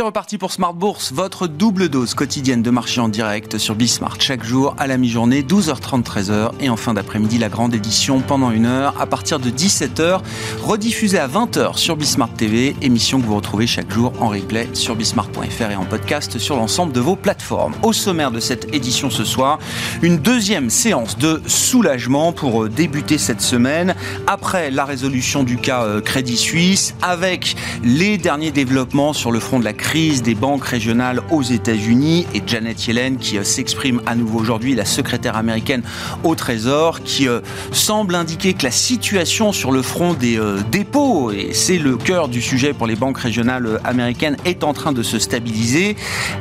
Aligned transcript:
C'est 0.00 0.06
reparti 0.06 0.38
pour 0.38 0.50
Smart 0.50 0.72
Bourse, 0.72 1.12
votre 1.12 1.46
double 1.46 1.90
dose 1.90 2.14
quotidienne 2.14 2.62
de 2.62 2.70
marché 2.70 3.02
en 3.02 3.10
direct 3.10 3.58
sur 3.58 3.74
Bismart. 3.74 4.16
Chaque 4.18 4.42
jour 4.42 4.74
à 4.78 4.86
la 4.86 4.96
mi-journée, 4.96 5.42
12h30, 5.42 6.04
13h 6.04 6.52
et 6.58 6.70
en 6.70 6.78
fin 6.78 6.94
d'après-midi 6.94 7.36
la 7.36 7.50
grande 7.50 7.74
édition 7.74 8.22
pendant 8.22 8.50
une 8.50 8.64
heure 8.64 8.98
à 8.98 9.04
partir 9.04 9.38
de 9.38 9.50
17h, 9.50 10.20
rediffusée 10.62 11.18
à 11.18 11.28
20h 11.28 11.76
sur 11.76 11.98
Bismart 11.98 12.32
TV, 12.32 12.74
émission 12.80 13.20
que 13.20 13.26
vous 13.26 13.36
retrouvez 13.36 13.66
chaque 13.66 13.92
jour 13.92 14.14
en 14.20 14.30
replay 14.30 14.70
sur 14.72 14.96
bismart.fr 14.96 15.70
et 15.70 15.76
en 15.76 15.84
podcast 15.84 16.38
sur 16.38 16.56
l'ensemble 16.56 16.94
de 16.94 17.00
vos 17.00 17.14
plateformes. 17.14 17.74
Au 17.82 17.92
sommaire 17.92 18.30
de 18.30 18.40
cette 18.40 18.74
édition 18.74 19.10
ce 19.10 19.24
soir, 19.24 19.58
une 20.00 20.16
deuxième 20.16 20.70
séance 20.70 21.18
de 21.18 21.42
soulagement 21.46 22.32
pour 22.32 22.64
euh, 22.64 22.68
débuter 22.70 23.18
cette 23.18 23.42
semaine. 23.42 23.94
Après 24.26 24.70
la 24.70 24.86
résolution 24.86 25.42
du 25.42 25.58
cas 25.58 25.84
euh, 25.84 26.00
Crédit 26.00 26.38
Suisse 26.38 26.94
avec 27.02 27.54
les 27.84 28.16
derniers 28.16 28.50
développements 28.50 29.12
sur 29.12 29.30
le 29.30 29.40
front 29.40 29.58
de 29.58 29.64
la 29.64 29.74
crise 29.74 29.89
des 29.92 30.36
banques 30.36 30.64
régionales 30.64 31.20
aux 31.32 31.42
États-Unis 31.42 32.24
et 32.32 32.40
Janet 32.46 32.86
Yellen 32.86 33.16
qui 33.16 33.38
euh, 33.38 33.42
s'exprime 33.42 34.00
à 34.06 34.14
nouveau 34.14 34.38
aujourd'hui, 34.38 34.76
la 34.76 34.84
secrétaire 34.84 35.36
américaine 35.36 35.82
au 36.22 36.36
Trésor, 36.36 37.02
qui 37.02 37.26
euh, 37.26 37.40
semble 37.72 38.14
indiquer 38.14 38.54
que 38.54 38.62
la 38.62 38.70
situation 38.70 39.50
sur 39.50 39.72
le 39.72 39.82
front 39.82 40.14
des 40.14 40.38
euh, 40.38 40.60
dépôts, 40.70 41.32
et 41.32 41.54
c'est 41.54 41.78
le 41.78 41.96
cœur 41.96 42.28
du 42.28 42.40
sujet 42.40 42.72
pour 42.72 42.86
les 42.86 42.94
banques 42.94 43.18
régionales 43.18 43.80
américaines, 43.82 44.36
est 44.44 44.62
en 44.62 44.74
train 44.74 44.92
de 44.92 45.02
se 45.02 45.18
stabiliser. 45.18 45.96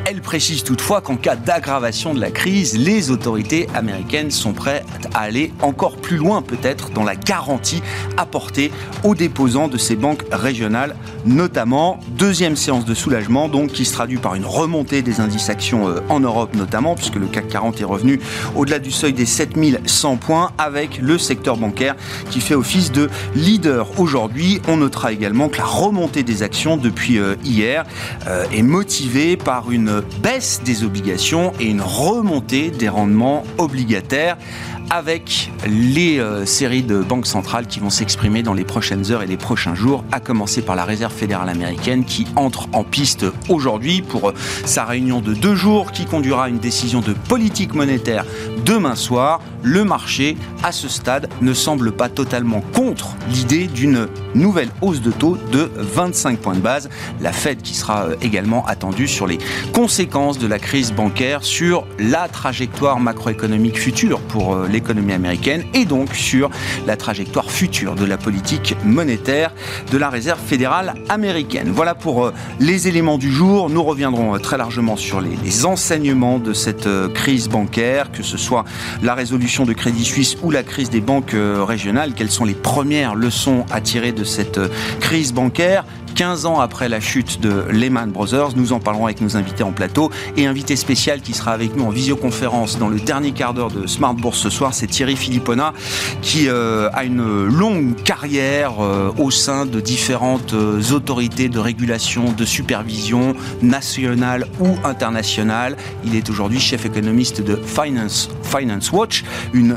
Elle 0.05 0.21
précise 0.21 0.63
toutefois 0.63 1.01
qu'en 1.01 1.15
cas 1.15 1.35
d'aggravation 1.35 2.13
de 2.13 2.19
la 2.19 2.29
crise, 2.29 2.77
les 2.77 3.09
autorités 3.09 3.67
américaines 3.73 4.29
sont 4.29 4.53
prêtes 4.53 4.85
à 5.15 5.21
aller 5.21 5.51
encore 5.63 5.97
plus 5.97 6.17
loin 6.17 6.43
peut-être 6.43 6.91
dans 6.91 7.03
la 7.03 7.15
garantie 7.15 7.81
apportée 8.15 8.71
aux 9.03 9.15
déposants 9.15 9.69
de 9.69 9.79
ces 9.79 9.95
banques 9.95 10.23
régionales, 10.31 10.95
notamment. 11.25 11.99
Deuxième 12.09 12.55
séance 12.55 12.85
de 12.85 12.93
soulagement 12.93 13.28
donc 13.29 13.71
qui 13.71 13.85
se 13.85 13.93
traduit 13.93 14.17
par 14.17 14.35
une 14.35 14.45
remontée 14.45 15.01
des 15.01 15.21
indices 15.21 15.49
actions 15.49 15.87
euh, 15.87 15.99
en 16.09 16.19
Europe 16.19 16.55
notamment, 16.55 16.95
puisque 16.95 17.15
le 17.15 17.27
CAC 17.27 17.47
40 17.47 17.79
est 17.79 17.85
revenu 17.85 18.19
au-delà 18.55 18.79
du 18.79 18.91
seuil 18.91 19.13
des 19.13 19.25
7100 19.25 20.17
points, 20.17 20.51
avec 20.57 20.97
le 20.97 21.17
secteur 21.17 21.57
bancaire 21.57 21.95
qui 22.31 22.41
fait 22.41 22.55
office 22.55 22.91
de 22.91 23.09
leader 23.35 23.99
aujourd'hui. 23.99 24.61
On 24.67 24.77
notera 24.77 25.11
également 25.11 25.49
que 25.49 25.57
la 25.57 25.65
remontée 25.65 26.23
des 26.23 26.41
actions 26.43 26.75
depuis 26.75 27.19
euh, 27.19 27.35
hier 27.43 27.85
euh, 28.27 28.45
est 28.51 28.63
motivée 28.63 29.37
par 29.37 29.71
une 29.71 30.01
baisse 30.23 30.61
des 30.65 30.83
obligations 30.83 31.53
et 31.59 31.65
une 31.65 31.81
remontée 31.81 32.71
des 32.71 32.89
rendements 32.89 33.43
obligataires 33.57 34.37
avec 34.89 35.51
les 35.67 36.19
euh, 36.19 36.45
séries 36.45 36.83
de 36.83 36.99
banques 36.99 37.27
centrales 37.27 37.67
qui 37.67 37.79
vont 37.79 37.89
s'exprimer 37.89 38.41
dans 38.43 38.53
les 38.53 38.63
prochaines 38.63 39.11
heures 39.11 39.21
et 39.21 39.27
les 39.27 39.37
prochains 39.37 39.75
jours, 39.75 40.03
à 40.11 40.19
commencer 40.19 40.61
par 40.61 40.75
la 40.75 40.83
Réserve 40.83 41.13
fédérale 41.13 41.49
américaine 41.49 42.05
qui 42.05 42.25
entre 42.35 42.67
en 42.73 42.83
piste 42.83 43.25
aujourd'hui 43.49 44.01
pour 44.01 44.29
euh, 44.29 44.33
sa 44.65 44.85
réunion 44.85 45.21
de 45.21 45.33
deux 45.33 45.55
jours 45.55 45.91
qui 45.91 46.05
conduira 46.05 46.45
à 46.45 46.49
une 46.49 46.59
décision 46.59 47.01
de 47.01 47.13
politique 47.13 47.73
monétaire 47.75 48.25
demain 48.65 48.95
soir. 48.95 49.41
Le 49.61 49.83
marché, 49.83 50.37
à 50.63 50.71
ce 50.71 50.87
stade, 50.87 51.29
ne 51.41 51.53
semble 51.53 51.91
pas 51.91 52.07
totalement 52.07 52.61
contre 52.73 53.09
l'idée 53.29 53.67
d'une 53.67 54.07
nouvelle 54.33 54.69
hausse 54.81 55.01
de 55.01 55.11
taux 55.11 55.37
de 55.51 55.69
25 55.75 56.39
points 56.39 56.55
de 56.55 56.61
base. 56.61 56.89
La 57.19 57.33
Fed 57.33 57.61
qui 57.61 57.75
sera 57.75 58.05
euh, 58.05 58.15
également 58.21 58.65
attendue 58.65 59.07
sur 59.07 59.27
les 59.27 59.37
conséquences 59.73 60.39
de 60.39 60.47
la 60.47 60.59
crise 60.59 60.93
bancaire 60.93 61.43
sur 61.43 61.85
la 61.99 62.27
trajectoire 62.27 62.99
macroéconomique 62.99 63.77
future 63.77 64.19
pour 64.21 64.57
les 64.65 64.78
l'économie 64.79 65.11
américaine 65.11 65.63
et 65.73 65.83
donc 65.83 66.15
sur 66.15 66.49
la 66.87 66.95
trajectoire 66.95 67.51
future 67.51 67.95
de 67.95 68.05
la 68.05 68.17
politique 68.17 68.75
monétaire 68.85 69.51
de 69.91 69.97
la 69.97 70.09
Réserve 70.09 70.39
fédérale 70.39 70.93
américaine. 71.09 71.69
Voilà 71.73 71.95
pour 71.95 72.25
euh, 72.25 72.33
les 72.61 72.87
éléments 72.87 73.17
du 73.17 73.29
jour. 73.29 73.69
Nous 73.69 73.83
reviendrons 73.83 74.35
euh, 74.35 74.39
très 74.39 74.57
largement 74.57 74.95
sur 74.95 75.19
les, 75.19 75.65
enseignements 75.65 76.39
de 76.39 76.53
cette 76.53 76.87
euh, 76.87 77.09
crise 77.09 77.49
bancaire, 77.49 78.11
que 78.11 78.23
ce 78.23 78.37
soit 78.37 78.63
la 79.03 79.13
résolution 79.15 79.65
de 79.65 79.73
Crédit 79.73 80.05
Suisse 80.05 80.37
ou 80.41 80.51
la 80.51 80.63
crise 80.63 80.89
des 80.89 81.01
banques 81.01 81.35
régionales. 81.35 82.13
Quelles 82.15 82.31
sont 82.31 82.45
les 82.45 82.53
premières 82.53 83.15
leçons 83.15 83.65
à 83.71 83.81
tirer 83.81 84.13
de 84.13 84.23
cette 84.23 84.59
crise 85.01 85.33
bancaire? 85.33 85.83
15 86.15 86.45
ans 86.45 86.59
après 86.59 86.89
la 86.89 86.99
chute 86.99 87.39
de 87.41 87.65
Lehman 87.69 88.11
Brothers. 88.11 88.55
Nous 88.55 88.73
en 88.73 88.79
parlerons 88.79 89.05
avec 89.05 89.21
nos 89.21 89.37
invités 89.37 89.63
en 89.63 89.71
plateau 89.71 90.11
et 90.37 90.47
invité 90.47 90.75
spécial 90.75 91.21
qui 91.21 91.33
sera 91.33 91.51
avec 91.51 91.75
nous 91.75 91.85
en 91.85 91.89
visioconférence 91.89 92.77
dans 92.77 92.89
le 92.89 92.99
dernier 92.99 93.31
quart 93.31 93.53
d'heure 93.53 93.71
de 93.71 93.87
Smart 93.87 94.13
Bourse 94.13 94.39
ce 94.39 94.49
soir, 94.49 94.73
c'est 94.73 94.87
Thierry 94.87 95.15
Philippona 95.15 95.73
qui 96.21 96.47
euh, 96.47 96.89
a 96.93 97.03
une 97.03 97.45
longue 97.45 97.95
carrière 98.03 98.75
euh, 98.79 99.11
au 99.17 99.31
sein 99.31 99.65
de 99.65 99.79
différentes 99.79 100.53
euh, 100.53 100.81
autorités 100.91 101.49
de 101.49 101.59
régulation, 101.59 102.31
de 102.31 102.45
supervision 102.45 103.35
nationale 103.61 104.47
ou 104.59 104.75
internationale. 104.83 105.75
Il 106.05 106.15
est 106.15 106.29
aujourd'hui 106.29 106.59
chef 106.59 106.85
économiste 106.85 107.41
de 107.41 107.55
Finance, 107.55 108.29
Finance 108.43 108.91
Watch, 108.91 109.23
une, 109.53 109.75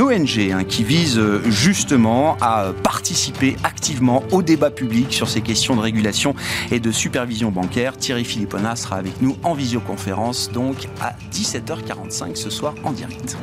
ONG 0.00 0.50
hein, 0.52 0.64
qui 0.64 0.84
vise 0.84 1.20
justement 1.46 2.36
à 2.40 2.72
participer 2.82 3.56
activement 3.64 4.22
au 4.32 4.42
débat 4.42 4.70
public 4.70 5.12
sur 5.12 5.28
ces 5.28 5.40
questions 5.40 5.63
de 5.72 5.80
régulation 5.80 6.34
et 6.70 6.80
de 6.80 6.92
supervision 6.92 7.50
bancaire. 7.50 7.96
Thierry 7.96 8.24
Philippona 8.24 8.76
sera 8.76 8.96
avec 8.96 9.22
nous 9.22 9.36
en 9.42 9.54
visioconférence, 9.54 10.50
donc 10.52 10.88
à 11.00 11.16
17h45 11.32 12.36
ce 12.36 12.50
soir 12.50 12.74
en 12.84 12.92
direct. 12.92 13.36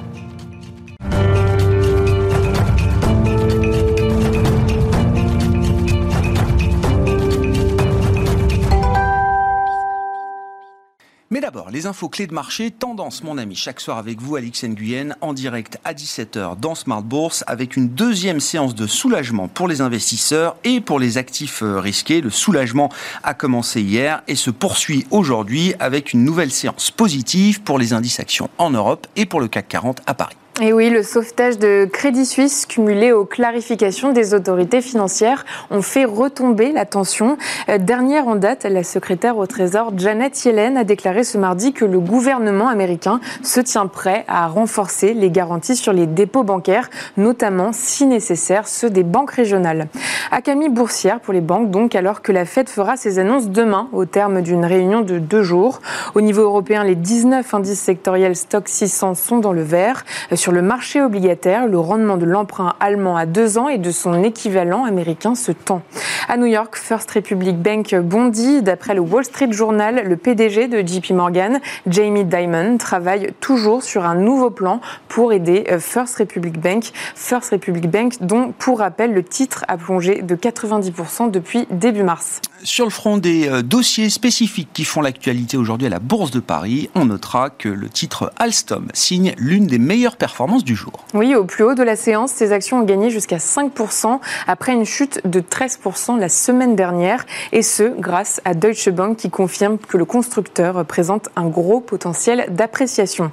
D'abord, 11.51 11.69
les 11.69 11.85
infos 11.85 12.07
clés 12.07 12.27
de 12.27 12.33
marché, 12.33 12.71
tendance 12.71 13.23
mon 13.23 13.37
ami, 13.37 13.55
chaque 13.55 13.81
soir 13.81 13.97
avec 13.97 14.21
vous 14.21 14.37
Alix 14.37 14.63
Nguyen, 14.63 15.17
en 15.19 15.33
direct 15.33 15.79
à 15.83 15.93
17h 15.93 16.57
dans 16.57 16.75
Smart 16.75 17.01
Bourse, 17.01 17.43
avec 17.45 17.75
une 17.75 17.89
deuxième 17.89 18.39
séance 18.39 18.73
de 18.73 18.87
soulagement 18.87 19.49
pour 19.49 19.67
les 19.67 19.81
investisseurs 19.81 20.55
et 20.63 20.79
pour 20.79 20.97
les 20.97 21.17
actifs 21.17 21.61
euh, 21.61 21.81
risqués. 21.81 22.21
Le 22.21 22.29
soulagement 22.29 22.89
a 23.23 23.33
commencé 23.33 23.81
hier 23.81 24.23
et 24.29 24.35
se 24.35 24.49
poursuit 24.49 25.05
aujourd'hui 25.11 25.73
avec 25.79 26.13
une 26.13 26.23
nouvelle 26.23 26.51
séance 26.51 26.89
positive 26.89 27.61
pour 27.61 27.79
les 27.79 27.91
indices 27.91 28.21
actions 28.21 28.49
en 28.57 28.69
Europe 28.69 29.07
et 29.17 29.25
pour 29.25 29.41
le 29.41 29.49
CAC 29.49 29.67
40 29.67 30.01
à 30.05 30.13
Paris. 30.13 30.37
Et 30.63 30.73
oui, 30.73 30.91
le 30.91 31.01
sauvetage 31.01 31.57
de 31.57 31.89
Crédit 31.91 32.27
Suisse 32.27 32.67
cumulé 32.67 33.11
aux 33.11 33.25
clarifications 33.25 34.13
des 34.13 34.35
autorités 34.35 34.81
financières 34.81 35.43
ont 35.71 35.81
fait 35.81 36.05
retomber 36.05 36.71
la 36.71 36.85
tension. 36.85 37.39
Euh, 37.67 37.79
dernière 37.79 38.27
en 38.27 38.35
date, 38.35 38.65
la 38.65 38.83
secrétaire 38.83 39.39
au 39.39 39.47
Trésor 39.47 39.91
Janet 39.97 40.45
Yellen 40.45 40.77
a 40.77 40.83
déclaré 40.83 41.23
ce 41.23 41.39
mardi 41.39 41.73
que 41.73 41.83
le 41.83 41.99
gouvernement 41.99 42.67
américain 42.67 43.19
se 43.41 43.59
tient 43.59 43.87
prêt 43.87 44.23
à 44.27 44.45
renforcer 44.45 45.15
les 45.15 45.31
garanties 45.31 45.75
sur 45.75 45.93
les 45.93 46.05
dépôts 46.05 46.43
bancaires, 46.43 46.91
notamment 47.17 47.71
si 47.73 48.05
nécessaire 48.05 48.67
ceux 48.67 48.91
des 48.91 49.03
banques 49.03 49.31
régionales. 49.31 49.87
Accamie 50.29 50.69
boursière 50.69 51.21
pour 51.21 51.33
les 51.33 51.41
banques 51.41 51.71
donc 51.71 51.95
alors 51.95 52.21
que 52.21 52.31
la 52.31 52.45
Fed 52.45 52.69
fera 52.69 52.97
ses 52.97 53.17
annonces 53.17 53.49
demain 53.49 53.89
au 53.93 54.05
terme 54.05 54.43
d'une 54.43 54.65
réunion 54.65 55.01
de 55.01 55.17
deux 55.17 55.41
jours. 55.41 55.81
Au 56.13 56.21
niveau 56.21 56.43
européen, 56.43 56.83
les 56.83 56.93
19 56.93 57.51
indices 57.51 57.81
sectoriels 57.81 58.35
stock 58.35 58.67
600 58.67 59.15
sont 59.15 59.39
dans 59.39 59.53
le 59.53 59.63
vert. 59.63 60.05
Sur 60.35 60.50
le 60.51 60.61
marché 60.61 61.01
obligataire, 61.01 61.67
le 61.67 61.79
rendement 61.79 62.17
de 62.17 62.25
l'emprunt 62.25 62.75
allemand 62.79 63.17
à 63.17 63.25
deux 63.25 63.57
ans 63.57 63.69
et 63.69 63.77
de 63.77 63.91
son 63.91 64.23
équivalent 64.23 64.85
américain 64.85 65.35
se 65.35 65.51
tend. 65.51 65.81
À 66.27 66.37
New 66.37 66.45
York, 66.45 66.75
First 66.77 67.11
Republic 67.11 67.57
Bank 67.57 67.95
bondit. 67.95 68.61
D'après 68.61 68.93
le 68.93 69.01
Wall 69.01 69.25
Street 69.25 69.51
Journal, 69.51 70.03
le 70.05 70.17
PDG 70.17 70.67
de 70.67 70.85
JP 70.85 71.11
Morgan, 71.11 71.59
Jamie 71.87 72.25
Dimon, 72.25 72.77
travaille 72.77 73.33
toujours 73.39 73.83
sur 73.83 74.05
un 74.05 74.15
nouveau 74.15 74.49
plan 74.49 74.81
pour 75.07 75.33
aider 75.33 75.65
euh, 75.71 75.79
First 75.79 76.17
Republic 76.17 76.59
Bank. 76.59 76.91
First 77.15 77.51
Republic 77.51 77.89
Bank, 77.89 78.15
dont, 78.21 78.53
pour 78.57 78.79
rappel, 78.79 79.13
le 79.13 79.23
titre 79.23 79.65
a 79.67 79.77
plongé 79.77 80.21
de 80.21 80.35
90% 80.35 81.31
depuis 81.31 81.67
début 81.71 82.03
mars. 82.03 82.41
Sur 82.63 82.85
le 82.85 82.91
front 82.91 83.17
des 83.17 83.47
euh, 83.47 83.63
dossiers 83.63 84.11
spécifiques 84.11 84.69
qui 84.71 84.83
font 84.83 85.01
l'actualité 85.01 85.57
aujourd'hui 85.57 85.87
à 85.87 85.89
la 85.89 85.97
Bourse 85.97 86.29
de 86.29 86.39
Paris, 86.39 86.91
on 86.93 87.05
notera 87.05 87.49
que 87.49 87.69
le 87.69 87.89
titre 87.89 88.31
Alstom 88.37 88.87
signe 88.93 89.33
l'une 89.37 89.65
des 89.65 89.79
meilleures 89.79 90.15
performances 90.15 90.63
du 90.63 90.75
jour. 90.75 91.05
Oui, 91.15 91.33
au 91.33 91.43
plus 91.43 91.63
haut 91.63 91.73
de 91.73 91.81
la 91.81 91.95
séance, 91.95 92.31
ces 92.31 92.51
actions 92.51 92.81
ont 92.81 92.83
gagné 92.83 93.09
jusqu'à 93.09 93.37
5% 93.37 94.19
après 94.47 94.73
une 94.73 94.85
chute 94.85 95.21
de 95.25 95.39
13% 95.39 96.19
la 96.19 96.29
semaine 96.29 96.75
dernière, 96.75 97.25
et 97.51 97.63
ce 97.63 97.83
grâce 97.99 98.41
à 98.45 98.53
Deutsche 98.53 98.89
Bank 98.89 99.17
qui 99.17 99.31
confirme 99.31 99.79
que 99.79 99.97
le 99.97 100.05
constructeur 100.05 100.85
présente 100.85 101.29
un 101.35 101.47
gros 101.47 101.79
potentiel 101.79 102.45
d'appréciation. 102.51 103.31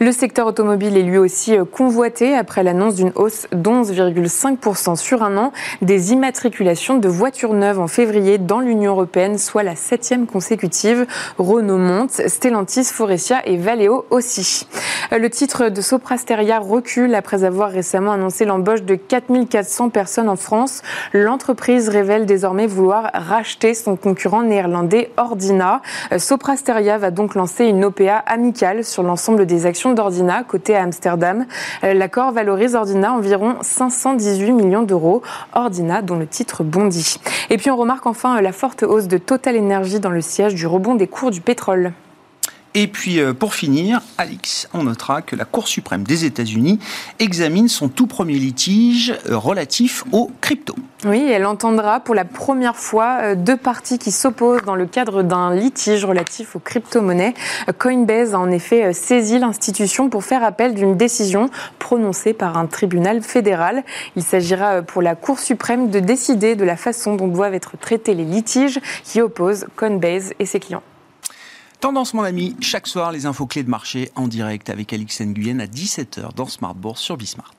Le 0.00 0.12
secteur 0.12 0.46
automobile 0.46 0.96
est 0.96 1.02
lui 1.02 1.18
aussi 1.18 1.54
euh, 1.54 1.66
convoité 1.66 2.34
après 2.34 2.62
l'annonce 2.62 2.94
d'une 2.94 3.12
hausse 3.14 3.46
d'11,5% 3.52 4.96
sur 4.96 5.22
un 5.22 5.36
an 5.36 5.52
des 5.82 6.12
immatriculations 6.12 6.96
de 6.96 7.08
voitures 7.08 7.52
neuves 7.52 7.78
en 7.78 7.88
février 7.88 8.38
dans 8.38 8.60
l'Union 8.70 8.92
européenne, 8.92 9.36
soit 9.36 9.64
la 9.64 9.74
septième 9.74 10.28
consécutive. 10.28 11.04
Renault 11.38 11.76
monte, 11.76 12.12
Stellantis, 12.28 12.84
Forestia 12.84 13.44
et 13.44 13.56
Valeo 13.56 14.06
aussi. 14.10 14.68
Le 15.10 15.28
titre 15.28 15.70
de 15.70 15.80
Soprasteria 15.80 16.60
recule 16.60 17.16
après 17.16 17.42
avoir 17.42 17.70
récemment 17.70 18.12
annoncé 18.12 18.44
l'embauche 18.44 18.82
de 18.82 18.94
4400 18.94 19.88
personnes 19.88 20.28
en 20.28 20.36
France. 20.36 20.82
L'entreprise 21.12 21.88
révèle 21.88 22.26
désormais 22.26 22.68
vouloir 22.68 23.10
racheter 23.12 23.74
son 23.74 23.96
concurrent 23.96 24.44
néerlandais 24.44 25.10
Ordina. 25.16 25.82
Soprasteria 26.16 26.96
va 26.96 27.10
donc 27.10 27.34
lancer 27.34 27.64
une 27.64 27.84
OPA 27.84 28.18
amicale 28.18 28.84
sur 28.84 29.02
l'ensemble 29.02 29.46
des 29.46 29.66
actions 29.66 29.94
d'Ordina 29.94 30.44
côté 30.44 30.76
à 30.76 30.82
Amsterdam. 30.84 31.44
L'accord 31.82 32.30
valorise 32.30 32.76
Ordina 32.76 33.12
environ 33.12 33.56
518 33.62 34.52
millions 34.52 34.84
d'euros. 34.84 35.22
Ordina 35.54 36.02
dont 36.02 36.16
le 36.16 36.28
titre 36.28 36.62
bondit. 36.62 37.16
Et 37.48 37.56
puis 37.56 37.72
on 37.72 37.76
remarque 37.76 38.06
enfin 38.06 38.40
la 38.40 38.52
forte 38.60 38.82
hausse 38.82 39.08
de 39.08 39.16
Total 39.16 39.56
Energy 39.56 40.00
dans 40.00 40.10
le 40.10 40.20
siège 40.20 40.54
du 40.54 40.66
rebond 40.66 40.94
des 40.94 41.06
cours 41.06 41.30
du 41.30 41.40
pétrole. 41.40 41.94
Et 42.74 42.86
puis 42.86 43.18
euh, 43.18 43.32
pour 43.34 43.54
finir, 43.54 44.00
Alix, 44.16 44.68
on 44.74 44.84
notera 44.84 45.22
que 45.22 45.34
la 45.34 45.44
Cour 45.44 45.66
suprême 45.66 46.04
des 46.04 46.24
États-Unis 46.24 46.78
examine 47.18 47.66
son 47.66 47.88
tout 47.88 48.06
premier 48.06 48.34
litige 48.34 49.12
euh, 49.28 49.36
relatif 49.36 50.04
aux 50.12 50.30
cryptos. 50.40 50.76
Oui, 51.04 51.28
elle 51.28 51.46
entendra 51.46 51.98
pour 51.98 52.14
la 52.14 52.24
première 52.24 52.76
fois 52.76 53.18
euh, 53.22 53.34
deux 53.34 53.56
parties 53.56 53.98
qui 53.98 54.12
s'opposent 54.12 54.62
dans 54.62 54.76
le 54.76 54.86
cadre 54.86 55.24
d'un 55.24 55.52
litige 55.52 56.04
relatif 56.04 56.54
aux 56.54 56.60
crypto-monnaies. 56.60 57.34
Coinbase 57.78 58.34
a 58.34 58.38
en 58.38 58.52
effet 58.52 58.92
saisi 58.92 59.40
l'institution 59.40 60.08
pour 60.08 60.22
faire 60.22 60.44
appel 60.44 60.74
d'une 60.74 60.96
décision 60.96 61.50
prononcée 61.80 62.34
par 62.34 62.56
un 62.56 62.66
tribunal 62.66 63.20
fédéral. 63.22 63.82
Il 64.14 64.22
s'agira 64.22 64.82
pour 64.82 65.02
la 65.02 65.16
Cour 65.16 65.40
suprême 65.40 65.90
de 65.90 65.98
décider 65.98 66.54
de 66.54 66.64
la 66.64 66.76
façon 66.76 67.16
dont 67.16 67.26
doivent 67.26 67.54
être 67.54 67.76
traités 67.78 68.14
les 68.14 68.24
litiges 68.24 68.78
qui 69.02 69.20
opposent 69.20 69.66
Coinbase 69.74 70.34
et 70.38 70.46
ses 70.46 70.60
clients. 70.60 70.82
Tendance, 71.80 72.12
mon 72.12 72.24
ami, 72.24 72.56
chaque 72.60 72.86
soir, 72.86 73.10
les 73.10 73.24
infos 73.24 73.46
clés 73.46 73.62
de 73.62 73.70
marché 73.70 74.10
en 74.14 74.28
direct 74.28 74.68
avec 74.68 74.92
Alix 74.92 75.22
Nguyen 75.22 75.60
à 75.60 75.66
17h 75.66 76.34
dans 76.34 76.44
Smart 76.44 76.74
Bourse 76.74 77.00
sur 77.00 77.16
Bismart. 77.16 77.54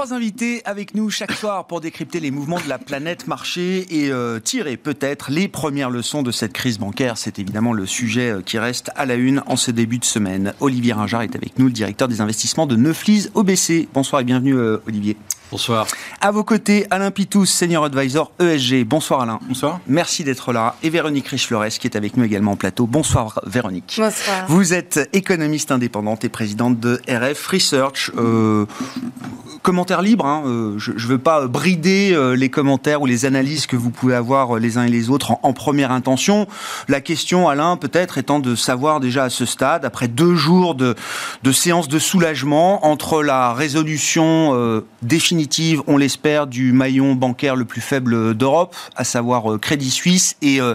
Trois 0.00 0.14
invités 0.14 0.62
avec 0.64 0.94
nous 0.94 1.10
chaque 1.10 1.32
soir 1.32 1.66
pour 1.66 1.82
décrypter 1.82 2.20
les 2.20 2.30
mouvements 2.30 2.58
de 2.58 2.70
la 2.70 2.78
planète 2.78 3.26
marché 3.26 3.86
et 3.90 4.10
euh, 4.10 4.40
tirer 4.40 4.78
peut-être 4.78 5.30
les 5.30 5.46
premières 5.46 5.90
leçons 5.90 6.22
de 6.22 6.30
cette 6.30 6.54
crise 6.54 6.78
bancaire. 6.78 7.18
C'est 7.18 7.38
évidemment 7.38 7.74
le 7.74 7.84
sujet 7.84 8.30
euh, 8.30 8.40
qui 8.40 8.58
reste 8.58 8.90
à 8.96 9.04
la 9.04 9.16
une 9.16 9.42
en 9.44 9.56
ce 9.56 9.70
début 9.70 9.98
de 9.98 10.06
semaine. 10.06 10.54
Olivier 10.60 10.94
Ringard 10.94 11.20
est 11.20 11.36
avec 11.36 11.58
nous, 11.58 11.66
le 11.66 11.72
directeur 11.72 12.08
des 12.08 12.22
investissements 12.22 12.64
de 12.64 12.76
Neuflis 12.76 13.28
OBC. 13.34 13.88
Bonsoir 13.92 14.22
et 14.22 14.24
bienvenue 14.24 14.54
euh, 14.54 14.78
Olivier. 14.86 15.18
Bonsoir. 15.50 15.86
À 16.20 16.30
vos 16.30 16.44
côtés, 16.44 16.86
Alain 16.90 17.10
Pitous, 17.10 17.44
senior 17.44 17.84
advisor 17.84 18.30
ESG. 18.38 18.84
Bonsoir 18.84 19.22
Alain. 19.22 19.40
Bonsoir. 19.48 19.80
Merci 19.88 20.22
d'être 20.22 20.52
là. 20.52 20.76
Et 20.84 20.90
Véronique 20.90 21.26
Riche-Flores 21.26 21.70
qui 21.78 21.88
est 21.88 21.96
avec 21.96 22.16
nous 22.16 22.22
également 22.22 22.52
en 22.52 22.56
plateau. 22.56 22.86
Bonsoir 22.86 23.40
Véronique. 23.46 23.96
Bonsoir. 23.98 24.46
Vous 24.48 24.72
êtes 24.72 25.10
économiste 25.12 25.72
indépendante 25.72 26.24
et 26.24 26.28
présidente 26.28 26.78
de 26.78 27.00
RF 27.08 27.48
Research. 27.48 28.12
Euh, 28.16 28.64
libre, 29.98 30.24
hein. 30.24 30.42
euh, 30.46 30.74
je 30.78 30.92
ne 30.92 30.98
veux 30.98 31.18
pas 31.18 31.46
brider 31.46 32.12
euh, 32.12 32.36
les 32.36 32.48
commentaires 32.48 33.02
ou 33.02 33.06
les 33.06 33.26
analyses 33.26 33.66
que 33.66 33.76
vous 33.76 33.90
pouvez 33.90 34.14
avoir 34.14 34.58
les 34.58 34.78
uns 34.78 34.84
et 34.84 34.90
les 34.90 35.10
autres 35.10 35.32
en, 35.42 35.52
première 35.52 35.90
intention. 35.90 36.46
La 36.88 37.00
question, 37.00 37.48
Alain, 37.48 37.76
peut-être 37.76 38.16
étant 38.16 38.38
de 38.38 38.54
savoir 38.54 39.00
déjà 39.00 39.24
à 39.24 39.30
ce 39.30 39.44
stade, 39.44 39.84
après 39.84 40.08
deux 40.08 40.36
jours 40.36 40.74
de, 40.74 40.94
séance 41.52 41.88
de 41.88 41.98
soulagement 41.98 42.86
entre 42.86 43.22
la 43.22 43.52
résolution 43.52 44.80
définitive 45.02 45.80
on 45.86 45.96
l'espère, 45.96 46.46
du 46.46 46.72
maillon 46.72 47.14
bancaire 47.14 47.56
le 47.56 47.64
plus 47.64 47.80
faible 47.80 48.34
d'Europe, 48.34 48.74
à 48.96 49.04
savoir 49.04 49.52
euh, 49.52 49.58
Crédit 49.58 49.90
Suisse, 49.90 50.36
et 50.42 50.60
euh, 50.60 50.74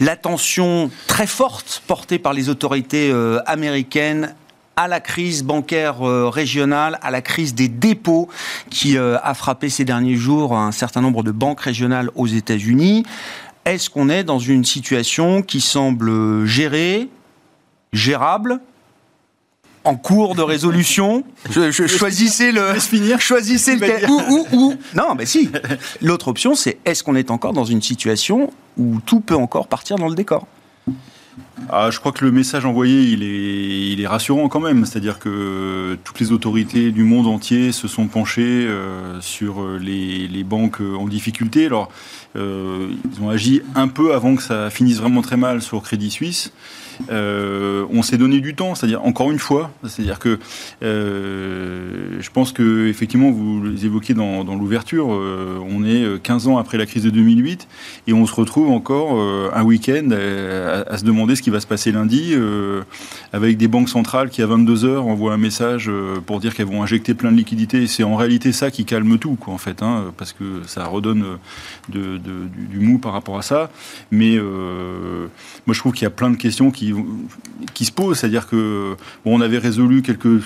l'attention 0.00 0.90
très 1.06 1.26
forte 1.26 1.82
portée 1.86 2.18
par 2.18 2.32
les 2.32 2.48
autorités 2.48 3.10
euh, 3.10 3.40
américaines 3.46 4.34
à 4.76 4.88
la 4.88 5.00
crise 5.00 5.44
bancaire 5.44 6.00
régionale, 6.00 6.98
à 7.02 7.10
la 7.10 7.22
crise 7.22 7.54
des 7.54 7.68
dépôts 7.68 8.28
qui 8.70 8.98
a 8.98 9.34
frappé 9.34 9.68
ces 9.68 9.84
derniers 9.84 10.16
jours 10.16 10.56
un 10.56 10.72
certain 10.72 11.00
nombre 11.00 11.22
de 11.22 11.30
banques 11.30 11.60
régionales 11.60 12.10
aux 12.14 12.26
États-Unis. 12.26 13.04
Est-ce 13.64 13.88
qu'on 13.88 14.08
est 14.10 14.24
dans 14.24 14.38
une 14.38 14.64
situation 14.64 15.42
qui 15.42 15.60
semble 15.60 16.44
gérée, 16.44 17.08
gérable 17.92 18.60
en 19.84 19.96
cours 19.96 20.34
de 20.34 20.42
résolution? 20.42 21.24
Je, 21.50 21.70
choisissez 21.70 22.52
le. 22.52 22.74
finir. 22.74 23.20
Choisissez 23.20 23.76
le. 23.76 24.10
Ou, 24.10 24.22
ou, 24.30 24.46
ou. 24.52 24.74
Non, 24.94 25.14
mais 25.14 25.24
si. 25.24 25.50
L'autre 26.02 26.28
option, 26.28 26.54
c'est 26.54 26.78
est-ce 26.84 27.02
qu'on 27.02 27.16
est 27.16 27.30
encore 27.30 27.54
dans 27.54 27.64
une 27.64 27.80
situation 27.80 28.52
où 28.76 29.00
tout 29.06 29.20
peut 29.20 29.36
encore 29.36 29.66
partir 29.66 29.96
dans 29.96 30.08
le 30.08 30.14
décor? 30.14 30.46
Ah, 31.68 31.90
je 31.90 31.98
crois 31.98 32.12
que 32.12 32.24
le 32.24 32.30
message 32.30 32.64
envoyé, 32.64 33.02
il 33.02 34.00
est, 34.00 34.06
rassurant 34.06 34.48
quand 34.48 34.60
même. 34.60 34.84
C'est-à-dire 34.84 35.18
que 35.18 35.96
toutes 36.04 36.20
les 36.20 36.30
autorités 36.30 36.92
du 36.92 37.04
monde 37.04 37.26
entier 37.26 37.72
se 37.72 37.88
sont 37.88 38.06
penchées 38.06 38.66
euh, 38.66 39.20
sur 39.20 39.66
les, 39.78 40.28
les, 40.28 40.44
banques 40.44 40.80
en 40.80 41.06
difficulté. 41.06 41.66
Alors, 41.66 41.90
euh, 42.36 42.88
ils 43.12 43.22
ont 43.22 43.30
agi 43.30 43.62
un 43.74 43.88
peu 43.88 44.14
avant 44.14 44.36
que 44.36 44.42
ça 44.42 44.70
finisse 44.70 44.98
vraiment 44.98 45.22
très 45.22 45.36
mal 45.36 45.62
sur 45.62 45.82
Crédit 45.82 46.10
Suisse. 46.10 46.52
Euh, 47.10 47.86
on 47.90 48.02
s'est 48.02 48.18
donné 48.18 48.40
du 48.40 48.54
temps, 48.54 48.74
c'est-à-dire 48.74 49.04
encore 49.04 49.30
une 49.30 49.38
fois, 49.38 49.70
c'est-à-dire 49.86 50.18
que 50.18 50.38
euh, 50.82 52.16
je 52.20 52.30
pense 52.30 52.52
que 52.52 52.88
effectivement 52.88 53.30
vous 53.30 53.84
évoquez 53.84 54.14
dans, 54.14 54.44
dans 54.44 54.54
l'ouverture, 54.54 55.12
euh, 55.12 55.58
on 55.68 55.84
est 55.84 56.22
15 56.22 56.48
ans 56.48 56.58
après 56.58 56.78
la 56.78 56.86
crise 56.86 57.02
de 57.02 57.10
2008 57.10 57.68
et 58.06 58.12
on 58.12 58.26
se 58.26 58.34
retrouve 58.34 58.70
encore 58.70 59.20
un 59.54 59.62
week-end 59.62 60.10
à, 60.10 60.96
se 60.96 61.04
demander 61.04 61.36
ce 61.36 61.42
qui 61.42 61.50
va 61.50 61.60
se 61.60 61.66
passer 61.66 61.92
lundi, 61.92 62.34
avec 63.32 63.56
des 63.56 63.68
banques 63.68 63.88
centrales 63.88 64.30
qui 64.30 64.42
à 64.42 64.46
22 64.46 64.84
heures 64.84 65.06
envoient 65.06 65.32
un 65.32 65.38
message 65.38 65.90
pour 66.26 66.40
dire 66.40 66.54
qu'elles 66.54 66.66
vont 66.66 66.82
injecter 66.82 67.14
plein 67.14 67.32
de 67.32 67.36
liquidités. 67.36 67.86
C'est 67.86 68.04
en 68.04 68.16
réalité 68.16 68.52
ça 68.52 68.70
qui 68.70 68.84
calme 68.84 69.18
tout, 69.18 69.36
quoi, 69.36 69.54
en 69.54 69.58
fait, 69.58 69.82
hein, 69.82 70.12
parce 70.16 70.32
que 70.32 70.62
ça 70.66 70.84
redonne 70.86 71.24
du, 71.88 72.78
mou 72.78 72.98
par 72.98 73.12
rapport 73.12 73.38
à 73.38 73.42
ça. 73.42 73.70
Mais 74.10 74.38
moi 74.38 75.74
je 75.74 75.78
trouve 75.78 75.92
qu'il 75.92 76.04
y 76.04 76.06
a 76.06 76.10
plein 76.10 76.30
de 76.30 76.36
questions 76.36 76.70
qui 76.70 76.83
qui, 77.72 77.84
se 77.84 77.92
pose, 77.92 78.18
c'est-à-dire 78.18 78.48
que 78.48 78.96
on 79.24 79.40
avait 79.40 79.58
résolu 79.58 80.02
quelque, 80.02 80.40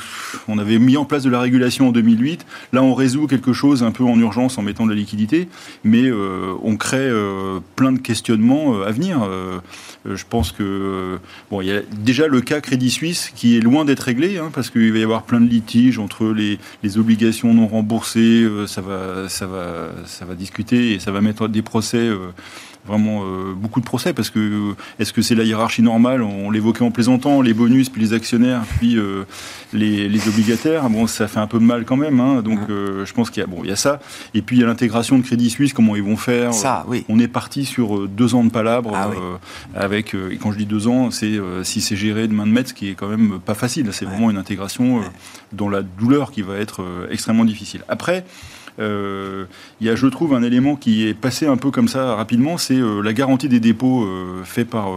on 0.46 0.58
avait 0.58 0.78
mis 0.78 0.96
en 0.96 1.04
place 1.04 1.22
de 1.22 1.30
la 1.30 1.40
régulation 1.40 1.88
en 1.88 1.92
2008. 1.92 2.46
Là, 2.72 2.82
on 2.82 2.94
résout 2.94 3.26
quelque 3.26 3.52
chose 3.52 3.82
un 3.82 3.90
peu 3.90 4.04
en 4.04 4.18
urgence 4.18 4.58
en 4.58 4.62
mettant 4.62 4.84
de 4.84 4.90
la 4.90 4.96
liquidité, 4.96 5.48
mais 5.84 6.04
euh, 6.04 6.54
on 6.62 6.76
crée 6.76 6.98
euh, 6.98 7.60
plein 7.76 7.92
de 7.92 7.98
questionnements 7.98 8.74
euh, 8.74 8.86
à 8.86 8.92
venir. 8.92 9.20
je 10.04 10.24
pense 10.28 10.52
que 10.52 11.18
bon, 11.50 11.60
il 11.60 11.68
y 11.68 11.72
a 11.72 11.80
déjà 12.02 12.26
le 12.28 12.40
cas 12.40 12.60
Crédit 12.60 12.90
Suisse 12.90 13.32
qui 13.34 13.56
est 13.56 13.60
loin 13.60 13.84
d'être 13.84 14.00
réglé, 14.00 14.38
hein, 14.38 14.50
parce 14.52 14.70
qu'il 14.70 14.92
va 14.92 14.98
y 14.98 15.02
avoir 15.02 15.22
plein 15.22 15.40
de 15.40 15.48
litiges 15.48 15.98
entre 15.98 16.26
les, 16.26 16.58
les 16.82 16.98
obligations 16.98 17.54
non 17.54 17.66
remboursées. 17.66 18.46
ça 18.66 18.80
va, 18.80 19.28
ça 19.28 19.46
va, 19.46 19.90
ça 20.06 20.24
va 20.24 20.34
discuter 20.34 20.94
et 20.94 20.98
ça 20.98 21.10
va 21.10 21.20
mettre 21.20 21.48
des 21.48 21.62
procès 21.62 22.10
vraiment 22.88 23.22
euh, 23.22 23.52
beaucoup 23.54 23.80
de 23.80 23.84
procès 23.84 24.12
parce 24.12 24.30
que 24.30 24.38
euh, 24.38 24.76
est-ce 24.98 25.12
que 25.12 25.22
c'est 25.22 25.34
la 25.34 25.44
hiérarchie 25.44 25.82
normale? 25.82 26.22
On 26.22 26.50
l'évoquait 26.50 26.82
en 26.82 26.90
plaisantant, 26.90 27.42
les 27.42 27.54
bonus, 27.54 27.90
puis 27.90 28.00
les 28.00 28.12
actionnaires, 28.14 28.62
puis 28.78 28.96
euh, 28.96 29.24
les, 29.72 30.28
obligataires. 30.28 30.88
Bon, 30.90 31.06
ça 31.06 31.28
fait 31.28 31.38
un 31.38 31.46
peu 31.46 31.58
mal 31.58 31.84
quand 31.84 31.96
même. 31.96 32.18
Hein, 32.18 32.42
donc, 32.42 32.58
je 32.68 33.12
pense 33.12 33.30
qu'il 33.30 33.40
y 33.40 33.44
a 33.44 33.46
bon, 33.46 33.60
il 33.62 33.68
y 33.68 33.72
a 33.72 33.76
ça. 33.76 34.00
Et 34.34 34.42
puis 34.42 34.56
il 34.56 34.60
y 34.60 34.62
a 34.64 34.66
l'intégration 34.66 35.18
de 35.18 35.22
Crédit 35.22 35.50
Suisse. 35.50 35.72
Comment 35.72 35.94
ils 35.94 36.02
vont 36.02 36.16
faire? 36.16 36.52
Ça, 36.54 36.84
oui. 36.88 37.04
On 37.08 37.18
est 37.18 37.28
parti 37.28 37.64
sur 37.64 38.08
deux 38.08 38.34
ans 38.34 38.42
de 38.42 38.50
palabres 38.50 38.94
ah 38.96 39.10
avec. 39.74 40.14
et 40.14 40.36
quand 40.36 40.52
je 40.52 40.58
dis 40.58 40.66
deux 40.66 40.88
ans, 40.88 41.10
c'est 41.10 41.38
si 41.62 41.80
c'est 41.80 41.96
géré 41.96 42.26
de 42.26 42.32
main 42.32 42.46
de 42.46 42.52
maître, 42.52 42.70
ce 42.70 42.74
qui 42.74 42.88
est 42.88 42.94
quand 42.94 43.08
même 43.08 43.38
pas 43.44 43.54
facile. 43.54 43.88
C'est 43.92 44.06
vraiment 44.06 44.30
une 44.30 44.38
intégration 44.38 45.02
dans 45.52 45.68
la 45.68 45.82
douleur 45.82 46.30
qui 46.30 46.42
va 46.42 46.56
être 46.56 46.84
extrêmement 47.10 47.44
difficile. 47.44 47.82
Après. 47.88 48.24
Euh, 48.78 49.44
il 49.80 49.86
y 49.86 49.90
a, 49.90 49.96
je 49.96 50.06
trouve, 50.06 50.34
un 50.34 50.42
élément 50.42 50.76
qui 50.76 51.06
est 51.06 51.14
passé 51.14 51.46
un 51.46 51.56
peu 51.56 51.70
comme 51.70 51.88
ça 51.88 52.14
rapidement, 52.14 52.58
c'est 52.58 52.76
euh, 52.76 53.02
la 53.02 53.12
garantie 53.12 53.48
des 53.48 53.60
dépôts 53.60 54.04
euh, 54.04 54.42
fait 54.44 54.64
par 54.64 54.88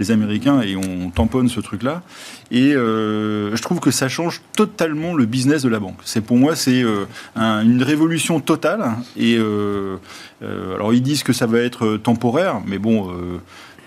les 0.00 0.10
Américains 0.10 0.62
et 0.62 0.76
on 0.76 1.10
tamponne 1.10 1.48
ce 1.48 1.60
truc-là. 1.60 2.02
Et 2.50 2.72
je 2.72 3.62
trouve 3.62 3.80
que 3.80 3.90
ça 3.90 4.08
change 4.08 4.40
totalement 4.56 5.14
le 5.14 5.26
business 5.26 5.62
de 5.62 5.68
la 5.68 5.80
banque. 5.80 5.98
C'est 6.04 6.22
pour 6.22 6.36
moi, 6.36 6.56
c'est 6.56 6.82
une 7.36 7.82
révolution 7.82 8.40
totale. 8.40 8.92
Et 9.16 9.38
alors 10.42 10.94
ils 10.94 11.02
disent 11.02 11.22
que 11.22 11.32
ça 11.32 11.46
va 11.46 11.58
être 11.60 11.96
temporaire, 11.96 12.60
mais 12.66 12.78
bon. 12.78 13.12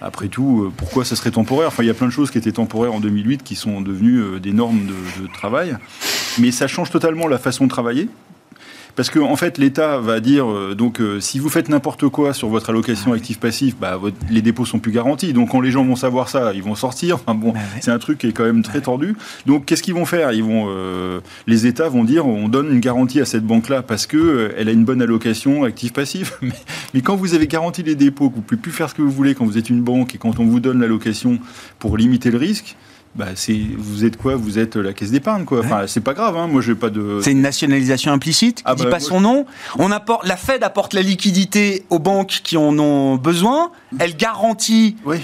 Après 0.01 0.27
tout, 0.27 0.73
pourquoi 0.77 1.05
ça 1.05 1.15
serait 1.15 1.31
temporaire? 1.31 1.67
Enfin, 1.67 1.83
il 1.83 1.87
y 1.87 1.91
a 1.91 1.93
plein 1.93 2.07
de 2.07 2.11
choses 2.11 2.31
qui 2.31 2.37
étaient 2.37 2.51
temporaires 2.51 2.93
en 2.93 2.99
2008 2.99 3.43
qui 3.43 3.55
sont 3.55 3.81
devenues 3.81 4.39
des 4.39 4.51
normes 4.51 4.87
de, 4.87 5.23
de 5.23 5.27
travail. 5.31 5.77
Mais 6.39 6.51
ça 6.51 6.67
change 6.67 6.89
totalement 6.89 7.27
la 7.27 7.37
façon 7.37 7.65
de 7.65 7.69
travailler. 7.69 8.09
Parce 8.95 9.09
que 9.09 9.19
en 9.19 9.35
fait, 9.35 9.57
l'État 9.57 9.99
va 9.99 10.19
dire 10.19 10.49
euh, 10.49 10.75
donc 10.75 10.99
euh, 10.99 11.19
si 11.19 11.39
vous 11.39 11.49
faites 11.49 11.69
n'importe 11.69 12.07
quoi 12.09 12.33
sur 12.33 12.49
votre 12.49 12.69
allocation 12.71 13.13
active-passif, 13.13 13.75
bah, 13.79 13.95
votre- 13.97 14.17
les 14.29 14.41
dépôts 14.41 14.65
sont 14.65 14.79
plus 14.79 14.91
garantis. 14.91 15.33
Donc 15.33 15.51
quand 15.51 15.61
les 15.61 15.71
gens 15.71 15.83
vont 15.85 15.95
savoir 15.95 16.29
ça, 16.29 16.53
ils 16.53 16.61
vont 16.63 16.75
sortir. 16.75 17.15
Enfin 17.15 17.33
bon, 17.35 17.51
Bah 17.53 17.59
c'est 17.79 17.91
un 17.91 17.99
truc 17.99 18.17
qui 18.19 18.27
est 18.27 18.31
quand 18.33 18.43
même 18.43 18.63
très 18.63 18.81
tordu. 18.81 19.15
Donc 19.45 19.65
qu'est-ce 19.65 19.81
qu'ils 19.83 19.93
vont 19.93 20.05
faire? 20.05 20.31
Ils 20.33 20.43
vont, 20.43 20.65
euh, 20.69 21.19
les 21.47 21.67
États 21.67 21.89
vont 21.89 22.03
dire 22.03 22.25
on 22.27 22.49
donne 22.49 22.71
une 22.71 22.79
garantie 22.81 23.19
à 23.21 23.25
cette 23.25 23.45
banque-là 23.45 23.81
parce 23.81 24.05
que 24.07 24.53
elle 24.57 24.67
a 24.69 24.71
une 24.71 24.85
bonne 24.85 25.01
allocation 25.01 25.63
active-passif. 25.63 26.37
Mais, 26.41 26.51
mais 26.93 27.01
quand 27.01 27.15
vous 27.15 27.33
avez 27.33 27.47
garanti 27.47 27.83
les 27.83 27.95
dépôts, 27.95 28.29
que 28.29 28.35
vous 28.35 28.41
pouvez 28.41 28.59
plus 28.59 28.71
faire 28.71 28.89
ce 28.89 28.95
que 28.95 29.01
vous 29.01 29.11
voulez 29.11 29.35
quand 29.35 29.45
vous 29.45 29.57
êtes 29.57 29.69
une 29.69 29.81
banque 29.81 30.15
et 30.15 30.17
quand 30.17 30.39
on 30.39 30.45
vous 30.45 30.59
donne 30.59 30.81
l'allocation 30.81 31.39
pour 31.79 31.97
limiter 31.97 32.29
le 32.31 32.37
risque. 32.37 32.75
Bah 33.13 33.25
vous 33.77 34.05
êtes 34.05 34.15
quoi? 34.17 34.35
Vous 34.35 34.57
êtes 34.57 34.77
la 34.77 34.93
caisse 34.93 35.11
d'épargne, 35.11 35.43
quoi. 35.43 35.59
Enfin, 35.59 35.81
c'est 35.87 35.99
pas 35.99 36.13
grave. 36.13 36.37
Hein. 36.37 36.47
Moi, 36.47 36.61
j'ai 36.61 36.75
pas 36.75 36.89
de. 36.89 37.19
C'est 37.21 37.33
une 37.33 37.41
nationalisation 37.41 38.11
implicite 38.13 38.57
qui 38.59 38.63
Ah 38.65 38.73
dit 38.75 38.83
bah, 38.85 38.91
pas 38.91 38.99
moi, 38.99 39.07
son 39.07 39.19
nom. 39.21 39.45
On 39.79 39.91
apporte, 39.91 40.25
la 40.25 40.37
Fed 40.37 40.63
apporte 40.63 40.93
la 40.93 41.01
liquidité 41.01 41.83
aux 41.89 41.99
banques 41.99 42.39
qui 42.43 42.55
en 42.55 42.77
ont 42.79 43.17
besoin. 43.17 43.71
Elle 43.99 44.15
garantit 44.15 44.95
Oui, 45.05 45.17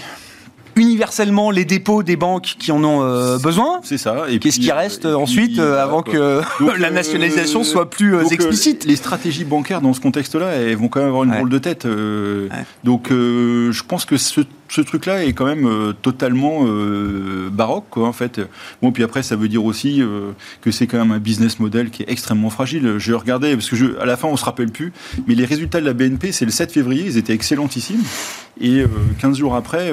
universellement 0.75 1.49
les 1.49 1.65
dépôts 1.65 2.03
des 2.03 2.17
banques 2.17 2.55
qui 2.59 2.71
en 2.71 2.83
ont 2.83 3.01
euh, 3.03 3.37
besoin. 3.39 3.79
c'est 3.83 3.97
ça. 3.97 4.25
Et 4.29 4.39
Qu'est-ce 4.39 4.59
qui 4.59 4.69
euh, 4.69 4.75
reste 4.75 5.03
puis, 5.03 5.13
ensuite 5.13 5.57
euh, 5.57 5.81
avant 5.81 6.03
quoi. 6.03 6.13
que 6.13 6.41
Donc, 6.59 6.77
la 6.77 6.89
euh, 6.89 6.91
nationalisation 6.91 7.63
soit 7.63 7.89
plus 7.89 8.15
euh, 8.15 8.21
donc, 8.23 8.31
euh, 8.31 8.35
explicite 8.35 8.85
les 8.85 8.95
stratégies 8.95 9.43
bancaires 9.45 9.81
dans 9.81 9.93
ce 9.93 10.01
contexte-là, 10.01 10.47
elles 10.51 10.75
vont 10.75 10.87
quand 10.87 10.99
même 10.99 11.07
avoir 11.09 11.23
une 11.23 11.31
Ouais. 11.31 11.37
drôle 11.37 11.49
de 11.49 11.57
tête. 11.57 11.85
euh, 11.85 12.49
Ouais. 12.49 12.65
Donc, 12.83 13.11
euh, 13.11 13.71
je 13.71 13.83
pense 13.83 14.05
que 14.05 14.17
ce, 14.17 14.41
ce 14.69 14.81
truc-là 14.81 15.23
est 15.25 15.33
quand 15.33 15.45
même 15.45 15.65
euh, 15.67 15.93
totalement 15.93 16.59
euh, 16.65 17.49
baroque, 17.51 17.85
quoi, 17.89 18.07
en 18.07 18.13
fait. 18.13 18.41
Bon, 18.81 18.91
puis 18.91 19.03
après, 19.03 19.23
ça 19.23 19.35
veut 19.35 19.47
dire 19.47 19.63
aussi 19.65 20.01
euh, 20.01 20.31
que 20.61 20.71
c'est 20.71 20.87
quand 20.87 20.97
même 20.97 21.11
un 21.11 21.19
business 21.19 21.59
model 21.59 21.89
qui 21.89 22.03
est 22.03 22.09
extrêmement 22.11 22.49
fragile. 22.49 22.95
Je 22.97 23.13
regardais, 23.13 23.55
parce 23.55 23.69
que 23.69 23.75
je, 23.75 23.97
à 23.99 24.05
la 24.05 24.17
fin, 24.17 24.27
on 24.27 24.37
se 24.37 24.45
rappelle 24.45 24.71
plus, 24.71 24.91
mais 25.27 25.35
les 25.35 25.45
résultats 25.45 25.79
de 25.79 25.85
la 25.85 25.93
BNP, 25.93 26.31
c'est 26.31 26.45
le 26.45 26.51
7 26.51 26.71
février, 26.71 27.03
ils 27.07 27.17
étaient 27.17 27.33
excellentissimes. 27.33 28.03
Et 28.59 28.79
euh, 28.79 28.87
15 29.21 29.37
jours 29.37 29.55
après, 29.55 29.91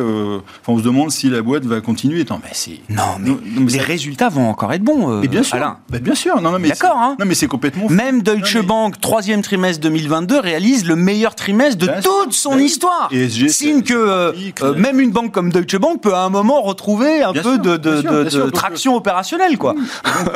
on 0.67 0.79
se 0.79 0.83
demande 0.83 1.11
si 1.11 1.29
la 1.29 1.43
boîte 1.43 1.65
va 1.67 1.81
continuer. 1.83 2.23
Attends, 2.23 2.41
mais 2.43 2.51
c'est. 2.53 2.81
Non, 2.89 3.03
mais, 3.21 3.29
Non, 3.29 3.39
non, 3.45 3.61
mais 3.61 3.73
les 3.73 3.79
résultats 3.79 4.31
vont 4.31 4.49
encore 4.49 4.73
être 4.73 4.83
bons. 4.83 5.21
Mais 5.21 5.29
bien 5.29 5.43
sûr, 5.43 5.57
Alain. 5.57 5.79
Bah, 5.91 5.99
bien 5.99 6.15
sûr. 6.15 6.41
Non, 6.41 6.51
non, 6.51 6.59
mais 6.59 6.69
D'accord, 6.69 6.97
hein. 6.97 7.17
Non, 7.21 7.27
mais 7.27 7.35
c'est 7.35 7.47
complètement. 7.47 7.89
Même 7.91 8.23
Deutsche 8.23 8.55
Non, 8.57 8.61
mais- 8.63 8.67
Bank, 8.67 9.01
troisième 9.03 9.43
trimestre 9.43 9.83
2022, 9.83 10.41
réalise 10.41 10.87
le 10.87 10.97
meilleur 10.97 11.35
trimestre 11.35 11.77
de 11.79 11.91
toute 12.03 12.33
son 12.33 12.55
Bah 12.55 12.63
histoire. 12.63 13.11
Signe 13.49 13.83
que 13.83 14.33
euh, 14.65 14.75
même 14.75 15.01
une 15.01 15.11
banque 15.11 15.33
comme 15.33 15.51
Deutsche 15.51 15.77
Bank 15.77 16.01
peut 16.03 16.15
à 16.15 16.23
un 16.25 16.31
moment 16.31 16.63
retrouver 16.63 17.23
un 17.23 17.33
Bien 17.33 17.43
peu 17.43 17.55
sûr, 17.55 17.63
de, 17.63 17.77
de- 17.77 17.91
bien 17.93 18.01
sûr, 18.01 18.11
de- 18.13 18.21
bien 18.23 18.31
sûr. 18.31 18.39
de 18.41 18.45
Donc, 18.45 18.53
traction 18.55 18.97
opérationnelle, 18.97 19.59
quoi. 19.59 19.75
Donc, 19.75 19.85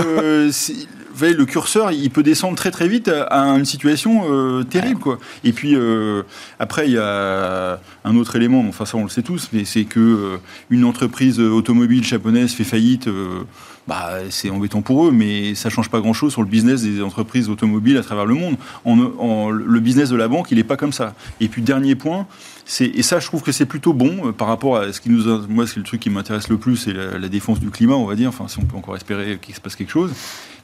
euh, 0.03 0.51
vous 0.69 1.19
voyez, 1.25 1.35
le 1.35 1.45
curseur, 1.47 1.91
il 1.91 2.11
peut 2.11 2.23
descendre 2.23 2.57
très 2.57 2.71
très 2.71 2.87
vite 2.87 3.09
à 3.31 3.41
une 3.57 3.65
situation 3.65 4.23
euh, 4.31 4.63
terrible, 4.63 5.01
quoi. 5.01 5.19
Et 5.45 5.53
puis 5.53 5.75
euh, 5.75 6.23
après, 6.61 6.87
il 6.87 6.93
y 6.95 6.99
a 6.99 7.81
un 8.05 8.17
autre 8.17 8.37
élément. 8.37 8.65
Enfin, 8.69 8.85
ça, 8.85 8.97
on 8.97 9.03
le 9.03 9.09
sait 9.09 9.23
tous, 9.23 9.49
mais 9.53 9.65
c'est 9.65 9.85
que 9.85 9.99
euh, 10.01 10.37
une 10.71 10.85
entreprise 10.85 11.41
automobile 11.41 12.05
japonaise 12.05 12.53
fait 12.53 12.65
faillite. 12.65 13.09
bah, 13.89 14.11
c'est 14.31 14.51
embêtant 14.51 14.83
pour 14.83 15.07
eux, 15.09 15.11
mais 15.11 15.55
ça 15.55 15.71
change 15.71 15.89
pas 15.91 16.01
grand-chose 16.01 16.31
sur 16.33 16.43
le 16.43 16.49
business 16.49 16.83
des 16.83 17.03
entreprises 17.03 17.49
automobiles 17.49 17.97
à 17.97 18.03
travers 18.03 18.27
le 18.27 18.35
monde. 18.35 18.57
En, 18.85 18.99
en- 19.19 19.51
le 19.51 19.81
business 19.81 20.11
de 20.11 20.17
la 20.17 20.29
banque, 20.29 20.49
il 20.53 20.59
est 20.59 20.65
pas 20.65 20.77
comme 20.77 20.93
ça. 20.93 21.15
Et 21.41 21.49
puis 21.49 21.63
dernier 21.63 21.95
point, 21.95 22.27
et 22.81 23.03
ça, 23.03 23.19
je 23.19 23.27
trouve 23.27 23.43
que 23.43 23.53
c'est 23.53 23.67
plutôt 23.67 23.93
bon 23.95 24.29
euh, 24.29 24.33
par 24.33 24.49
rapport 24.49 24.77
à 24.77 24.93
ce 24.93 25.01
qui 25.01 25.11
nous, 25.11 25.29
a- 25.29 25.41
moi, 25.49 25.67
c'est 25.67 25.77
le 25.79 25.83
truc 25.85 26.01
qui 26.01 26.11
m'intéresse 26.11 26.49
le 26.49 26.59
plus, 26.59 26.77
c'est 26.77 26.93
la, 26.93 27.19
la 27.19 27.29
défense 27.29 27.61
du 27.61 27.71
climat, 27.71 27.95
on 27.95 28.05
va 28.07 28.15
dire. 28.15 28.29
Enfin, 28.29 28.47
si 28.49 28.59
on 28.59 28.63
peut 28.65 28.77
encore 28.77 28.97
espérer 28.97 29.39
qu'il 29.41 29.55
se 29.55 29.61
passe 29.61 29.75
quelque 29.77 29.91
chose. 29.93 30.13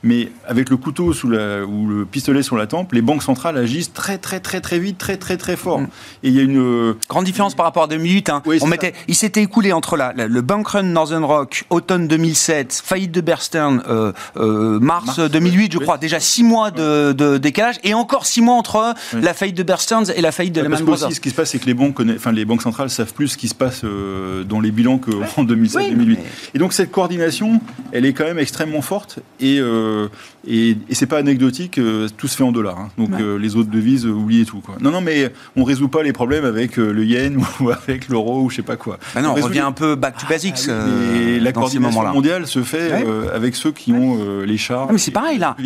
Mais 0.07 0.29
avec 0.47 0.69
le 0.69 0.77
couteau 0.77 1.15
sous 1.15 1.31
la, 1.31 1.65
ou 1.65 1.87
le 1.89 2.05
pistolet 2.05 2.43
sur 2.43 2.57
la 2.59 2.67
tempe, 2.67 2.93
les 2.93 3.01
banques 3.01 3.23
centrales 3.23 3.57
agissent 3.57 3.95
très 3.95 4.19
très 4.19 4.39
très 4.39 4.61
très 4.61 4.79
vite, 4.79 4.99
très 4.99 5.17
très 5.17 5.39
très 5.39 5.57
fort. 5.57 5.81
Mm. 5.81 5.85
Et 6.25 6.29
il 6.29 6.35
y 6.35 6.41
a 6.41 6.43
une 6.43 6.59
euh, 6.61 6.93
Grande 7.09 7.25
différence 7.25 7.55
par 7.55 7.65
rapport 7.65 7.85
à 7.85 7.87
2008. 7.87 8.29
hein. 8.29 8.43
Oui, 8.45 8.59
On 8.61 8.67
mettait, 8.67 8.93
il 9.09 9.15
s'était 9.15 9.41
écoulé 9.43 9.73
entre 9.73 9.97
la, 9.97 10.13
la- 10.13 10.27
le 10.27 10.43
bank 10.43 10.69
run 10.69 10.83
Northern 10.83 11.25
Rock, 11.25 11.65
automne 11.71 12.07
2007, 12.07 12.83
faillite 12.85 13.13
de 13.13 13.23
Bear 13.23 13.41
Stearns, 13.41 13.83
euh, 13.89 14.13
euh, 14.37 14.79
mars, 14.79 15.07
Mars, 15.17 15.21
2008, 15.31 15.73
je 15.73 15.79
crois. 15.79 15.97
Déjà 15.97 16.21
six 16.21 16.43
mois 16.43 16.71
de, 16.71 17.13
de 17.13 17.39
décalage 17.39 17.77
et 17.83 17.95
encore 17.95 18.27
six 18.27 18.43
mois 18.43 18.57
entre 18.57 18.95
Oui. 19.15 19.23
la 19.23 19.33
faillite 19.33 19.57
de 19.57 19.63
Bear 19.63 19.81
Stearns 19.81 20.11
et 20.15 20.21
la 20.21 20.33
faillite 20.33 20.55
de 20.55 20.61
Parce 20.61 20.71
Lehman 20.71 20.85
Brothers. 20.85 21.07
aussi, 21.07 21.15
ce 21.17 21.21
qui 21.23 21.31
se 21.31 21.35
passe, 21.35 21.53
c'est 21.53 21.59
que 21.59 21.67
les 21.67 21.73
banques, 21.73 21.94
connaissent- 21.95 22.17
enfin, 22.19 22.33
les 22.33 22.45
banques 22.45 22.63
centrales 22.63 22.91
savent 22.91 23.15
plus 23.15 23.29
ce 23.29 23.37
qui 23.39 23.49
se 23.49 23.55
passe 23.55 23.81
euh, 23.85 24.45
dans 24.45 24.61
les 24.61 24.71
bilans 24.71 24.99
qu'en 24.99 25.45
2007-2008. 25.45 26.19
mais- 26.19 26.25
Et 26.55 26.59
donc 26.59 26.73
cette 26.75 26.91
coordination, 26.91 27.61
elle 27.93 28.05
est 28.05 28.13
quand 28.13 28.25
même 28.25 28.39
extrêmement 28.39 28.83
forte 28.83 29.21
et, 29.41 29.59
euh, 29.61 30.09
et, 30.47 30.71
et 30.89 30.95
c'est 30.95 31.07
pas 31.07 31.19
anecdotique, 31.19 31.79
euh, 31.79 32.09
tout 32.17 32.29
se 32.29 32.37
fait 32.37 32.43
en 32.45 32.53
dollars. 32.53 32.79
hein. 32.79 32.91
Donc 32.99 33.11
Ouais. 33.11 33.23
euh, 33.23 33.39
les 33.39 33.57
autres 33.57 33.71
devises, 33.71 34.07
euh, 34.07 34.11
oubliez 34.11 34.45
tout. 34.45 34.61
Quoi. 34.61 34.77
Non, 34.81 34.91
non, 34.91 35.01
mais 35.01 35.33
on 35.57 35.65
résout 35.65 35.89
pas 35.89 36.03
les 36.03 36.13
problèmes 36.13 36.45
avec 36.45 36.77
le 36.77 37.05
yen 37.05 37.39
ou 37.61 37.71
avec 37.71 38.09
l'euro 38.09 38.43
ou 38.43 38.51
je 38.51 38.57
sais 38.57 38.63
pas 38.63 38.77
quoi. 38.77 38.99
Bah 39.15 39.23
non, 39.23 39.31
on 39.31 39.35
résout 39.35 39.47
revient 39.49 39.59
les- 39.61 39.65
un 39.65 39.73
peu 39.73 39.95
back 39.95 40.17
to 40.19 40.27
basics 40.29 40.69
Ah 40.69 40.85
oui, 41.13 41.41
la 41.41 41.53
coordination 41.53 42.13
mondiale 42.13 42.47
se 42.47 42.63
fait 42.63 42.93
Ouais. 42.93 43.05
avec 43.35 43.57
ceux 43.57 43.73
qui 43.73 43.93
ont 43.93 44.19
les 44.45 44.57
chars. 44.59 44.87
Ah, 44.89 44.93
mais 44.93 44.99
c'est 44.99 45.11
pareil 45.11 45.39
là. 45.39 45.57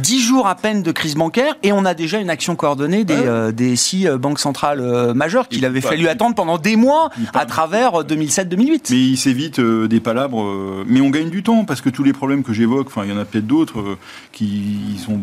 Dix 0.00 0.20
jours 0.20 0.46
à 0.46 0.54
peine 0.54 0.82
de 0.82 0.92
crise 0.92 1.14
bancaire 1.14 1.56
et 1.62 1.72
on 1.72 1.84
a 1.84 1.94
déjà 1.94 2.18
une 2.18 2.30
action 2.30 2.56
coordonnée 2.56 3.04
des, 3.04 3.14
Ouais. 3.14 3.52
des 3.52 3.76
six 3.76 4.06
banques 4.18 4.38
centrales 4.40 5.12
majeures 5.14 5.48
qu'il 5.48 5.58
Il 5.58 5.64
avait 5.66 5.80
fallu 5.80 6.08
attendre 6.08 6.34
pendant 6.34 6.58
des 6.58 6.76
mois 6.76 7.10
à 7.34 7.46
travers 7.46 8.00
euh, 8.00 8.04
2007-2008. 8.04 8.88
Mais 8.90 8.96
il 8.98 9.16
s'évite 9.16 9.60
des 9.60 10.00
palabres. 10.00 10.44
mais 10.86 11.00
on 11.00 11.10
gagne 11.10 11.30
du 11.30 11.42
temps 11.42 11.64
parce 11.64 11.80
que 11.80 11.88
tous 11.90 12.02
les 12.02 12.12
problèmes 12.12 12.42
que 12.42 12.52
j'évoque, 12.52 12.88
enfin, 12.88 13.02
il 13.04 13.10
y 13.10 13.12
en 13.12 13.18
a 13.18 13.24
peut-être 13.24 13.46
d'autres 13.46 13.81
euh, 13.82 13.98
qui 14.32 14.98
sont 15.04 15.20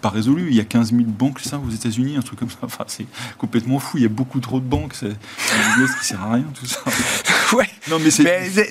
pas 0.00 0.10
résolus. 0.10 0.48
Il 0.50 0.56
y 0.56 0.60
a 0.60 0.64
15 0.64 0.92
000 0.92 1.04
banques, 1.04 1.40
ça, 1.40 1.58
aux 1.58 1.70
États-Unis, 1.70 2.16
un 2.16 2.22
truc 2.22 2.38
comme 2.38 2.50
ça. 2.50 2.58
C'est 2.86 3.06
complètement 3.38 3.78
fou. 3.78 3.98
Il 3.98 4.02
y 4.02 4.06
a 4.06 4.10
beaucoup 4.10 4.40
trop 4.40 4.60
de 4.60 4.64
banques. 4.64 4.94
C'est 4.94 5.10
un 5.10 5.70
business 5.70 5.96
qui 6.00 6.06
sert 6.06 6.22
à 6.22 6.32
rien, 6.32 6.46
tout 6.54 6.66
ça. 6.66 6.80
Ouais. 7.56 7.66
Non, 7.90 7.96
mais 7.98 8.10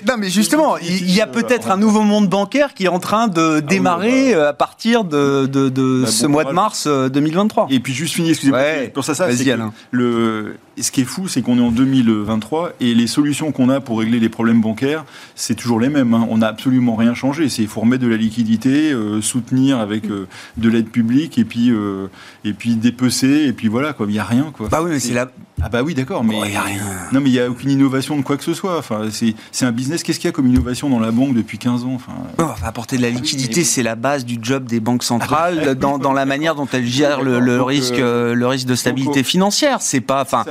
non, 0.08 0.14
mais 0.20 0.30
justement, 0.30 0.78
il 0.78 0.88
il 1.08 1.12
y 1.12 1.22
a 1.22 1.28
Euh, 1.28 1.32
peut-être 1.32 1.72
un 1.72 1.78
nouveau 1.78 2.02
monde 2.02 2.28
bancaire 2.30 2.74
qui 2.76 2.86
est 2.86 2.90
en 2.90 3.00
train 3.00 3.28
de 3.28 3.60
démarrer 3.60 4.34
bah. 4.34 4.38
euh, 4.40 4.50
à 4.50 4.54
partir 4.54 5.04
de, 5.04 5.46
de- 5.48 5.70
de 5.70 6.02
Bah, 6.04 6.08
ce 6.12 6.26
bon 6.26 6.34
mois 6.34 6.44
de 6.46 6.52
mars 6.52 6.86
euh, 6.88 7.10
2023. 7.10 7.68
Et 7.72 7.80
puis 7.80 7.94
juste 7.94 8.14
finir, 8.16 8.30
excusez-moi, 8.32 8.60
Ouais. 8.60 8.88
pour 8.94 9.04
ça, 9.04 9.16
ça 9.16 9.28
c'est 9.36 9.58
le, 9.92 10.58
ce 10.80 10.92
qui 10.92 11.02
est 11.02 11.06
fou, 11.06 11.28
c'est 11.28 11.42
qu'on 11.42 11.58
est 11.58 11.62
en 11.62 11.72
2023 11.72 12.74
et 12.80 12.94
les 12.94 13.08
solutions 13.08 13.52
qu'on 13.52 13.70
a 13.70 13.80
pour 13.80 14.00
régler 14.00 14.20
les 14.20 14.30
problèmes 14.30 14.62
bancaires, 14.62 15.06
c'est 15.36 15.56
toujours 15.56 15.80
les 15.80 15.90
mêmes. 15.90 16.14
hein. 16.14 16.28
On 16.30 16.38
n'a 16.40 16.48
absolument 16.48 16.96
rien 16.96 17.14
changé. 17.16 17.50
C'est 17.50 17.64
il 17.64 17.68
faut 17.68 17.82
remettre 17.82 18.04
de 18.04 18.10
la 18.10 18.18
liquidité, 18.18 18.92
euh, 18.92 19.22
soutenir 19.22 19.80
avec 19.80 20.06
euh, 20.06 20.28
de 20.58 20.70
l'aide 20.70 20.90
publique 20.90 21.38
et 21.40 21.46
puis 21.46 21.72
euh, 21.72 22.08
et 22.46 22.54
puis 22.54 22.76
dépecer 22.76 23.46
et 23.48 23.54
puis 23.54 23.68
voilà 23.70 23.94
quoi. 23.94 24.06
Il 24.10 24.16
y 24.16 24.20
a 24.20 24.24
rien 24.24 24.52
quoi. 24.56 24.68
Bah 24.70 24.82
oui, 24.84 24.92
mais 24.92 25.00
c'est 25.00 25.14
la. 25.14 25.30
Ah 25.60 25.70
bah 25.70 25.82
oui, 25.82 25.96
d'accord, 25.96 26.24
mais 26.24 26.38
y 26.52 26.56
a 26.56 26.62
rien. 26.62 26.82
non 27.12 27.20
mais 27.20 27.30
il 27.32 27.34
y 27.34 27.40
a 27.40 27.50
aucune 27.50 27.72
innovation 27.72 28.16
de 28.16 28.22
quoi 28.22 28.38
que 28.38 28.44
ce 28.44 28.54
soit. 28.54 28.67
Enfin, 28.78 29.08
c'est 29.52 29.66
un 29.66 29.72
business. 29.72 30.04
Qu'est-ce 30.04 30.20
qu'il 30.20 30.28
y 30.28 30.30
a 30.30 30.32
comme 30.34 30.48
innovation 30.48 30.90
dans 30.90 31.00
la 31.00 31.12
banque 31.12 31.34
depuis 31.34 31.58
15 31.58 31.84
ans 31.86 31.94
Enfin, 31.96 32.14
Oh, 32.40 32.44
enfin, 32.44 32.68
apporter 32.68 32.98
de 32.98 33.02
la 33.02 33.10
liquidité, 33.10 33.64
c'est 33.64 33.84
la 33.84 33.96
base 33.96 34.26
du 34.26 34.38
job 34.42 34.66
des 34.66 34.80
banques 34.80 35.04
centrales 35.04 35.60
Ah 35.62 35.66
bah, 35.66 35.74
dans, 35.76 35.98
dans 35.98 36.14
la 36.14 36.26
manière 36.26 36.56
dont 36.56 36.68
elles 36.72 36.86
gèrent 36.86 37.22
le, 37.22 37.62
risque, 37.62 37.94
euh, 38.00 38.34
le 38.34 38.48
risque 38.48 38.68
de 38.68 38.76
stabilité 38.76 39.20
donc, 39.20 39.26
financière. 39.26 39.82
C'est 39.82 40.02
pas, 40.02 40.22
enfin, 40.22 40.46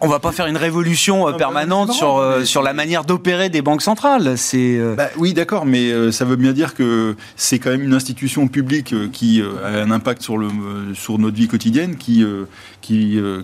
on 0.00 0.08
va 0.08 0.18
pas 0.18 0.32
faire 0.32 0.46
une 0.46 0.56
révolution 0.56 1.28
euh, 1.28 1.32
bah, 1.32 1.38
permanente 1.38 1.92
sur 1.92 2.06
marrant, 2.16 2.20
euh, 2.20 2.38
mais- 2.40 2.44
sur 2.44 2.62
la 2.62 2.72
manière 2.72 3.04
d'opérer 3.04 3.48
des 3.50 3.62
banques 3.62 3.82
centrales. 3.82 4.36
C'est 4.38 4.80
Bah, 4.96 5.08
oui, 5.16 5.34
d'accord, 5.34 5.66
mais 5.66 5.90
euh, 5.90 6.12
ça 6.12 6.24
veut 6.24 6.36
bien 6.36 6.52
dire 6.52 6.74
que 6.74 7.16
c'est 7.36 7.58
quand 7.58 7.70
même 7.70 7.82
une 7.82 7.94
institution 7.94 8.48
publique 8.48 8.92
euh, 8.92 9.08
qui 9.12 9.40
euh, 9.40 9.50
a 9.64 9.82
un 9.82 9.90
impact 9.90 10.22
sur, 10.22 10.38
le, 10.38 10.46
euh, 10.46 10.94
sur 10.94 11.18
notre 11.18 11.36
vie 11.36 11.48
quotidienne, 11.48 11.96
qui, 11.96 12.22
euh, 12.22 12.44
qui, 12.80 13.18
euh, 13.18 13.42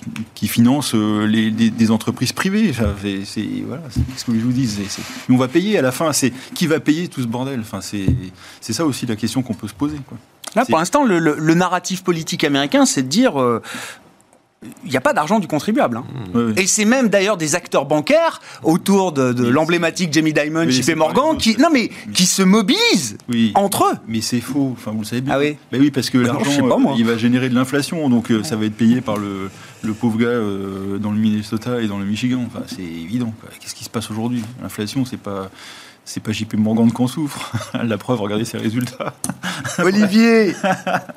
qui, 0.00 0.10
qui 0.34 0.48
finance 0.48 0.94
euh, 0.94 1.26
les, 1.26 1.50
des, 1.50 1.90
entreprises 1.90 2.32
privées. 2.32 2.72
C'est, 3.24 3.46
voilà, 3.66 3.82
ce 4.16 4.24
que 4.24 4.34
je 4.34 4.40
vous 4.40 4.52
dis. 4.52 4.68
mais 5.28 5.34
on 5.34 5.38
va 5.38 5.48
payer 5.48 5.78
à 5.78 5.82
la 5.82 5.92
fin. 5.92 6.12
C'est 6.12 6.32
qui 6.54 6.66
va 6.66 6.80
payer 6.80 7.08
tout 7.08 7.20
ce 7.22 7.26
bordel? 7.26 7.60
Enfin, 7.60 7.80
c'est, 7.80 8.06
ça 8.60 8.84
aussi 8.84 9.06
la 9.06 9.16
question 9.16 9.42
qu'on 9.42 9.54
peut 9.54 9.68
se 9.68 9.74
poser. 9.74 9.98
Quoi. 10.06 10.18
Là, 10.56 10.64
pour 10.64 10.78
l'instant, 10.78 11.04
le, 11.04 11.18
le- 11.18 11.36
le 11.38 11.54
narratif 11.54 12.02
politique 12.02 12.44
américain, 12.44 12.84
c'est 12.86 13.02
de 13.02 13.08
dire 13.08 13.40
euh, 13.40 13.62
il 14.84 14.90
n'y 14.90 14.96
a 14.96 15.00
pas 15.00 15.14
d'argent 15.14 15.38
du 15.38 15.46
contribuable. 15.46 15.96
hein. 15.96 16.04
Ouais. 16.34 16.62
Et 16.62 16.66
c'est 16.66 16.84
même 16.84 17.08
d'ailleurs 17.08 17.38
des 17.38 17.54
acteurs 17.54 17.86
bancaires 17.86 18.40
autour 18.62 19.12
de, 19.12 19.48
l'emblématique 19.48 20.12
Jamie 20.12 20.34
Dimon, 20.34 20.68
JP 20.68 20.96
Morgan, 20.96 21.36
qui, 21.38 21.56
non, 21.56 21.68
mais, 21.72 21.90
qui 22.12 22.26
se 22.26 22.42
mobilisent 22.42 23.16
entre 23.54 23.84
eux. 23.84 23.96
Mais 24.06 24.20
c'est 24.20 24.40
faux, 24.40 24.74
enfin 24.76 24.90
vous 24.90 25.00
le 25.00 25.04
savez 25.06 25.22
bien. 25.22 25.34
Ah 25.34 25.38
oui 25.38 25.56
Bah 25.72 25.78
oui, 25.80 25.90
parce 25.90 26.10
que 26.10 26.18
Bah 26.18 26.34
l'argent, 26.34 26.68
euh, 26.68 26.94
il 26.98 27.06
va 27.06 27.16
générer 27.16 27.48
de 27.48 27.54
l'inflation, 27.54 28.08
donc 28.10 28.30
euh, 28.30 28.42
ça 28.42 28.56
va 28.56 28.66
être 28.66 28.76
payé 28.76 29.00
par 29.00 29.16
le, 29.16 29.50
le 29.82 29.92
pauvre 29.94 30.18
gars 30.18 30.26
euh, 30.26 30.98
dans 30.98 31.10
le 31.10 31.18
Minnesota 31.18 31.80
et 31.80 31.86
dans 31.86 31.98
le 31.98 32.04
Michigan. 32.04 32.42
Enfin, 32.46 32.64
c'est 32.66 32.82
évident. 32.82 33.32
Qu'est-ce 33.60 33.74
qui 33.74 33.84
se 33.84 33.90
passe 33.90 34.10
aujourd'hui? 34.10 34.42
L'inflation, 34.62 35.04
c'est 35.04 35.16
pas 35.16 35.50
c'est 36.04 36.22
pas 36.22 36.32
JP 36.32 36.54
Morgan 36.54 36.90
qu'on 36.90 37.06
souffre. 37.06 37.52
La 37.84 37.96
preuve, 37.98 38.20
regardez 38.20 38.44
ses 38.44 38.58
résultats. 38.58 39.14
Olivier, 39.78 40.54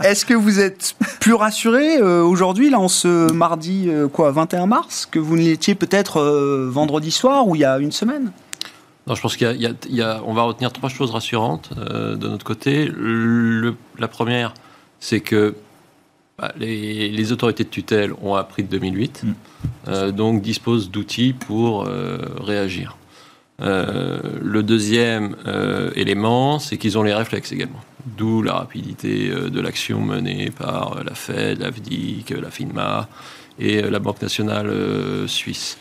est-ce 0.03 0.25
que 0.25 0.33
vous 0.33 0.59
êtes 0.59 0.95
plus 1.19 1.33
rassuré 1.33 1.97
euh, 1.97 2.21
aujourd'hui, 2.21 2.69
là, 2.69 2.79
en 2.79 2.87
ce 2.89 3.31
mardi 3.31 3.85
euh, 3.87 4.07
quoi, 4.07 4.31
21 4.31 4.67
mars, 4.67 5.07
que 5.09 5.19
vous 5.19 5.35
ne 5.35 5.41
l'étiez 5.41 5.73
peut-être 5.73 6.17
euh, 6.19 6.69
vendredi 6.71 7.09
soir 7.11 7.47
ou 7.47 7.55
il 7.55 7.59
y 7.61 7.65
a 7.65 7.79
une 7.79 7.91
semaine? 7.91 8.31
Non, 9.07 9.15
je 9.15 9.21
pense 9.21 9.35
qu'il 9.35 9.47
y 9.47 9.49
a- 9.49 9.53
il 9.53 9.61
y 9.61 9.65
a- 9.65 9.73
il 9.89 9.95
y 9.95 10.01
a- 10.01 10.21
on 10.25 10.33
va 10.33 10.43
retenir 10.43 10.71
trois 10.71 10.89
choses 10.89 11.11
rassurantes 11.11 11.71
euh, 11.77 12.15
de 12.15 12.27
notre 12.27 12.45
côté. 12.45 12.85
Le- 12.85 13.75
la 13.97 14.07
première, 14.07 14.53
c'est 14.99 15.21
que 15.21 15.55
bah, 16.37 16.51
les, 16.57 17.31
autorités 17.31 17.63
de 17.63 17.69
tutelle 17.69 18.13
ont 18.21 18.35
appris 18.35 18.63
de 18.63 18.69
2008, 18.69 19.23
mm. 19.23 20.11
donc 20.11 20.41
disposent 20.41 20.89
d'outils 20.89 21.33
pour 21.33 21.87
réagir. 22.41 22.97
le 23.59 24.61
deuxième 24.61 25.35
élément, 25.95 26.59
c'est 26.59 26.77
qu'ils 26.77 26.97
ont 26.97 27.03
les 27.03 27.13
réflexes 27.13 27.51
également. 27.51 27.81
D'où 28.17 28.41
la 28.41 28.53
rapidité 28.53 29.29
de 29.29 29.61
l'action 29.61 30.01
menée 30.01 30.51
par 30.51 31.03
la 31.03 31.13
Fed, 31.13 31.59
la 31.59 31.71
FDIC, 31.71 32.31
la 32.31 32.49
FINMA 32.49 33.07
et 33.59 33.81
la 33.81 33.99
Banque 33.99 34.21
nationale 34.21 34.73
suisse. 35.27 35.77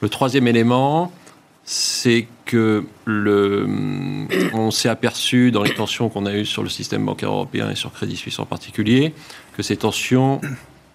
Le 0.00 0.08
troisième 0.08 0.46
élément, 0.46 1.12
c'est 1.66 2.28
que 2.44 2.84
le, 3.04 3.66
on 4.54 4.70
s'est 4.70 4.88
aperçu 4.88 5.50
dans 5.50 5.64
les 5.64 5.74
tensions 5.74 6.08
qu'on 6.08 6.24
a 6.24 6.32
eues 6.32 6.46
sur 6.46 6.62
le 6.62 6.68
système 6.68 7.04
bancaire 7.04 7.32
européen 7.32 7.68
et 7.70 7.74
sur 7.74 7.92
Crédit 7.92 8.16
Suisse 8.16 8.38
en 8.38 8.46
particulier, 8.46 9.12
que 9.56 9.64
ces 9.64 9.76
tensions 9.76 10.40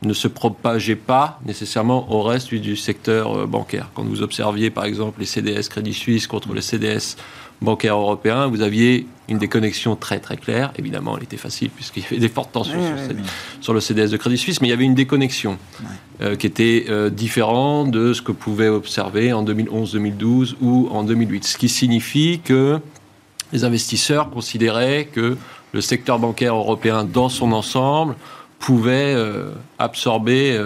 ne 0.01 0.13
se 0.13 0.30
propageaient 0.30 0.96
pas 0.96 1.40
nécessairement 1.46 2.12
au 2.12 2.24
reste 2.24 2.56
du 2.56 2.75
secteur 2.78 3.38
euh, 3.38 3.46
bancaire. 3.46 3.92
Quand 3.94 4.04
vous 4.04 4.24
observiez 4.24 4.70
par 4.70 4.86
exemple 4.86 5.20
les 5.20 5.25
CDS 5.25 5.68
Crédit 5.70 5.94
Suisse 5.94 6.25
contre 6.25 6.54
les 6.54 6.62
CDS 6.62 7.18
bancaire 7.62 7.96
européen, 7.96 8.48
vous 8.48 8.62
aviez 8.62 9.06
une 9.30 9.38
déconnexion 9.38 9.96
très 9.96 10.20
très 10.20 10.36
claire. 10.36 10.74
Évidemment, 10.77 11.18
elle 11.18 11.24
était 11.24 11.38
facile 11.38 11.70
puisqu'il 11.70 12.03
y 12.03 12.06
avait 12.06 12.18
des 12.18 12.30
fortes 12.30 12.51
tensions 12.51 12.80
sur, 13.62 13.74
le 13.74 13.80
CDS 13.80 14.10
de 14.10 14.18
Crédit 14.18 14.38
Suisse, 14.38 14.62
mais 14.62 14.68
il 14.68 14.72
y 14.72 14.74
avait 14.74 14.84
une 14.84 14.96
déconnexion 14.96 15.58
euh, 16.22 16.36
qui 16.36 16.48
était 16.48 16.86
euh, 16.89 17.10
différente 17.10 17.91
de 17.91 18.13
ce 18.13 18.22
que 18.22 18.32
pouvait 18.32 18.68
observer 18.68 19.32
en 19.32 19.44
2011-2012 19.46 20.56
ou 20.62 20.89
en 20.91 21.03
2008. 21.03 21.46
Ce 21.46 21.58
qui 21.58 21.70
signifie 21.70 22.41
que 22.44 22.80
les 23.53 23.63
investisseurs 23.63 24.30
considéraient 24.30 25.06
que 25.06 25.38
le 25.72 25.82
secteur 25.82 26.20
bancaire 26.20 26.56
européen 26.56 27.06
dans 27.06 27.30
son 27.30 27.51
ensemble 27.53 28.15
pouvait 28.60 29.13
euh, 29.15 29.51
absorber 29.80 30.60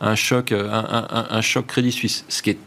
un 0.00 0.14
choc, 0.14 0.52
un, 0.52 1.26
un, 1.30 1.40
choc 1.40 1.66
Crédit 1.66 1.92
Suisse, 1.92 2.24
ce 2.28 2.42
qui 2.42 2.50
est 2.50 2.58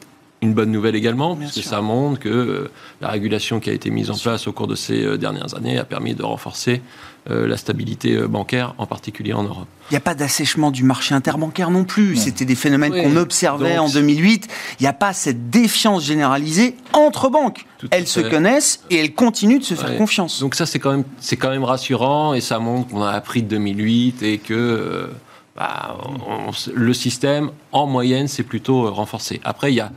une 0.41 0.53
bonne 0.55 0.71
nouvelle 0.71 0.95
également, 0.95 1.35
puisque 1.35 1.63
ça 1.63 1.81
montre 1.81 2.19
que 2.19 2.29
euh, 2.29 2.71
la 2.99 3.09
régulation 3.09 3.59
qui 3.59 3.69
a 3.69 3.73
été 3.73 3.91
mise 3.91 4.09
en 4.09 4.17
place 4.17 4.47
au 4.47 4.51
cours 4.51 4.67
de 4.67 4.73
ces 4.73 5.03
euh, 5.03 5.17
dernières 5.17 5.55
années 5.55 5.77
a 5.77 5.83
permis 5.83 6.15
de 6.15 6.23
renforcer 6.23 6.81
euh, 7.29 7.47
la 7.47 7.57
stabilité 7.57 8.17
bancaire, 8.27 8.73
en 8.79 8.87
particulier 8.87 9.33
en 9.33 9.43
Europe. 9.43 9.67
Il 9.91 9.93
n'y 9.93 9.97
a 9.97 10.01
pas 10.01 10.15
d'assèchement 10.15 10.71
du 10.71 10.83
marché 10.83 11.13
interbancaire 11.13 11.69
non 11.69 11.83
plus. 11.83 12.15
C'était 12.15 12.45
des 12.45 12.55
phénomènes 12.55 12.91
qu'on 12.91 13.17
observait 13.17 13.77
en 13.77 13.87
2008. 13.87 14.47
Il 14.79 14.83
n'y 14.83 14.87
a 14.87 14.93
pas 14.93 15.13
cette 15.13 15.51
défiance 15.51 16.03
généralisée 16.03 16.75
entre 16.93 17.29
banques. 17.29 17.67
elles 17.91 18.07
se 18.07 18.21
connaissent 18.21 18.83
et 18.89 18.95
elles 18.95 19.13
continuent 19.13 19.59
de 19.59 19.63
se 19.63 19.75
faire 19.75 19.95
confiance. 19.95 20.39
Donc 20.39 20.55
ça, 20.55 20.65
c'est 20.65 20.79
quand, 20.79 20.91
même, 20.91 21.03
quand 21.39 21.49
même 21.49 21.63
rassurant 21.63 22.33
et 22.33 22.41
ça 22.41 22.57
montre 22.57 22.89
qu'on 22.89 23.03
a 23.03 23.11
appris 23.11 23.43
de 23.43 23.49
2008 23.49 24.23
et 24.23 24.37
que... 24.39 25.07
Bah, 25.53 25.97
le 26.73 26.93
système, 26.93 27.51
en 27.73 27.85
moyenne, 27.85 28.29
s'est 28.29 28.43
plutôt 28.43 28.89
renforcé. 28.89 29.41
Après, 29.43 29.73
il 29.73 29.75
y 29.75 29.81
a 29.81 29.91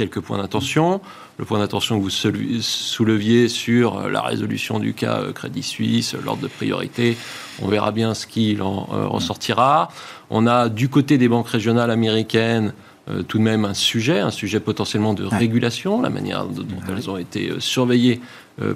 quelques 0.00 0.20
points 0.20 0.38
d'attention. 0.38 1.02
Le 1.36 1.44
point 1.44 1.58
d'attention 1.58 1.98
que 1.98 2.02
vous 2.02 2.62
souleviez 2.62 3.48
sur 3.48 3.98
euh, 3.98 4.08
la 4.08 4.22
résolution 4.22 4.78
du 4.78 4.94
cas 4.94 5.18
euh, 5.18 5.32
Crédit 5.32 5.62
Suisse, 5.62 6.14
l'ordre 6.24 6.42
de 6.42 6.48
priorité, 6.48 7.18
on 7.60 7.68
verra 7.68 7.92
bien 7.92 8.14
ce 8.14 8.26
qu'il 8.26 8.62
en 8.62 8.88
euh, 8.94 9.06
ressortira. 9.06 9.90
On 10.30 10.46
a 10.46 10.70
du 10.70 10.88
côté 10.88 11.18
des 11.18 11.28
banques 11.28 11.48
régionales 11.48 11.90
américaines 11.90 12.72
tout 13.26 13.38
de 13.38 13.42
même 13.42 13.64
un 13.64 13.74
sujet, 13.74 14.20
un 14.20 14.30
sujet 14.30 14.60
potentiellement 14.60 15.14
de 15.14 15.24
régulation, 15.24 16.00
la 16.00 16.10
manière 16.10 16.44
dont 16.44 16.64
elles 16.88 17.10
ont 17.10 17.16
été 17.16 17.50
surveillées 17.58 18.20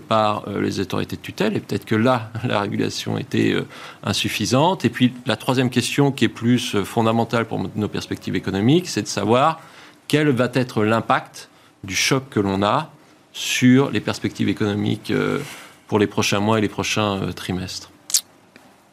par 0.09 0.47
les 0.61 0.81
autorités 0.81 1.15
de 1.15 1.21
tutelle, 1.21 1.57
et 1.57 1.61
peut-être 1.61 1.85
que 1.85 1.95
là, 1.95 2.33
la 2.45 2.59
régulation 2.59 3.17
était 3.17 3.55
insuffisante. 4.03 4.85
Et 4.85 4.89
puis 4.89 5.13
la 5.27 5.37
troisième 5.37 5.71
question 5.71 6.11
qui 6.11 6.25
est 6.25 6.35
plus 6.43 6.83
fondamentale 6.83 7.45
pour 7.45 7.61
nos 7.77 7.89
perspectives 7.89 8.35
économiques, 8.35 8.89
c'est 8.89 9.03
de 9.03 9.07
savoir 9.07 9.61
quel 10.09 10.31
va 10.31 10.49
être 10.55 10.85
l'impact 10.85 11.49
du 11.83 11.95
choc 11.95 12.25
que 12.31 12.41
l'on 12.41 12.63
a 12.63 12.91
sur 13.33 13.91
les 13.91 14.01
perspectives 14.01 14.49
économiques 14.49 15.11
euh, 15.11 15.41
pour 15.89 15.99
les 15.99 16.07
prochains 16.07 16.41
mois 16.41 16.59
et 16.59 16.61
les 16.61 16.69
prochains 16.69 17.21
euh, 17.21 17.33
trimestres. 17.33 17.91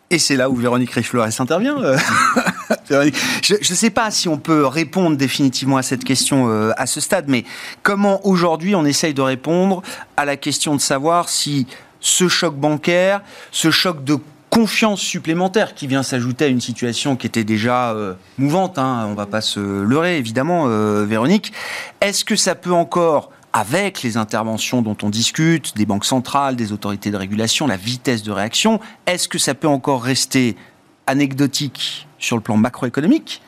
Et 0.09 0.19
c'est 0.19 0.35
là 0.35 0.49
où 0.49 0.55
Véronique 0.55 0.91
Riche-Flores 0.91 1.39
intervient. 1.39 1.77
Euh. 1.81 1.97
je 3.43 3.53
ne 3.53 3.61
sais 3.61 3.89
pas 3.91 4.11
si 4.11 4.27
on 4.27 4.37
peut 4.37 4.65
répondre 4.65 5.15
définitivement 5.15 5.77
à 5.77 5.83
cette 5.83 6.03
question 6.03 6.49
à 6.75 6.85
ce 6.85 6.99
stade, 6.99 7.25
mais 7.29 7.45
comment 7.81 8.25
aujourd'hui 8.27 8.75
on 8.75 8.83
essaye 8.83 9.13
de 9.13 9.21
répondre 9.21 9.81
à 10.17 10.25
la 10.25 10.35
question 10.35 10.75
de 10.75 10.81
savoir 10.81 11.29
si 11.29 11.65
ce 12.01 12.27
choc 12.27 12.55
bancaire, 12.55 13.21
ce 13.51 13.71
choc 13.71 14.03
de 14.03 14.17
confiance 14.51 14.99
supplémentaire 14.99 15.73
qui 15.73 15.87
vient 15.87 16.03
s'ajouter 16.03 16.45
à 16.45 16.47
une 16.49 16.61
situation 16.61 17.15
qui 17.15 17.25
était 17.25 17.45
déjà 17.45 17.91
euh, 17.91 18.13
mouvante, 18.37 18.77
hein, 18.77 19.07
on 19.09 19.15
va 19.15 19.25
pas 19.25 19.41
se 19.41 19.59
leurrer 19.59 20.17
évidemment, 20.17 20.65
euh, 20.67 21.05
Véronique. 21.05 21.53
Est-ce 22.01 22.25
que 22.25 22.35
ça 22.35 22.53
peut 22.53 22.73
encore, 22.73 23.31
avec 23.53 24.03
les 24.03 24.17
interventions 24.17 24.81
dont 24.81 24.97
on 25.03 25.09
discute, 25.09 25.75
des 25.77 25.85
banques 25.85 26.05
centrales, 26.05 26.57
des 26.57 26.73
autorités 26.73 27.11
de 27.11 27.17
régulation, 27.17 27.65
la 27.65 27.77
vitesse 27.77 28.23
de 28.23 28.31
réaction, 28.31 28.81
est-ce 29.07 29.29
que 29.29 29.39
ça 29.39 29.53
peut 29.55 29.69
encore 29.69 30.03
rester 30.03 30.57
anecdotique 31.07 32.07
sur 32.19 32.35
le 32.35 32.43
plan 32.43 32.57
macroéconomique 32.57 33.41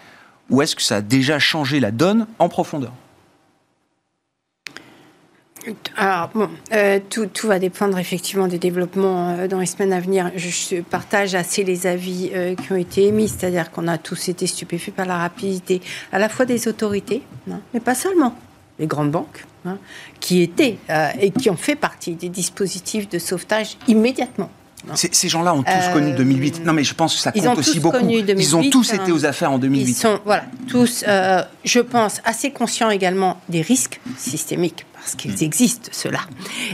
ou 0.50 0.62
est-ce 0.62 0.76
que 0.76 0.82
ça 0.82 0.98
a 0.98 1.02
déjà 1.02 1.38
changé 1.38 1.82
la 1.82 1.92
donne 1.92 2.28
en 2.40 2.48
profondeur? 2.48 2.94
Alors, 5.96 6.30
bon, 6.34 6.50
euh, 6.74 7.00
tout, 7.10 7.28
tout, 7.28 7.48
va 7.48 7.60
dépendre 7.60 7.98
effectivement 7.98 8.48
des 8.48 8.60
développements 8.60 9.30
euh, 9.30 9.48
dans 9.48 9.60
les 9.60 9.66
semaines 9.66 9.94
à 9.94 10.00
venir. 10.00 10.32
Je, 10.36 10.82
partage 10.82 11.36
assez 11.36 11.64
les 11.64 11.88
avis 11.88 12.32
euh, 12.34 12.56
qui 12.56 12.72
ont 12.72 12.78
été 12.78 13.08
émis, 13.08 13.30
c'est-à-dire 13.30 13.72
qu'on 13.72 13.88
a 13.88 13.98
tous 13.98 14.30
été 14.30 14.48
stupéfaits 14.48 14.92
par 14.92 15.06
la 15.06 15.18
rapidité 15.18 15.82
à 16.12 16.20
la 16.20 16.30
fois 16.30 16.46
des 16.46 16.68
autorités, 16.68 17.22
hein, 17.50 17.60
mais 17.74 17.80
pas 17.80 17.96
seulement, 17.96 18.36
les 18.80 18.88
grandes 18.88 19.12
banques, 19.12 19.46
hein, 19.66 19.78
qui 20.20 20.42
étaient 20.42 20.78
et 21.20 21.32
qui 21.32 21.50
ont 21.50 21.56
fait 21.56 21.76
partie 21.76 22.16
des 22.16 22.30
dispositifs 22.30 23.10
de 23.10 23.20
sauvetage 23.20 23.78
immédiatement. 23.88 24.50
Ces 24.96 25.30
gens-là 25.30 25.54
ont 25.54 25.64
tous 25.64 25.94
connu 25.94 26.12
2008. 26.12 26.66
Non, 26.66 26.74
mais 26.74 26.84
je 26.84 26.94
pense 26.94 27.16
que 27.16 27.22
ça 27.22 27.32
compte 27.32 27.58
aussi 27.58 27.80
beaucoup. 27.80 28.06
ils 28.06 28.56
ont 28.56 28.70
tous 28.70 28.94
été 28.94 29.14
aux 29.14 29.26
affaires 29.26 29.52
en 29.52 29.58
2008. 29.58 29.90
Ils 29.90 29.94
sont, 29.94 30.20
voilà, 30.26 30.44
tous, 30.68 31.06
je 31.64 31.80
pense, 31.80 32.20
assez 32.26 32.52
conscients 32.52 32.90
également 32.90 33.40
des 33.48 33.62
risques 33.62 34.02
systémiques 34.18 34.86
parce 35.04 35.16
qu'ils 35.16 35.44
existent, 35.44 35.90
ceux-là, 35.92 36.22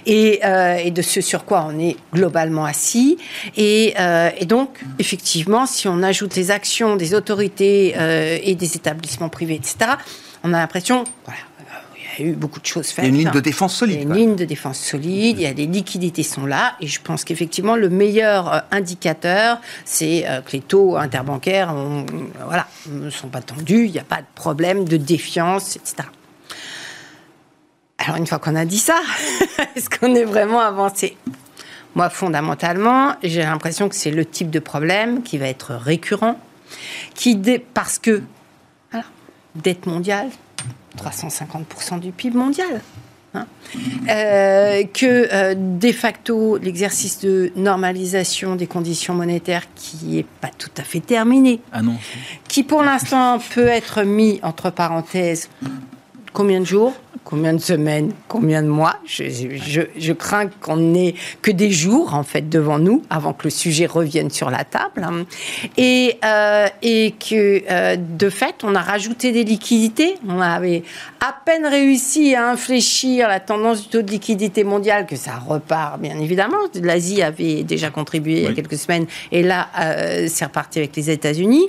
euh, 0.07 0.75
et, 0.75 0.91
de 0.91 1.01
ce 1.01 1.19
sur 1.19 1.45
quoi 1.45 1.65
on 1.67 1.79
est 1.79 1.95
globalement 2.13 2.65
assis. 2.65 3.17
Euh, 3.57 4.29
et, 4.37 4.45
donc, 4.45 4.81
effectivement, 4.99 5.65
si 5.65 5.87
on 5.87 6.03
ajoute 6.03 6.35
les 6.35 6.51
actions 6.51 6.95
des 6.95 7.15
autorités 7.15 7.95
euh, 7.97 8.37
et 8.43 8.53
des 8.53 8.75
établissements 8.75 9.29
privés, 9.29 9.55
etc., 9.55 9.93
on 10.43 10.53
a 10.53 10.59
l'impression, 10.59 11.05
voilà, 11.25 11.39
il 12.19 12.25
y 12.25 12.27
a 12.27 12.31
eu 12.31 12.35
beaucoup 12.35 12.59
de 12.59 12.67
choses 12.67 12.89
faites. 12.89 13.05
Il 13.05 13.07
y 13.07 13.17
a 13.17 13.19
une 13.19 13.25
ligne 13.25 13.31
de 13.31 13.39
défense 13.39 13.75
solide. 13.75 13.95
Il 13.95 13.99
y 13.99 14.11
a 14.11 14.13
une 14.13 14.15
ligne 14.15 14.35
de 14.35 14.45
défense 14.45 14.77
solide, 14.77 15.39
il 15.39 15.41
y 15.41 15.47
a 15.47 15.53
des 15.53 15.65
liquidités 15.65 16.21
sont 16.21 16.45
là, 16.45 16.75
et 16.81 16.85
je 16.87 17.01
pense 17.01 17.23
qu'effectivement, 17.23 17.75
le 17.75 17.89
meilleur 17.89 18.63
indicateur, 18.69 19.59
c'est 19.85 20.23
que 20.45 20.51
les 20.51 20.61
taux 20.61 20.97
interbancaires 20.97 21.73
voilà, 22.45 22.67
ne 22.91 23.09
sont 23.09 23.29
pas 23.29 23.41
tendus, 23.41 23.85
il 23.85 23.91
n'y 23.91 23.99
a 23.99 24.03
pas 24.03 24.17
de 24.17 24.27
problème 24.35 24.85
de 24.85 24.97
défiance, 24.97 25.77
etc. 25.77 26.09
Alors 27.99 28.15
une 28.15 28.25
fois 28.25 28.39
qu'on 28.39 28.55
a 28.55 28.65
dit 28.65 28.79
ça, 28.79 28.99
est-ce 29.75 29.89
qu'on 29.89 30.15
est 30.15 30.23
vraiment 30.23 30.61
avancé? 30.61 31.17
Moi, 31.95 32.09
fondamentalement, 32.09 33.15
j'ai 33.23 33.41
l'impression 33.41 33.89
que 33.89 33.95
c'est 33.95 34.11
le 34.11 34.25
type 34.25 34.49
de 34.49 34.59
problème 34.59 35.21
qui 35.21 35.37
va 35.37 35.47
être 35.47 35.73
récurrent, 35.73 36.39
qui 37.13 37.37
parce 37.73 37.99
que 37.99 38.23
dette 39.55 39.85
mondiale, 39.85 40.29
350% 40.97 41.99
du 41.99 42.11
PIB 42.11 42.37
mondial. 42.37 42.81
Hein, 43.35 43.45
euh, 44.09 44.83
que 44.91 45.31
euh, 45.31 45.53
de 45.55 45.91
facto 45.91 46.57
l'exercice 46.57 47.19
de 47.19 47.51
normalisation 47.55 48.55
des 48.55 48.65
conditions 48.65 49.13
monétaires 49.13 49.65
qui 49.75 50.03
n'est 50.07 50.25
pas 50.41 50.49
tout 50.57 50.71
à 50.77 50.81
fait 50.81 50.99
terminé, 50.99 51.61
ah 51.71 51.83
non. 51.83 51.93
qui 52.47 52.63
pour 52.63 52.81
l'instant 52.81 53.37
peut 53.53 53.67
être 53.67 54.01
mis 54.01 54.39
entre 54.41 54.71
parenthèses 54.71 55.47
combien 56.33 56.59
de 56.59 56.65
jours? 56.65 56.95
Combien 57.29 57.53
de 57.53 57.59
semaines, 57.59 58.11
combien 58.27 58.63
de 58.63 58.67
mois. 58.67 58.95
Je, 59.05 60.11
crains 60.13 60.47
qu'on 60.47 60.77
n'ait 60.77 61.13
que 61.43 61.51
des 61.51 61.69
jours, 61.69 62.15
en 62.15 62.23
fait, 62.23 62.49
devant 62.49 62.79
nous, 62.79 63.03
avant 63.11 63.33
que 63.33 63.43
le 63.43 63.49
sujet 63.51 63.85
revienne 63.85 64.31
sur 64.31 64.49
la 64.49 64.63
table. 64.63 65.07
Et, 65.77 66.17
euh, 66.25 66.67
et 66.81 67.13
que, 67.19 67.61
euh, 67.69 67.97
de 67.97 68.29
fait, 68.31 68.55
on 68.63 68.73
a 68.73 68.81
rajouté 68.81 69.31
des 69.31 69.43
liquidités. 69.43 70.15
On 70.27 70.41
avait 70.41 70.81
à 71.19 71.35
peine 71.45 71.67
réussi 71.67 72.33
à 72.33 72.49
infléchir 72.49 73.27
la 73.27 73.39
tendance 73.39 73.83
du 73.83 73.89
taux 73.89 74.01
de 74.01 74.09
liquidité 74.09 74.63
mondiale, 74.63 75.05
que 75.05 75.15
ça 75.15 75.37
repart, 75.37 75.99
bien 75.99 76.17
évidemment. 76.19 76.57
L'Asie 76.81 77.21
avait 77.21 77.61
déjà 77.61 77.91
contribué 77.91 78.37
il 78.37 78.43
y 78.45 78.47
a 78.47 78.53
quelques 78.53 78.77
semaines, 78.77 79.05
et 79.31 79.43
là, 79.43 79.67
euh, 79.79 80.25
c'est 80.27 80.45
reparti 80.45 80.79
avec 80.79 80.95
les 80.95 81.11
États-Unis. 81.11 81.67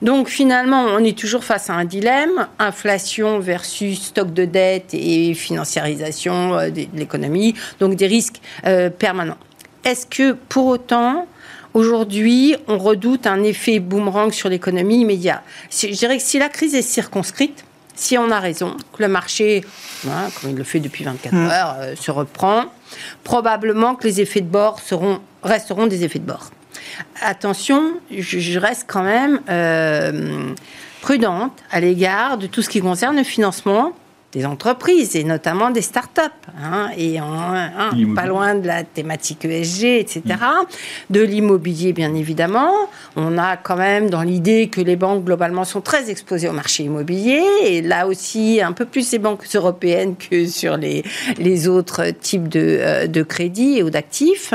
Donc, 0.00 0.28
finalement, 0.28 0.86
on 0.86 1.04
est 1.04 1.18
toujours 1.18 1.44
face 1.44 1.68
à 1.68 1.74
un 1.74 1.84
dilemme 1.84 2.48
inflation 2.58 3.40
versus 3.40 4.06
stock 4.06 4.32
de 4.32 4.46
dette 4.46 4.94
et 4.94 5.01
financiarisation 5.34 6.54
euh, 6.54 6.70
de 6.70 6.86
l'économie, 6.94 7.54
donc 7.80 7.96
des 7.96 8.06
risques 8.06 8.40
euh, 8.66 8.90
permanents. 8.90 9.38
Est-ce 9.84 10.06
que 10.06 10.32
pour 10.32 10.66
autant, 10.66 11.26
Aujourd'hui, 11.74 12.54
on 12.68 12.76
redoute 12.76 13.26
un 13.26 13.42
effet 13.42 13.78
boomerang 13.78 14.30
sur 14.30 14.50
l'économie 14.50 15.00
immédiat? 15.00 15.42
Je 15.70 15.86
dirais 15.86 16.18
que 16.18 16.22
si 16.22 16.38
la 16.38 16.50
crise 16.50 16.74
est 16.74 16.82
circonscrite, 16.82 17.64
si 17.94 18.18
on 18.18 18.30
a 18.30 18.40
raison, 18.40 18.76
que 18.92 19.02
le 19.02 19.08
marché, 19.08 19.64
hein, 20.06 20.28
comme 20.40 20.50
il 20.50 20.56
le 20.56 20.64
fait 20.64 20.80
depuis 20.80 21.04
24 21.04 21.34
mm. 21.34 21.46
heures, 21.46 21.76
euh, 21.78 21.94
se 21.96 22.10
reprend, 22.10 22.64
probablement 23.24 23.94
que 23.94 24.06
les 24.06 24.20
effets 24.20 24.40
de 24.40 24.48
bord 24.48 24.80
seront, 24.80 25.20
resteront 25.42 25.86
des 25.86 26.04
effets 26.04 26.18
de 26.18 26.26
bord. 26.26 26.50
Attention, 27.22 27.92
je, 28.10 28.58
reste 28.58 28.84
quand 28.86 29.02
même 29.02 29.40
euh, 29.48 30.52
prudente 31.00 31.52
à 31.70 31.80
l'égard 31.80 32.38
de 32.38 32.46
tout 32.46 32.60
ce 32.60 32.68
qui 32.68 32.80
concerne 32.80 33.16
le 33.16 33.24
financement 33.24 33.92
des 34.32 34.46
entreprises 34.46 35.14
et 35.14 35.24
notamment 35.24 35.70
des 35.70 35.82
start-up, 35.82 36.32
hein, 36.58 36.88
et 36.96 37.18
hein, 37.18 37.90
pas 38.16 38.26
loin 38.26 38.54
de 38.54 38.66
la 38.66 38.82
thématique 38.82 39.44
ESG, 39.44 39.84
etc. 39.84 40.22
De 41.10 41.20
l'immobilier, 41.20 41.92
bien 41.92 42.14
évidemment. 42.14 42.72
On 43.14 43.36
a 43.36 43.58
quand 43.58 43.76
même 43.76 44.08
dans 44.08 44.22
l'idée 44.22 44.68
que 44.68 44.80
les 44.80 44.96
banques, 44.96 45.24
globalement, 45.24 45.64
sont 45.64 45.82
très 45.82 46.10
exposées 46.10 46.48
au 46.48 46.52
marché 46.52 46.84
immobilier, 46.84 47.42
et 47.64 47.82
là 47.82 48.06
aussi, 48.06 48.62
un 48.62 48.72
peu 48.72 48.86
plus 48.86 49.12
les 49.12 49.18
banques 49.18 49.44
européennes 49.54 50.16
que 50.16 50.46
sur 50.46 50.78
les, 50.78 51.04
les 51.36 51.68
autres 51.68 52.10
types 52.10 52.48
de, 52.48 52.78
euh, 52.80 53.06
de 53.06 53.22
crédits 53.22 53.82
ou 53.82 53.90
d'actifs. 53.90 54.54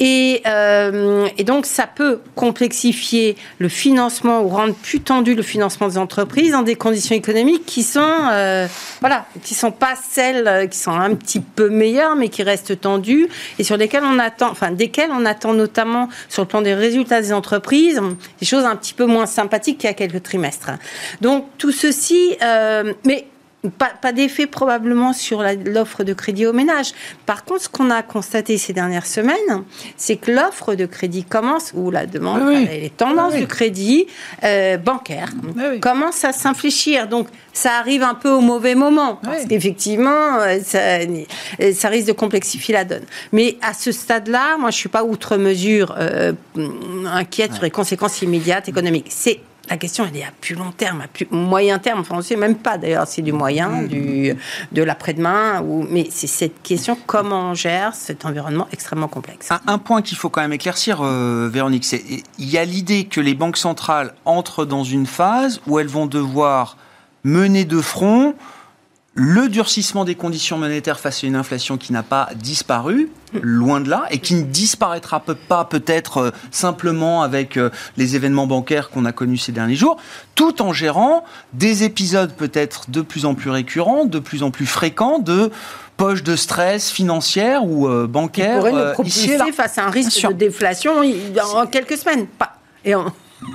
Et, 0.00 0.42
euh, 0.46 1.28
et 1.36 1.44
donc, 1.44 1.66
ça 1.66 1.86
peut 1.86 2.20
complexifier 2.34 3.36
le 3.58 3.68
financement 3.68 4.42
ou 4.42 4.48
rendre 4.48 4.74
plus 4.74 5.00
tendu 5.00 5.34
le 5.34 5.42
financement 5.42 5.88
des 5.88 5.98
entreprises 5.98 6.52
dans 6.52 6.62
des 6.62 6.76
conditions 6.76 7.14
économiques 7.14 7.66
qui 7.66 7.82
sont... 7.82 8.00
Euh, 8.32 8.66
voilà, 9.00 9.26
qui 9.42 9.54
sont 9.54 9.70
pas 9.70 9.94
celles 10.10 10.46
euh, 10.46 10.66
qui 10.66 10.78
sont 10.78 10.92
un 10.92 11.14
petit 11.14 11.40
peu 11.40 11.68
meilleures, 11.68 12.16
mais 12.16 12.28
qui 12.28 12.42
restent 12.42 12.80
tendues 12.80 13.28
et 13.58 13.64
sur 13.64 13.76
lesquelles 13.76 14.04
on 14.04 14.18
attend, 14.18 14.50
enfin, 14.50 14.70
desquelles 14.70 15.10
on 15.12 15.24
attend 15.24 15.52
notamment 15.52 16.08
sur 16.28 16.42
le 16.42 16.48
plan 16.48 16.62
des 16.62 16.74
résultats 16.74 17.20
des 17.20 17.32
entreprises, 17.32 18.00
des 18.40 18.46
choses 18.46 18.64
un 18.64 18.76
petit 18.76 18.94
peu 18.94 19.06
moins 19.06 19.26
sympathiques 19.26 19.78
qu'il 19.78 19.88
y 19.88 19.90
a 19.90 19.94
quelques 19.94 20.22
trimestres. 20.22 20.70
Donc 21.20 21.46
tout 21.58 21.72
ceci, 21.72 22.36
euh, 22.42 22.92
mais 23.04 23.26
pas, 23.66 24.12
d'effet 24.12 24.46
probablement 24.46 25.12
sur 25.12 25.42
l'offre 25.66 26.04
de 26.04 26.12
crédit 26.12 26.46
aux 26.46 26.52
ménages. 26.52 26.92
Par 27.26 27.44
contre, 27.44 27.62
ce 27.62 27.68
qu'on 27.68 27.90
a 27.90 28.02
constaté 28.02 28.56
ces 28.56 28.72
dernières 28.72 29.06
semaines, 29.06 29.64
c'est 29.96 30.16
que 30.16 30.30
l'offre 30.30 30.74
de 30.76 30.86
crédit 30.86 31.24
commence, 31.24 31.72
ou 31.74 31.90
la 31.90 32.06
demande, 32.06 32.48
les 32.50 32.92
tendances 32.96 33.34
de 33.34 33.44
crédit 33.44 34.06
euh, 34.44 34.76
bancaire 34.76 35.30
commencent 35.80 36.24
à 36.24 36.32
s'infléchir. 36.32 37.08
Donc, 37.08 37.28
ça 37.52 37.72
arrive 37.78 38.04
un 38.04 38.14
peu 38.14 38.30
au 38.30 38.40
mauvais 38.40 38.76
moment, 38.76 39.16
parce 39.16 39.44
qu'effectivement, 39.46 40.36
euh, 40.38 40.60
ça, 40.62 40.78
euh, 40.78 41.72
ça, 41.72 41.88
risque 41.88 42.06
de 42.06 42.12
complexifier 42.12 42.74
la 42.74 42.84
donne. 42.84 43.04
Mais 43.32 43.56
à 43.60 43.74
ce 43.74 43.90
stade-là, 43.90 44.56
moi, 44.58 44.70
je 44.70 44.76
ne 44.76 44.80
suis 44.80 44.88
pas 44.88 45.02
outre 45.02 45.36
mesure 45.36 45.96
inquiète 47.06 47.54
sur 47.54 47.64
les 47.64 47.70
conséquences 47.70 48.22
immédiates 48.22 48.68
économiques. 48.68 49.08
C'est 49.08 49.40
la 49.70 49.76
question, 49.76 50.06
elle 50.08 50.16
est 50.16 50.24
à 50.24 50.32
plus 50.40 50.54
long 50.54 50.72
terme, 50.72 51.00
à 51.02 51.08
plus 51.08 51.26
moyen 51.30 51.78
terme. 51.78 52.00
Enfin, 52.00 52.14
on 52.14 52.18
ne 52.18 52.22
sait 52.22 52.36
même 52.36 52.56
pas 52.56 52.78
d'ailleurs, 52.78 53.06
c'est 53.06 53.22
du 53.22 53.32
moyen, 53.32 53.68
mm. 53.68 53.88
du, 53.88 54.36
de 54.72 54.82
l'après-demain. 54.82 55.62
Ou, 55.62 55.86
mais 55.90 56.08
c'est 56.10 56.26
cette 56.26 56.62
question 56.62 56.96
comment 57.06 57.50
on 57.50 57.54
gère 57.54 57.94
cet 57.94 58.24
environnement 58.24 58.68
extrêmement 58.72 59.08
complexe? 59.08 59.48
Un, 59.66 59.78
point 59.78 60.02
qu'il 60.02 60.16
faut 60.16 60.30
quand 60.30 60.40
même 60.40 60.52
éclaircir, 60.52 61.00
euh, 61.02 61.48
Véronique, 61.52 61.84
c'est 61.84 62.02
il 62.38 62.50
y 62.50 62.58
a 62.58 62.64
l'idée 62.64 63.04
que 63.04 63.20
les 63.20 63.34
banques 63.34 63.56
centrales 63.56 64.14
entrent 64.24 64.64
dans 64.64 64.84
une 64.84 65.06
phase 65.06 65.60
où 65.66 65.78
elles 65.78 65.88
vont 65.88 66.06
devoir 66.06 66.76
mener 67.24 67.64
de 67.64 67.80
front 67.80 68.34
le 69.20 69.48
durcissement 69.48 70.04
des 70.04 70.14
conditions 70.14 70.58
monétaires 70.58 71.00
face 71.00 71.24
à 71.24 71.26
une 71.26 71.34
inflation 71.34 71.76
qui 71.76 71.92
n'a 71.92 72.04
pas 72.04 72.28
disparu, 72.36 73.10
loin 73.42 73.80
de 73.80 73.90
là, 73.90 74.04
et 74.12 74.20
qui 74.20 74.34
ne 74.36 74.44
disparaîtra 74.44 75.20
pas 75.48 75.64
peut-être 75.64 76.18
euh, 76.18 76.30
simplement 76.52 77.22
avec 77.22 77.56
euh, 77.56 77.70
les 77.96 78.14
événements 78.14 78.46
bancaires 78.46 78.90
qu'on 78.90 79.04
a 79.04 79.10
connus 79.10 79.38
ces 79.38 79.50
derniers 79.50 79.74
jours, 79.74 79.96
tout 80.36 80.62
en 80.62 80.72
gérant 80.72 81.24
des 81.52 81.82
épisodes 81.82 82.32
peut-être 82.32 82.90
de 82.92 83.00
plus 83.00 83.24
en 83.24 83.34
plus 83.34 83.50
récurrents, 83.50 84.04
de 84.04 84.20
plus 84.20 84.44
en 84.44 84.52
plus 84.52 84.66
fréquents 84.66 85.18
de 85.18 85.50
poches 85.96 86.22
de 86.22 86.36
stress 86.36 86.88
financière 86.88 87.64
ou 87.64 87.88
euh, 87.88 88.06
bancaire. 88.06 88.62
ici 89.04 89.36
face 89.52 89.78
à 89.78 89.86
un 89.86 89.90
risque 89.90 90.28
de 90.28 90.32
déflation 90.32 91.02
en 91.56 91.66
quelques 91.66 91.96
semaines. 91.96 92.28
Pas. 92.28 92.54
Et 92.84 92.94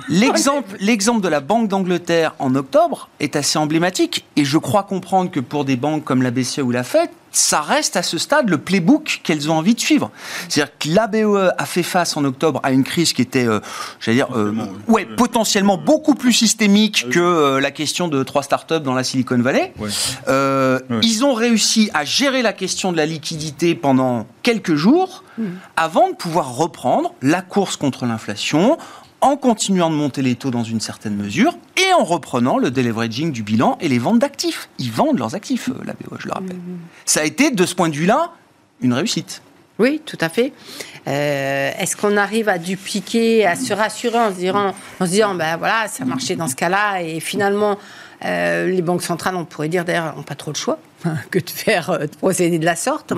L'exemple, 0.08 0.76
l'exemple 0.80 1.20
de 1.20 1.28
la 1.28 1.40
Banque 1.40 1.68
d'Angleterre 1.68 2.34
en 2.38 2.54
octobre 2.54 3.08
est 3.20 3.36
assez 3.36 3.58
emblématique 3.58 4.24
et 4.36 4.44
je 4.44 4.58
crois 4.58 4.82
comprendre 4.82 5.30
que 5.30 5.40
pour 5.40 5.64
des 5.64 5.76
banques 5.76 6.04
comme 6.04 6.22
la 6.22 6.30
BCE 6.30 6.58
ou 6.58 6.70
la 6.70 6.84
Fed, 6.84 7.10
ça 7.32 7.60
reste 7.60 7.96
à 7.96 8.02
ce 8.02 8.16
stade 8.16 8.48
le 8.48 8.58
playbook 8.58 9.20
qu'elles 9.22 9.50
ont 9.50 9.54
envie 9.54 9.74
de 9.74 9.80
suivre. 9.80 10.10
C'est-à-dire 10.48 10.72
que 10.78 10.88
la 10.88 11.06
BOE 11.08 11.50
a 11.58 11.66
fait 11.66 11.82
face 11.82 12.16
en 12.16 12.24
octobre 12.24 12.60
à 12.62 12.70
une 12.70 12.84
crise 12.84 13.12
qui 13.12 13.22
était, 13.22 13.46
euh, 13.46 13.60
j'allais 14.00 14.18
dire, 14.18 14.28
euh, 14.36 14.54
ouais, 14.86 15.04
potentiellement 15.04 15.76
beaucoup 15.76 16.14
plus 16.14 16.32
systémique 16.32 17.04
ah 17.06 17.12
que 17.12 17.18
euh, 17.18 17.60
la 17.60 17.72
question 17.72 18.08
de 18.08 18.22
trois 18.22 18.44
startups 18.44 18.80
dans 18.80 18.94
la 18.94 19.02
Silicon 19.02 19.38
Valley. 19.38 19.72
Ils 21.02 21.24
ont 21.24 21.34
réussi 21.34 21.90
à 21.92 22.04
gérer 22.04 22.42
la 22.42 22.52
question 22.52 22.92
de 22.92 22.96
la 22.96 23.06
liquidité 23.06 23.74
pendant 23.74 24.26
quelques 24.42 24.74
jours 24.74 25.24
mmh. 25.38 25.44
avant 25.76 26.10
de 26.10 26.14
pouvoir 26.14 26.54
reprendre 26.54 27.14
la 27.20 27.42
course 27.42 27.76
contre 27.76 28.06
l'inflation 28.06 28.78
en 29.24 29.36
continuant 29.36 29.88
de 29.88 29.94
monter 29.94 30.20
les 30.20 30.34
taux 30.34 30.50
dans 30.50 30.64
une 30.64 30.80
certaine 30.80 31.16
mesure 31.16 31.56
et 31.78 31.94
en 31.94 32.04
reprenant 32.04 32.58
le 32.58 32.70
deleveraging 32.70 33.32
du 33.32 33.42
bilan 33.42 33.78
et 33.80 33.88
les 33.88 33.98
ventes 33.98 34.18
d'actifs. 34.18 34.68
Ils 34.78 34.92
vendent 34.92 35.18
leurs 35.18 35.34
actifs, 35.34 35.70
euh, 35.70 35.82
la 35.86 35.94
BOE, 35.94 36.18
je 36.18 36.28
le 36.28 36.34
rappelle. 36.34 36.56
Mmh. 36.56 36.78
Ça 37.06 37.20
a 37.20 37.24
été, 37.24 37.50
de 37.50 37.64
ce 37.64 37.74
point 37.74 37.88
de 37.88 37.94
vue-là, 37.94 38.32
une 38.82 38.92
réussite. 38.92 39.40
Oui, 39.78 40.02
tout 40.04 40.18
à 40.20 40.28
fait. 40.28 40.52
Euh, 41.08 41.70
est-ce 41.78 41.96
qu'on 41.96 42.18
arrive 42.18 42.50
à 42.50 42.58
dupliquer, 42.58 43.46
à 43.46 43.56
se 43.56 43.72
rassurer 43.72 44.18
en 44.18 44.30
se 44.30 44.36
disant, 44.36 44.74
en 45.00 45.06
se 45.06 45.10
disant 45.10 45.34
ben 45.34 45.56
voilà, 45.56 45.88
ça 45.88 46.04
marchait 46.04 46.36
dans 46.36 46.46
ce 46.46 46.54
cas-là, 46.54 47.00
et 47.00 47.18
finalement, 47.18 47.78
euh, 48.24 48.66
les 48.66 48.82
banques 48.82 49.02
centrales, 49.02 49.36
on 49.36 49.44
pourrait 49.44 49.68
dire 49.68 49.84
d'ailleurs, 49.84 50.16
n'ont 50.16 50.22
pas 50.22 50.34
trop 50.34 50.50
le 50.50 50.56
choix 50.56 50.78
que 51.30 51.38
de 51.38 51.50
faire 51.50 51.90
euh, 51.90 51.98
de 51.98 52.16
procéder 52.16 52.58
de 52.58 52.64
la 52.64 52.76
sorte. 52.76 53.12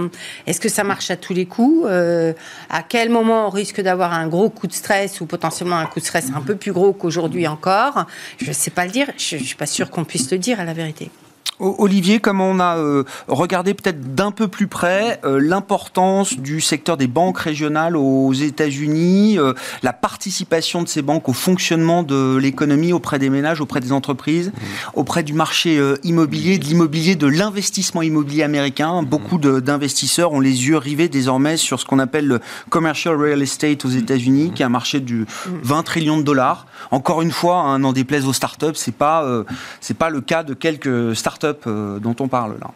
Est-ce 0.46 0.60
que 0.60 0.68
ça 0.68 0.84
marche 0.84 1.10
à 1.10 1.16
tous 1.16 1.34
les 1.34 1.46
coups 1.46 1.86
euh, 1.88 2.32
À 2.70 2.82
quel 2.82 3.10
moment 3.10 3.46
on 3.46 3.50
risque 3.50 3.80
d'avoir 3.80 4.12
un 4.12 4.26
gros 4.26 4.50
coup 4.50 4.66
de 4.66 4.72
stress 4.72 5.20
ou 5.20 5.26
potentiellement 5.26 5.76
un 5.76 5.86
coup 5.86 6.00
de 6.00 6.04
stress 6.04 6.30
un 6.34 6.40
peu 6.40 6.56
plus 6.56 6.72
gros 6.72 6.92
qu'aujourd'hui 6.92 7.46
encore? 7.46 8.06
Je 8.38 8.48
ne 8.48 8.52
sais 8.52 8.70
pas 8.70 8.84
le 8.84 8.90
dire. 8.90 9.08
Je 9.16 9.36
ne 9.36 9.42
suis 9.42 9.56
pas 9.56 9.66
sûre 9.66 9.90
qu'on 9.90 10.04
puisse 10.04 10.30
le 10.30 10.38
dire 10.38 10.60
à 10.60 10.64
la 10.64 10.72
vérité. 10.72 11.10
Olivier, 11.58 12.20
comme 12.20 12.40
on 12.40 12.60
a 12.60 12.76
euh, 12.76 13.04
regardé 13.28 13.72
peut-être 13.72 14.14
d'un 14.14 14.30
peu 14.30 14.46
plus 14.46 14.66
près 14.66 15.20
euh, 15.24 15.40
l'importance 15.40 16.38
du 16.38 16.60
secteur 16.60 16.98
des 16.98 17.06
banques 17.06 17.38
régionales 17.38 17.96
aux 17.96 18.32
États-Unis, 18.34 19.38
euh, 19.38 19.54
la 19.82 19.94
participation 19.94 20.82
de 20.82 20.88
ces 20.88 21.00
banques 21.00 21.28
au 21.30 21.32
fonctionnement 21.32 22.02
de 22.02 22.36
l'économie 22.36 22.92
auprès 22.92 23.18
des 23.18 23.30
ménages, 23.30 23.62
auprès 23.62 23.80
des 23.80 23.92
entreprises, 23.92 24.48
mmh. 24.48 24.60
auprès 24.94 25.22
du 25.22 25.32
marché 25.32 25.80
immobilier, 26.02 26.58
de 26.58 26.64
l'immobilier, 26.64 27.16
de 27.16 27.26
l'investissement 27.26 28.02
immobilier 28.02 28.42
américain. 28.42 29.00
Mmh. 29.00 29.06
Beaucoup 29.06 29.38
d'investisseurs 29.38 30.32
ont 30.32 30.40
les 30.40 30.68
yeux 30.68 30.76
rivés 30.76 31.08
désormais 31.08 31.56
sur 31.56 31.80
ce 31.80 31.86
qu'on 31.86 31.98
appelle 31.98 32.26
le 32.26 32.40
commercial 32.68 33.16
real 33.16 33.40
estate 33.40 33.84
aux 33.86 33.90
États-Unis, 33.90 34.48
mmh. 34.48 34.52
qui 34.52 34.62
est 34.62 34.66
un 34.66 34.70
marché 34.70 35.00
de 35.00 35.24
20 35.46 35.82
trillions 35.84 36.18
de 36.18 36.22
dollars. 36.22 36.66
Encore 36.90 37.22
une 37.22 37.32
fois, 37.32 37.60
hein, 37.60 37.78
n'en 37.78 37.94
déplaise 37.94 38.26
aux 38.26 38.34
startups, 38.34 38.74
c'est 38.74 38.94
pas 38.94 39.26
c'est 39.80 39.96
pas 39.96 40.10
le 40.10 40.20
cas 40.20 40.42
de 40.42 40.52
quelques 40.52 41.16
startups 41.16 41.35
euh, 41.44 41.98
dont 41.98 42.16
on 42.20 42.28
parle 42.28 42.58
là. 42.60 42.70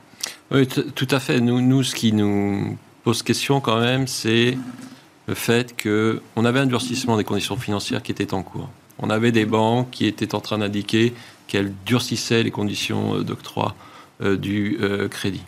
Oui, 0.50 0.66
tout 0.66 1.08
à 1.10 1.20
fait. 1.20 1.40
Nous, 1.40 1.82
ce 1.82 1.94
qui 1.94 2.12
nous 2.12 2.76
pose 3.04 3.22
question 3.22 3.60
quand 3.60 3.80
même, 3.80 4.06
c'est 4.06 4.58
le 5.26 5.34
fait 5.34 5.74
qu'on 5.80 6.44
avait 6.44 6.60
un 6.60 6.66
durcissement 6.66 7.16
des 7.16 7.24
conditions 7.24 7.56
financières 7.56 8.02
qui 8.02 8.12
était 8.12 8.34
en 8.34 8.42
cours. 8.42 8.68
On 8.98 9.10
avait 9.10 9.32
des 9.32 9.46
banques 9.46 9.90
qui 9.90 10.06
étaient 10.06 10.34
en 10.34 10.40
train 10.40 10.58
d'indiquer 10.58 11.14
qu'elles 11.46 11.72
durcissaient 11.86 12.42
les 12.42 12.50
conditions 12.50 13.16
euh, 13.16 13.22
d'octroi 13.22 13.74
euh, 14.22 14.36
du 14.36 14.78
crédit. 15.10 15.42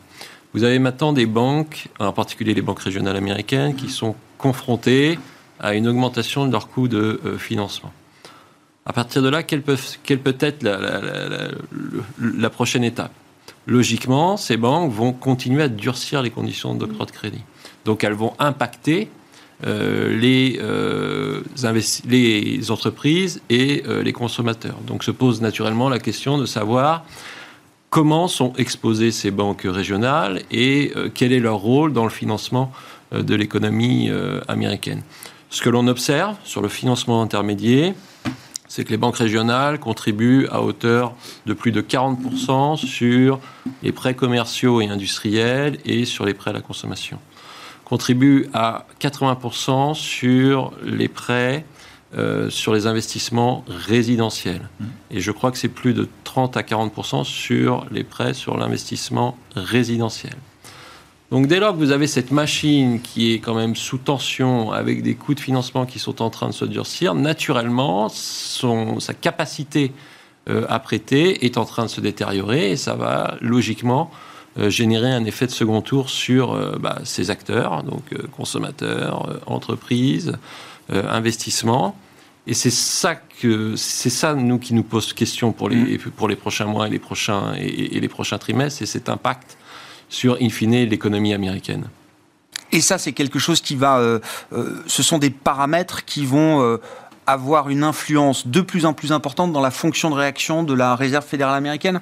Vous 0.55 0.64
avez 0.64 0.79
maintenant 0.79 1.12
des 1.12 1.27
banques, 1.27 1.88
en 1.98 2.12
particulier 2.12 2.55
les 2.55 2.62
banques 2.62 2.81
régionales 2.81 3.16
américaines, 3.16 3.75
qui 3.75 3.88
sont 3.88 4.14
confrontées 4.38 5.18
à 5.59 5.75
une 5.75 5.88
augmentation 5.88 6.46
de 6.46 6.53
leur 6.53 6.68
coût 6.68 6.88
de 6.88 7.20
financement. 7.38 7.92
À 8.85 8.92
partir 8.92 9.23
de 9.23 9.29
là, 9.29 9.42
quelle 9.42 9.62
peut, 9.62 9.77
être 10.40 10.64
la, 12.21 12.51
prochaine 12.51 12.83
étape? 12.83 13.12
Logiquement, 13.66 14.37
ces 14.37 14.57
banques 14.57 14.92
vont 14.92 15.12
continuer 15.12 15.62
à 15.62 15.68
durcir 15.68 16.21
les 16.21 16.31
conditions 16.31 16.75
d'octroi 16.75 17.07
de 17.07 17.12
crédit. 17.12 17.42
Donc 17.85 18.03
elles 18.03 18.12
vont 18.12 18.35
impacter 18.40 19.09
euh, 19.64 20.18
les, 20.18 20.59
euh, 20.61 21.42
les, 22.05 22.71
entreprises 22.73 23.40
et 23.51 23.85
euh, 23.87 24.03
les 24.03 24.12
consommateurs. 24.12 24.79
Donc 24.85 25.05
se 25.05 25.12
pose 25.12 25.40
naturellement 25.40 25.88
la 25.88 26.01
question 26.01 26.37
de 26.37 26.47
savoir 26.47 27.05
comment 27.88 28.27
sont 28.27 28.53
exposées 28.55 29.12
ces 29.12 29.31
banques 29.31 29.62
régionales 29.64 30.42
et 30.51 30.92
quel 31.14 31.33
est 31.33 31.38
leur 31.38 31.59
rôle 31.59 31.92
dans 31.92 32.05
le 32.05 32.11
financement 32.11 32.73
de 33.12 33.35
l'économie 33.35 34.11
américaine. 34.49 35.03
Ce 35.51 35.61
que 35.61 35.68
l'on 35.68 35.87
observe 35.87 36.37
sur 36.42 36.62
le 36.62 36.68
financement 36.68 37.21
intermédiaire, 37.21 37.92
c'est 38.73 38.85
que 38.85 38.91
les 38.91 38.97
banques 38.97 39.19
régionales 39.19 39.79
contribuent 39.79 40.47
à 40.51 40.63
hauteur 40.63 41.15
de 41.45 41.53
plus 41.53 41.73
de 41.73 41.83
40% 41.83 42.79
sur 42.79 43.39
les 43.83 43.93
prêts 43.93 44.15
commerciaux 44.15 44.81
et 44.81 44.89
industriels 44.89 45.77
et 45.85 46.07
sur 46.07 46.25
les 46.25 46.33
prêts 46.33 46.53
à 46.53 46.55
la 46.55 46.63
consommation. 46.63 47.19
contribue 47.85 48.49
à 48.55 48.87
80% 48.99 49.93
sur 49.93 50.73
les 50.83 51.09
prêts 51.09 51.67
euh, 52.17 52.49
sur 52.49 52.73
les 52.73 52.87
investissements 52.87 53.63
résidentiels. 53.69 54.71
Mmh. 54.81 54.85
Et 55.11 55.21
je 55.21 55.33
crois 55.33 55.51
que 55.51 55.59
c'est 55.59 55.69
plus 55.69 55.93
de 55.93 56.09
30 56.25 56.57
à 56.57 56.63
40% 56.63 57.25
sur 57.25 57.85
les 57.91 58.05
prêts 58.05 58.33
sur 58.33 58.57
l'investissement 58.57 59.37
résidentiel. 59.55 60.37
Donc 61.33 61.47
dès 61.47 61.61
lors 61.61 61.73
que 61.73 61.79
vous 61.79 61.92
avez 61.92 62.07
cette 62.07 62.31
machine 62.31 63.01
qui 63.01 63.33
est 63.33 63.38
quand 63.38 63.55
même 63.55 63.75
sous 63.75 63.97
tension, 63.97 64.71
avec 64.71 65.03
des 65.03 65.14
coûts 65.14 65.35
de 65.35 65.40
financement 65.40 65.87
qui 65.87 65.99
sont 65.99 66.21
en 66.21 66.29
train 66.29 66.49
de 66.49 66.53
se 66.53 66.66
durcir, 66.66 67.14
naturellement, 67.14 68.11
son, 68.11 69.01
sa 69.01 69.14
capacité 69.14 69.92
euh, 70.51 70.66
à 70.68 70.79
prêter 70.79 71.47
est 71.47 71.57
en 71.57 71.64
train 71.64 71.87
de 71.87 71.90
se 71.90 72.03
détériorer 72.03 72.73
et 72.73 72.77
ça 72.77 72.97
va 72.97 73.38
logiquement 73.40 74.11
euh, 74.59 74.68
générer 74.68 75.11
un 75.11 75.25
effet 75.25 75.47
de 75.47 75.53
second 75.53 75.81
tour 75.81 76.11
sur 76.11 76.53
euh, 76.53 76.77
bah, 76.79 76.99
ces 77.05 77.31
acteurs, 77.31 77.83
donc 77.83 78.05
consommateurs, 78.33 79.40
entreprises, 79.47 80.37
investissements. 80.90 81.97
Et 82.47 82.53
c'est 82.53 82.68
ça 82.71 83.14
que 83.14 83.75
c'est 83.77 84.11
ça 84.11 84.35
nous 84.35 84.59
qui 84.59 84.75
nous 84.75 84.83
pose 84.83 85.14
question 85.14 85.53
pour 85.53 85.71
les 85.71 85.97
mmh. 85.97 86.11
pour 86.14 86.29
les 86.29 86.37
prochains 86.37 86.66
mois 86.66 86.88
et 86.88 86.90
les 86.90 86.99
prochains 86.99 87.55
et, 87.57 87.97
et 87.97 88.01
les 88.01 88.09
prochains 88.09 88.37
trimestres, 88.37 88.81
c'est 88.81 88.87
cet 88.87 89.09
impact 89.09 89.57
sur, 90.12 90.37
in 90.40 90.51
fine, 90.51 90.85
l'économie 90.85 91.33
américaine. 91.33 91.85
Et 92.70 92.81
ça, 92.81 92.98
c'est 92.98 93.12
quelque 93.12 93.38
chose 93.38 93.61
qui 93.61 93.77
va... 93.77 93.98
Euh, 93.98 94.20
euh, 94.53 94.83
ce 94.87 95.03
sont 95.03 95.18
des 95.18 95.31
paramètres 95.31 96.05
qui 96.05 96.25
vont 96.25 96.62
euh, 96.62 96.81
avoir 97.27 97.70
une 97.70 97.83
influence 97.83 98.46
de 98.46 98.61
plus 98.61 98.85
en 98.85 98.92
plus 98.92 99.12
importante 99.12 99.53
dans 99.53 99.61
la 99.61 99.70
fonction 99.70 100.11
de 100.11 100.14
réaction 100.14 100.62
de 100.62 100.75
la 100.75 100.94
Réserve 100.96 101.25
fédérale 101.25 101.57
américaine? 101.57 102.01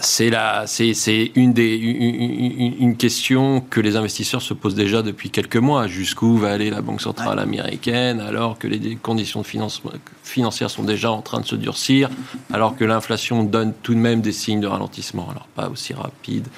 C'est 0.00 0.30
c'est 0.66 1.30
une 1.36 1.52
des 1.52 1.76
une, 1.76 2.74
une, 2.80 2.96
question 2.96 3.60
que 3.60 3.80
les 3.80 3.94
investisseurs 3.94 4.42
se 4.42 4.52
posent 4.52 4.74
déjà 4.74 5.02
depuis 5.02 5.30
quelques 5.30 5.56
mois. 5.56 5.86
Jusqu'où 5.86 6.36
va 6.36 6.52
aller 6.52 6.70
la 6.70 6.82
Banque 6.82 7.00
centrale 7.00 7.38
américaine 7.38 8.20
alors 8.20 8.58
que 8.58 8.66
les 8.66 8.96
conditions 8.96 9.44
financières 9.44 10.70
sont 10.70 10.82
déjà 10.82 11.12
en 11.12 11.22
train 11.22 11.40
de 11.40 11.46
se 11.46 11.54
durcir, 11.54 12.10
alors 12.52 12.74
que 12.74 12.84
l'inflation 12.84 13.44
donne 13.44 13.74
tout 13.82 13.94
de 13.94 14.00
même 14.00 14.22
des 14.22 14.32
signes 14.32 14.60
de 14.60 14.66
ralentissement, 14.66 15.28
alors 15.30 15.46
pas 15.54 15.68
aussi 15.68 15.94
rapide 15.94 16.48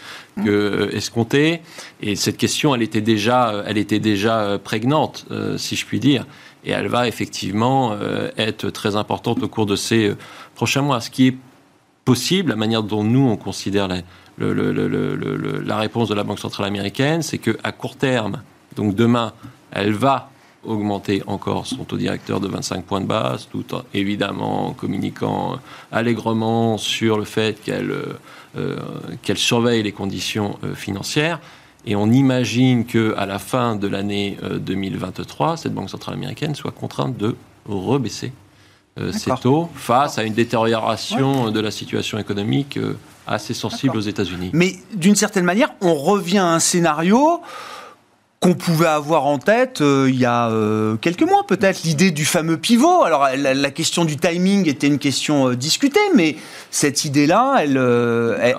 que 0.42 0.50
euh, 0.50 0.96
escompté. 0.96 1.60
Et 2.00 2.16
cette 2.16 2.38
question, 2.38 2.74
elle 2.74 2.82
était 2.82 3.00
déjà, 3.00 3.62
elle 3.66 3.78
était 3.78 3.98
déjà 3.98 4.40
euh, 4.40 4.58
prégnante, 4.58 5.26
euh, 5.30 5.58
si 5.58 5.76
je 5.76 5.84
puis 5.84 6.00
dire 6.00 6.26
et 6.64 6.72
elle 6.72 6.88
va 6.88 7.06
effectivement 7.06 7.96
être 8.36 8.68
très 8.70 8.96
importante 8.96 9.40
au 9.44 9.48
cours 9.48 9.64
de 9.64 9.76
ces 9.76 10.12
prochains 10.56 10.82
mois. 10.82 11.00
Ce 11.00 11.08
qui 11.08 11.28
est 11.28 11.36
possible, 12.08 12.48
la 12.48 12.56
manière 12.56 12.82
dont 12.82 13.04
nous, 13.04 13.28
on 13.28 13.36
la, 14.38 15.76
réponse 15.76 16.08
de 16.08 16.14
la 16.14 16.24
Banque 16.24 16.38
centrale 16.38 16.66
américaine, 16.66 17.20
c'est 17.20 17.36
qu'à 17.36 17.70
court 17.70 17.96
terme, 17.96 18.40
donc 18.76 18.94
demain, 18.94 19.34
elle 19.70 19.92
va 19.92 20.30
augmenter 20.64 21.22
encore 21.26 21.66
son 21.66 21.84
taux 21.84 21.98
directeur 21.98 22.40
de 22.40 22.48
25 22.48 22.82
points 22.86 23.02
de 23.02 23.06
base, 23.06 23.46
tout 23.50 23.74
en 23.74 23.82
évidemment 23.92 24.72
communiquant 24.72 25.58
allègrement 25.92 26.78
sur 26.78 27.18
le 27.18 27.24
fait 27.24 27.62
qu'elle 27.62 27.92
euh, 28.56 28.76
qu'elle 29.20 29.36
surveille 29.36 29.82
les 29.82 29.92
conditions 29.92 30.58
euh, 30.64 30.74
financières. 30.74 31.40
Et 31.84 31.94
on 31.94 32.10
imagine 32.10 32.86
qu'à 32.86 33.26
la 33.26 33.38
fin 33.38 33.76
de 33.76 33.86
l'année 33.86 34.38
2023, 34.60 35.52
euh, 35.52 35.56
cette 35.56 35.74
Banque 35.74 35.90
centrale 35.90 36.14
américaine 36.14 36.54
soit 36.54 36.72
contrainte 36.72 37.18
de 37.18 37.36
rebaisser 37.68 38.28
euh, 38.28 38.47
ces 39.12 39.30
taux 39.40 39.68
face 39.74 40.18
à 40.18 40.24
une 40.24 40.34
détérioration 40.34 41.50
de 41.50 41.60
la 41.60 41.70
situation 41.70 42.18
économique 42.18 42.76
euh, 42.76 42.96
assez 43.26 43.54
sensible 43.54 43.96
aux 43.96 44.00
États-Unis. 44.00 44.50
Mais 44.52 44.76
d'une 44.94 45.16
certaine 45.16 45.44
manière, 45.44 45.70
on 45.80 45.94
revient 45.94 46.38
à 46.38 46.46
un 46.46 46.60
scénario 46.60 47.40
qu'on 48.40 48.54
pouvait 48.54 48.86
avoir 48.86 49.26
en 49.26 49.38
tête 49.38 49.80
euh, 49.80 50.06
il 50.08 50.18
y 50.18 50.24
a 50.24 50.50
quelques 51.00 51.22
mois 51.22 51.44
peut-être, 51.46 51.82
l'idée 51.82 52.10
du 52.10 52.24
fameux 52.24 52.56
pivot. 52.56 53.02
Alors 53.02 53.28
la, 53.36 53.70
question 53.70 54.04
du 54.04 54.16
timing 54.16 54.68
était 54.68 54.86
une 54.86 54.98
question 54.98 55.52
discutée, 55.54 56.00
mais 56.14 56.36
cette 56.70 57.04
idée-là, 57.04 57.56
elle, 57.60 57.76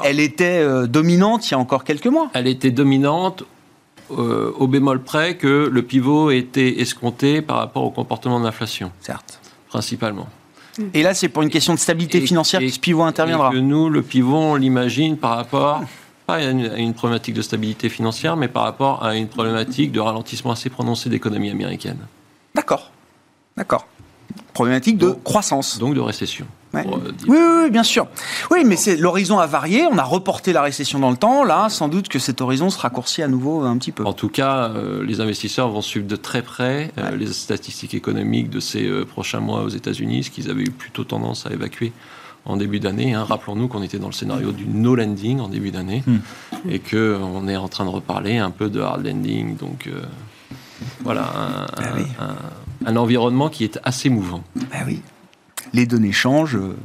elle, 0.03 0.19
était 0.19 0.63
dominante 0.87 1.49
il 1.49 1.51
y 1.51 1.55
a 1.55 1.59
encore 1.59 1.83
quelques 1.83 2.07
mois. 2.07 2.29
Elle 2.33 2.47
était 2.47 2.71
dominante 2.71 3.43
au 4.09 4.67
bémol 4.67 5.01
près 5.01 5.37
que 5.37 5.69
le 5.71 5.81
pivot 5.81 6.31
était 6.31 6.81
escompté 6.81 7.41
par 7.41 7.57
rapport 7.57 7.83
au 7.83 7.91
comportement 7.91 8.39
de 8.39 8.45
l'inflation. 8.45 8.91
Certes 9.01 9.39
principalement. 9.69 10.27
Et 10.93 11.03
là, 11.03 11.13
c'est 11.13 11.29
pour 11.29 11.43
une 11.43 11.49
question 11.49 11.73
de 11.73 11.79
stabilité 11.79 12.21
financière 12.21 12.61
que 12.61 12.69
ce 12.69 12.79
pivot 12.79 13.03
interviendra. 13.03 13.49
Et 13.49 13.53
que 13.53 13.57
nous, 13.57 13.89
le 13.89 14.01
pivot, 14.01 14.37
on 14.37 14.55
l'imagine 14.55 15.17
par 15.17 15.35
rapport, 15.35 15.83
pas 16.25 16.35
à 16.35 16.41
une, 16.43 16.93
problématique 16.93 17.33
de 17.33 17.41
stabilité 17.41 17.89
financière, 17.89 18.37
mais 18.37 18.47
par 18.47 18.63
rapport 18.63 19.03
à 19.03 19.15
une 19.15 19.27
problématique 19.27 19.91
de 19.91 19.99
ralentissement 19.99 20.51
assez 20.51 20.69
prononcé 20.69 21.09
d'économie 21.09 21.49
américaine. 21.49 21.99
D'accord. 22.55 22.91
D'accord. 23.57 23.87
Problématique 24.53 24.97
de 24.97 25.11
croissance. 25.11 25.79
Donc 25.79 25.95
de 25.95 25.99
récession. 25.99 26.45
Euh, 26.75 26.83
oui, 27.27 27.37
oui, 27.63 27.71
bien 27.71 27.83
sûr. 27.83 28.07
Oui, 28.51 28.63
mais 28.65 28.75
c'est 28.75 28.95
l'horizon 28.95 29.39
a 29.39 29.47
varié. 29.47 29.87
On 29.91 29.97
a 29.97 30.03
reporté 30.03 30.53
la 30.53 30.61
récession 30.61 30.99
dans 30.99 31.09
le 31.09 31.17
temps. 31.17 31.43
Là, 31.43 31.69
sans 31.69 31.87
doute 31.87 32.09
que 32.09 32.19
cet 32.19 32.41
horizon 32.41 32.69
se 32.69 32.77
raccourcit 32.77 33.23
à 33.23 33.27
nouveau 33.27 33.63
un 33.63 33.77
petit 33.77 33.91
peu. 33.91 34.05
En 34.05 34.13
tout 34.13 34.29
cas, 34.29 34.69
euh, 34.69 35.03
les 35.03 35.19
investisseurs 35.19 35.69
vont 35.69 35.81
suivre 35.81 36.07
de 36.07 36.15
très 36.15 36.41
près 36.41 36.91
euh, 36.97 37.15
les 37.15 37.27
statistiques 37.27 37.93
économiques 37.93 38.49
de 38.49 38.59
ces 38.59 38.87
prochains 39.05 39.39
mois 39.39 39.63
aux 39.63 39.69
États-Unis, 39.69 40.25
ce 40.25 40.29
qu'ils 40.29 40.49
avaient 40.49 40.63
eu 40.63 40.71
plutôt 40.71 41.03
tendance 41.03 41.45
à 41.45 41.51
évacuer 41.51 41.91
en 42.45 42.57
début 42.57 42.79
d'année. 42.79 43.13
Hein. 43.13 43.23
Rappelons-nous 43.23 43.67
qu'on 43.67 43.81
était 43.81 43.99
dans 43.99 44.07
le 44.07 44.13
scénario 44.13 44.51
du 44.51 44.65
no 44.65 44.95
landing 44.95 45.39
en 45.39 45.49
début 45.49 45.71
d'année 45.71 46.03
hmm. 46.05 46.19
et 46.69 46.79
que 46.79 47.19
on 47.21 47.47
est 47.47 47.57
en 47.57 47.67
train 47.67 47.85
de 47.85 47.89
reparler 47.89 48.37
un 48.37 48.51
peu 48.51 48.69
de 48.69 48.79
hard 48.79 49.05
landing. 49.05 49.57
Donc 49.57 49.89
voilà, 51.01 51.23
un, 51.23 51.65
ah 51.77 52.23
un, 52.23 52.35
environnement 52.85 53.49
qui 53.49 53.63
est 53.63 53.79
assez 53.83 54.09
mouvant. 54.09 54.43
Ben 54.55 54.83
oui 54.85 55.01
les 55.73 55.85
données 55.85 56.11
changent, 56.11 56.55
euh, 56.55 56.75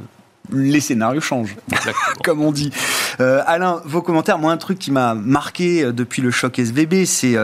les 0.51 0.79
scénarios 0.79 1.21
changent, 1.21 1.55
comme 2.23 2.41
on 2.41 2.51
dit. 2.51 2.71
Euh, 3.19 3.41
Alain, 3.45 3.81
vos 3.85 4.01
commentaires. 4.01 4.37
Moi, 4.37 4.51
un 4.51 4.57
truc 4.57 4.79
qui 4.79 4.91
m'a 4.91 5.15
marqué 5.15 5.83
euh, 5.83 5.91
depuis 5.91 6.21
le 6.21 6.31
choc 6.31 6.59
SVB, 6.59 7.05
c'est 7.05 7.35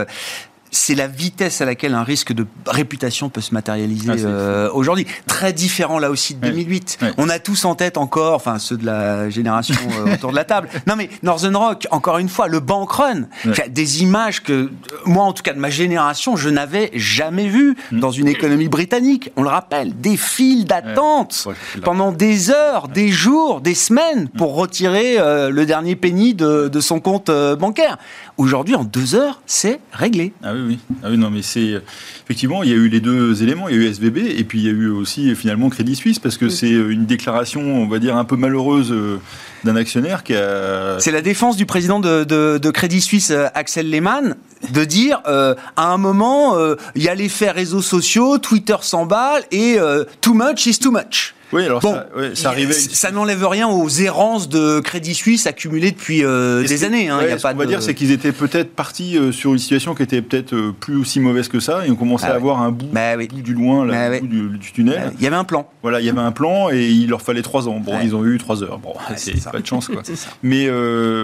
c'est 0.71 0.95
la 0.95 1.07
vitesse 1.07 1.59
à 1.59 1.65
laquelle 1.65 1.93
un 1.93 2.03
risque 2.03 2.31
de 2.31 2.47
réputation 2.65 3.29
peut 3.29 3.41
se 3.41 3.53
matérialiser 3.53 4.09
ah, 4.09 4.15
euh, 4.25 4.69
aujourd'hui. 4.73 5.05
Très 5.27 5.51
différent 5.51 5.99
là 5.99 6.09
aussi 6.09 6.33
de 6.33 6.39
2008. 6.39 6.99
On 7.17 7.27
a 7.27 7.39
tous 7.39 7.65
en 7.65 7.75
tête 7.75 7.97
encore, 7.97 8.35
enfin 8.35 8.57
ceux 8.57 8.77
de 8.77 8.85
la 8.85 9.29
génération 9.29 9.75
euh, 10.07 10.13
autour 10.13 10.31
de 10.31 10.35
la 10.35 10.45
table. 10.45 10.69
Non 10.87 10.95
mais 10.95 11.09
Northern 11.23 11.55
Rock, 11.55 11.87
encore 11.91 12.19
une 12.19 12.29
fois, 12.29 12.47
le 12.47 12.61
bank 12.61 12.89
run, 12.93 13.23
des 13.69 14.01
images 14.01 14.41
que 14.41 14.71
moi 15.05 15.25
en 15.25 15.33
tout 15.33 15.43
cas 15.43 15.53
de 15.53 15.59
ma 15.59 15.69
génération, 15.69 16.37
je 16.37 16.49
n'avais 16.49 16.89
jamais 16.93 17.47
vues 17.47 17.75
mm. 17.91 17.99
dans 17.99 18.11
une 18.11 18.29
économie 18.29 18.69
britannique. 18.69 19.29
On 19.35 19.43
le 19.43 19.49
rappelle, 19.49 19.99
des 19.99 20.15
files 20.15 20.63
d'attente 20.65 21.49
pendant 21.83 22.13
des 22.13 22.49
heures, 22.49 22.87
des 22.87 23.09
jours, 23.09 23.59
des 23.59 23.75
semaines 23.75 24.29
pour 24.29 24.55
retirer 24.55 25.19
euh, 25.19 25.49
le 25.49 25.65
dernier 25.65 25.97
penny 25.97 26.33
de, 26.33 26.69
de 26.69 26.79
son 26.79 27.01
compte 27.01 27.29
bancaire. 27.59 27.97
Aujourd'hui, 28.37 28.75
en 28.75 28.85
deux 28.85 29.15
heures, 29.15 29.41
c'est 29.45 29.79
réglé. 29.91 30.33
Ah 30.41 30.53
oui, 30.61 30.79
oui. 30.89 30.95
Ah 31.03 31.07
oui, 31.09 31.17
non, 31.17 31.29
mais 31.29 31.41
c'est 31.41 31.81
effectivement, 32.23 32.63
il 32.63 32.69
y 32.69 32.73
a 32.73 32.75
eu 32.75 32.87
les 32.87 32.99
deux 32.99 33.43
éléments. 33.43 33.69
Il 33.69 33.75
y 33.75 33.79
a 33.79 33.81
eu 33.81 33.87
SVB 33.87 34.17
et 34.17 34.43
puis 34.43 34.59
il 34.59 34.65
y 34.65 34.69
a 34.69 34.71
eu 34.71 34.89
aussi 34.89 35.35
finalement 35.35 35.69
Crédit 35.69 35.95
Suisse 35.95 36.19
parce 36.19 36.37
que 36.37 36.49
c'est 36.49 36.69
une 36.69 37.05
déclaration, 37.05 37.61
on 37.61 37.87
va 37.87 37.99
dire, 37.99 38.15
un 38.15 38.25
peu 38.25 38.35
malheureuse 38.35 38.91
euh, 38.91 39.19
d'un 39.63 39.75
actionnaire 39.75 40.23
qui 40.23 40.35
a. 40.35 40.99
C'est 40.99 41.11
la 41.11 41.21
défense 41.21 41.57
du 41.57 41.65
président 41.65 41.99
de, 41.99 42.71
Crédit 42.71 43.01
Suisse, 43.01 43.31
euh, 43.31 43.47
Axel 43.53 43.89
Lehmann, 43.89 44.35
de 44.73 44.83
dire 44.85 45.21
euh, 45.27 45.55
à 45.75 45.87
un 45.87 45.97
moment, 45.97 46.55
il 46.95 47.03
y 47.03 47.09
a 47.09 47.15
l'effet 47.15 47.51
réseaux 47.51 47.81
sociaux, 47.81 48.37
Twitter 48.37 48.77
s'emballe 48.81 49.43
et 49.51 49.77
too 50.21 50.33
much 50.33 50.65
is 50.65 50.79
too 50.79 50.91
much. 50.91 51.33
Oui, 51.53 51.65
alors 51.65 51.81
ça, 51.81 52.07
ça, 52.33 52.49
arrivait. 52.49 52.73
Ça 52.73 53.11
n'enlève 53.11 53.45
rien 53.45 53.67
aux 53.67 53.89
errances 53.89 54.47
de 54.47 54.79
Crédit 54.79 55.13
Suisse 55.13 55.47
accumulées 55.47 55.91
depuis 55.91 56.23
euh, 56.23 56.63
des 56.65 56.83
années. 56.83 57.09
Hein, 57.09 57.21
y 57.23 57.31
a 57.31 57.37
pas 57.37 57.53
on 57.53 57.57
va 57.57 57.65
dire, 57.65 57.81
c'est 57.81 57.93
qu'ils 57.93 58.11
étaient 58.11 58.31
peut-être 58.31 58.73
partis 58.73 59.17
euh, 59.17 59.31
sur 59.31 59.51
une 59.51 59.59
situation 59.59 59.93
qui 59.93 60.03
était 60.03 60.21
peut-être 60.21 60.53
euh, 60.53 60.73
plus 60.77 60.95
aussi 60.95 61.19
mauvaise 61.19 61.47
que 61.47 61.59
ça, 61.59 61.85
et 61.85 61.91
on 61.91 61.95
commençait 61.95 62.27
ah 62.29 62.33
à 62.33 62.35
avoir 62.35 62.61
un 62.61 62.71
bout, 62.71 62.87
bah 62.91 63.17
du 63.17 63.53
loin, 63.53 63.85
là, 63.85 64.09
bah 64.09 64.19
bout 64.19 64.27
du, 64.27 64.71
tunnel. 64.71 65.01
Bah 65.05 65.11
il 65.17 65.23
y 65.23 65.27
avait 65.27 65.35
un 65.35 65.43
plan. 65.43 65.69
Voilà, 65.81 65.99
il 65.99 66.05
y 66.05 66.09
avait 66.09 66.19
un 66.19 66.31
plan, 66.31 66.69
et 66.69 66.87
il 66.87 67.09
leur 67.09 67.21
fallait 67.21 67.41
trois 67.41 67.67
ans. 67.67 67.79
Bon, 67.79 67.99
ils 68.01 68.15
ont 68.15 68.25
eu 68.25 68.37
trois 68.37 68.63
heures. 68.63 68.79
Bon, 68.79 68.93
c'est 69.15 69.43
pas 69.43 69.59
de 69.59 69.67
chance, 69.67 69.87
quoi. 69.87 70.01
mais, 70.43 70.67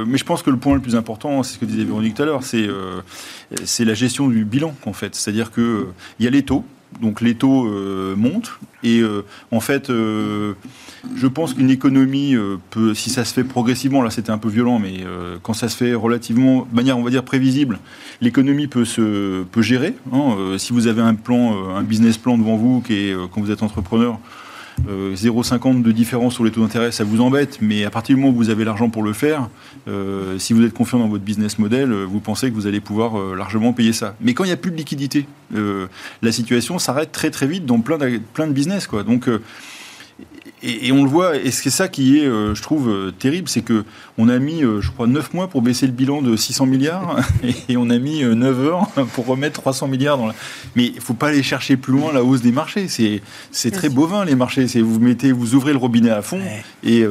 mais 0.05 0.17
je 0.17 0.23
pense 0.23 0.43
que 0.43 0.49
le 0.49 0.57
point 0.57 0.75
le 0.75 0.81
plus 0.81 0.95
important, 0.95 1.43
c'est 1.43 1.53
ce 1.53 1.59
que 1.59 1.65
disait 1.65 1.83
Véronique 1.83 2.15
tout 2.15 2.23
à 2.23 2.25
l'heure, 2.25 2.41
c'est 2.43 3.85
la 3.85 3.93
gestion 3.93 4.27
du 4.27 4.43
bilan, 4.43 4.73
en 4.85 4.93
fait. 4.93 5.15
C'est-à-dire 5.15 5.51
que 5.51 5.87
il 6.19 6.25
y 6.25 6.27
a 6.27 6.31
les 6.31 6.43
taux 6.43 6.65
donc 7.01 7.21
les 7.21 7.35
taux 7.35 7.67
euh, 7.67 8.15
montent 8.15 8.59
et 8.83 8.99
euh, 8.99 9.23
en 9.51 9.59
fait, 9.59 9.89
euh, 9.89 10.53
je 11.15 11.27
pense 11.27 11.53
qu'une 11.53 11.69
économie 11.69 12.35
peut, 12.69 12.93
si 12.93 13.09
ça 13.09 13.25
se 13.25 13.33
fait 13.33 13.43
progressivement, 13.43 14.01
là 14.01 14.09
c'était 14.09 14.29
un 14.29 14.37
peu 14.37 14.49
violent, 14.49 14.79
mais 14.79 15.05
quand 15.41 15.53
ça 15.53 15.69
se 15.69 15.77
fait 15.77 15.93
relativement, 15.93 16.67
de 16.69 16.75
manière 16.75 16.97
on 16.97 17.03
va 17.03 17.09
dire 17.09 17.23
prévisible, 17.23 17.79
l'économie 18.21 18.67
peut 18.67 18.85
se 18.85 19.43
peut 19.43 19.61
gérer. 19.61 19.95
Hein. 20.11 20.35
si 20.57 20.73
vous 20.73 20.87
avez 20.87 21.01
un 21.01 21.15
plan, 21.15 21.75
un 21.75 21.83
business 21.83 22.17
plan 22.17 22.37
devant 22.37 22.55
vous, 22.55 22.83
quand 23.31 23.41
vous 23.41 23.51
êtes 23.51 23.63
entrepreneur, 23.63 24.19
euh, 24.87 25.15
0,50 25.15 25.81
de 25.81 25.91
différence 25.91 26.35
sur 26.35 26.43
les 26.43 26.51
taux 26.51 26.61
d'intérêt, 26.61 26.91
ça 26.91 27.03
vous 27.03 27.21
embête, 27.21 27.59
mais 27.61 27.83
à 27.83 27.89
partir 27.89 28.15
du 28.15 28.21
moment 28.21 28.33
où 28.33 28.37
vous 28.37 28.49
avez 28.49 28.63
l'argent 28.63 28.89
pour 28.89 29.03
le 29.03 29.13
faire, 29.13 29.49
euh, 29.87 30.37
si 30.37 30.53
vous 30.53 30.63
êtes 30.63 30.73
confiant 30.73 30.99
dans 30.99 31.07
votre 31.07 31.23
business 31.23 31.59
model, 31.59 31.91
euh, 31.91 32.05
vous 32.05 32.19
pensez 32.19 32.49
que 32.49 32.55
vous 32.55 32.67
allez 32.67 32.79
pouvoir 32.79 33.19
euh, 33.19 33.35
largement 33.35 33.73
payer 33.73 33.93
ça. 33.93 34.15
Mais 34.21 34.33
quand 34.33 34.43
il 34.43 34.47
n'y 34.47 34.53
a 34.53 34.57
plus 34.57 34.71
de 34.71 34.77
liquidité, 34.77 35.25
euh, 35.55 35.87
la 36.21 36.31
situation 36.31 36.79
s'arrête 36.79 37.11
très 37.11 37.31
très 37.31 37.47
vite 37.47 37.65
dans 37.65 37.79
plein 37.79 37.97
de, 37.97 38.19
plein 38.33 38.47
de 38.47 38.53
business. 38.53 38.87
Quoi. 38.87 39.03
Donc, 39.03 39.27
euh, 39.27 39.41
et, 40.63 40.87
et 40.87 40.91
on 40.91 41.03
le 41.03 41.09
voit, 41.09 41.35
et 41.37 41.51
c'est 41.51 41.69
ça 41.69 41.87
qui 41.87 42.17
est, 42.17 42.25
euh, 42.25 42.55
je 42.55 42.61
trouve, 42.63 42.89
euh, 42.89 43.11
terrible, 43.11 43.47
c'est 43.47 43.61
que 43.61 43.85
on 44.17 44.27
a 44.29 44.39
mis, 44.39 44.63
euh, 44.63 44.81
je 44.81 44.89
crois, 44.89 45.05
9 45.05 45.35
mois 45.35 45.47
pour 45.47 45.61
baisser 45.61 45.85
le 45.85 45.91
bilan 45.91 46.23
de 46.23 46.35
600 46.35 46.65
milliards, 46.65 47.17
et, 47.69 47.77
on 47.77 47.91
a 47.91 47.99
mis 47.99 48.23
euh, 48.23 48.33
9 48.33 48.59
heures 48.65 48.87
pour 49.13 49.27
remettre 49.27 49.61
300 49.61 49.87
milliards 49.87 50.17
dans 50.17 50.25
la... 50.25 50.33
Mais 50.75 50.85
il 50.85 50.99
faut 50.99 51.13
pas 51.13 51.27
aller 51.27 51.43
chercher 51.43 51.77
plus 51.77 51.93
loin 51.93 52.11
la 52.11 52.23
hausse 52.23 52.41
des 52.41 52.51
marchés. 52.51 52.87
C'est, 52.87 53.21
c'est 53.51 53.69
très 53.69 53.89
bovin, 53.89 54.25
les 54.25 54.33
marchés. 54.35 54.67
C'est, 54.67 54.81
vous 54.81 54.99
mettez, 54.99 55.31
vous 55.31 55.53
ouvrez 55.53 55.71
le 55.73 55.77
robinet 55.77 56.09
à 56.09 56.23
fond, 56.23 56.39
et 56.83 57.05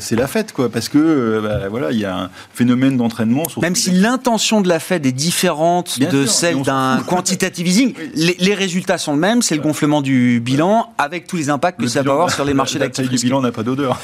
c'est 0.00 0.16
la 0.16 0.26
fête, 0.28 0.52
quoi. 0.52 0.68
Parce 0.68 0.88
que, 0.88 1.40
bah, 1.42 1.68
voilà, 1.68 1.90
il 1.90 1.98
y 1.98 2.04
a 2.04 2.16
un 2.16 2.30
phénomène 2.54 2.96
d'entraînement. 2.96 3.42
Même 3.60 3.74
si 3.74 3.90
les- 3.90 4.00
l'intention 4.00 4.60
de 4.60 4.68
la 4.68 4.78
Fed 4.78 5.04
est 5.06 5.12
différente 5.12 5.96
Bien 5.98 6.08
de 6.10 6.22
sûr, 6.24 6.30
celle 6.32 6.62
d'un 6.62 7.00
quantitative 7.06 7.66
easing, 7.66 7.94
Oui. 7.98 8.10
les, 8.14 8.36
les 8.38 8.54
résultats 8.54 8.98
sont 8.98 9.12
le 9.14 9.18
même, 9.18 9.42
c'est 9.42 9.54
le 9.56 9.60
gonflement 9.62 10.00
du 10.02 10.40
bilan 10.40 10.92
avec 10.98 11.26
tous 11.26 11.36
les 11.36 11.50
impacts 11.50 11.78
que 11.78 11.82
le 11.84 11.88
ça 11.88 12.02
peut 12.04 12.10
bilan- 12.10 12.19
avoir 12.22 12.34
sur 12.34 12.44
les 12.44 12.54
marchés 12.54 12.78
d'actifs 12.78 13.04
du 13.06 13.10
risqués. 13.10 13.26
bilan 13.28 13.40
n'a 13.42 13.52
pas 13.52 13.62
d'odeur. 13.62 13.98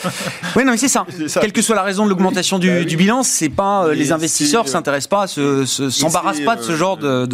Oui, 0.56 0.64
non, 0.64 0.72
mais 0.72 0.76
c'est 0.78 0.88
ça. 0.88 1.04
Quelle 1.40 1.52
que 1.52 1.62
soit 1.62 1.76
la 1.76 1.82
raison 1.82 2.04
de 2.04 2.10
l'augmentation 2.10 2.58
Oui, 2.58 2.84
du, 2.86 2.96
bilan, 2.96 3.22
c'est 3.22 3.48
pas 3.48 3.86
euh, 3.86 3.92
Et 3.92 3.96
les 3.96 4.12
investisseurs 4.12 4.64
c'est, 4.64 4.70
euh, 4.70 4.72
s'intéressent 4.72 5.08
pas, 5.08 5.26
se- 5.26 5.64
s'embarrassent 5.90 6.40
pas 6.40 6.56
de 6.56 6.62
ce 6.62 6.72
euh, 6.72 6.76
genre 6.76 6.96
de, 6.96 7.26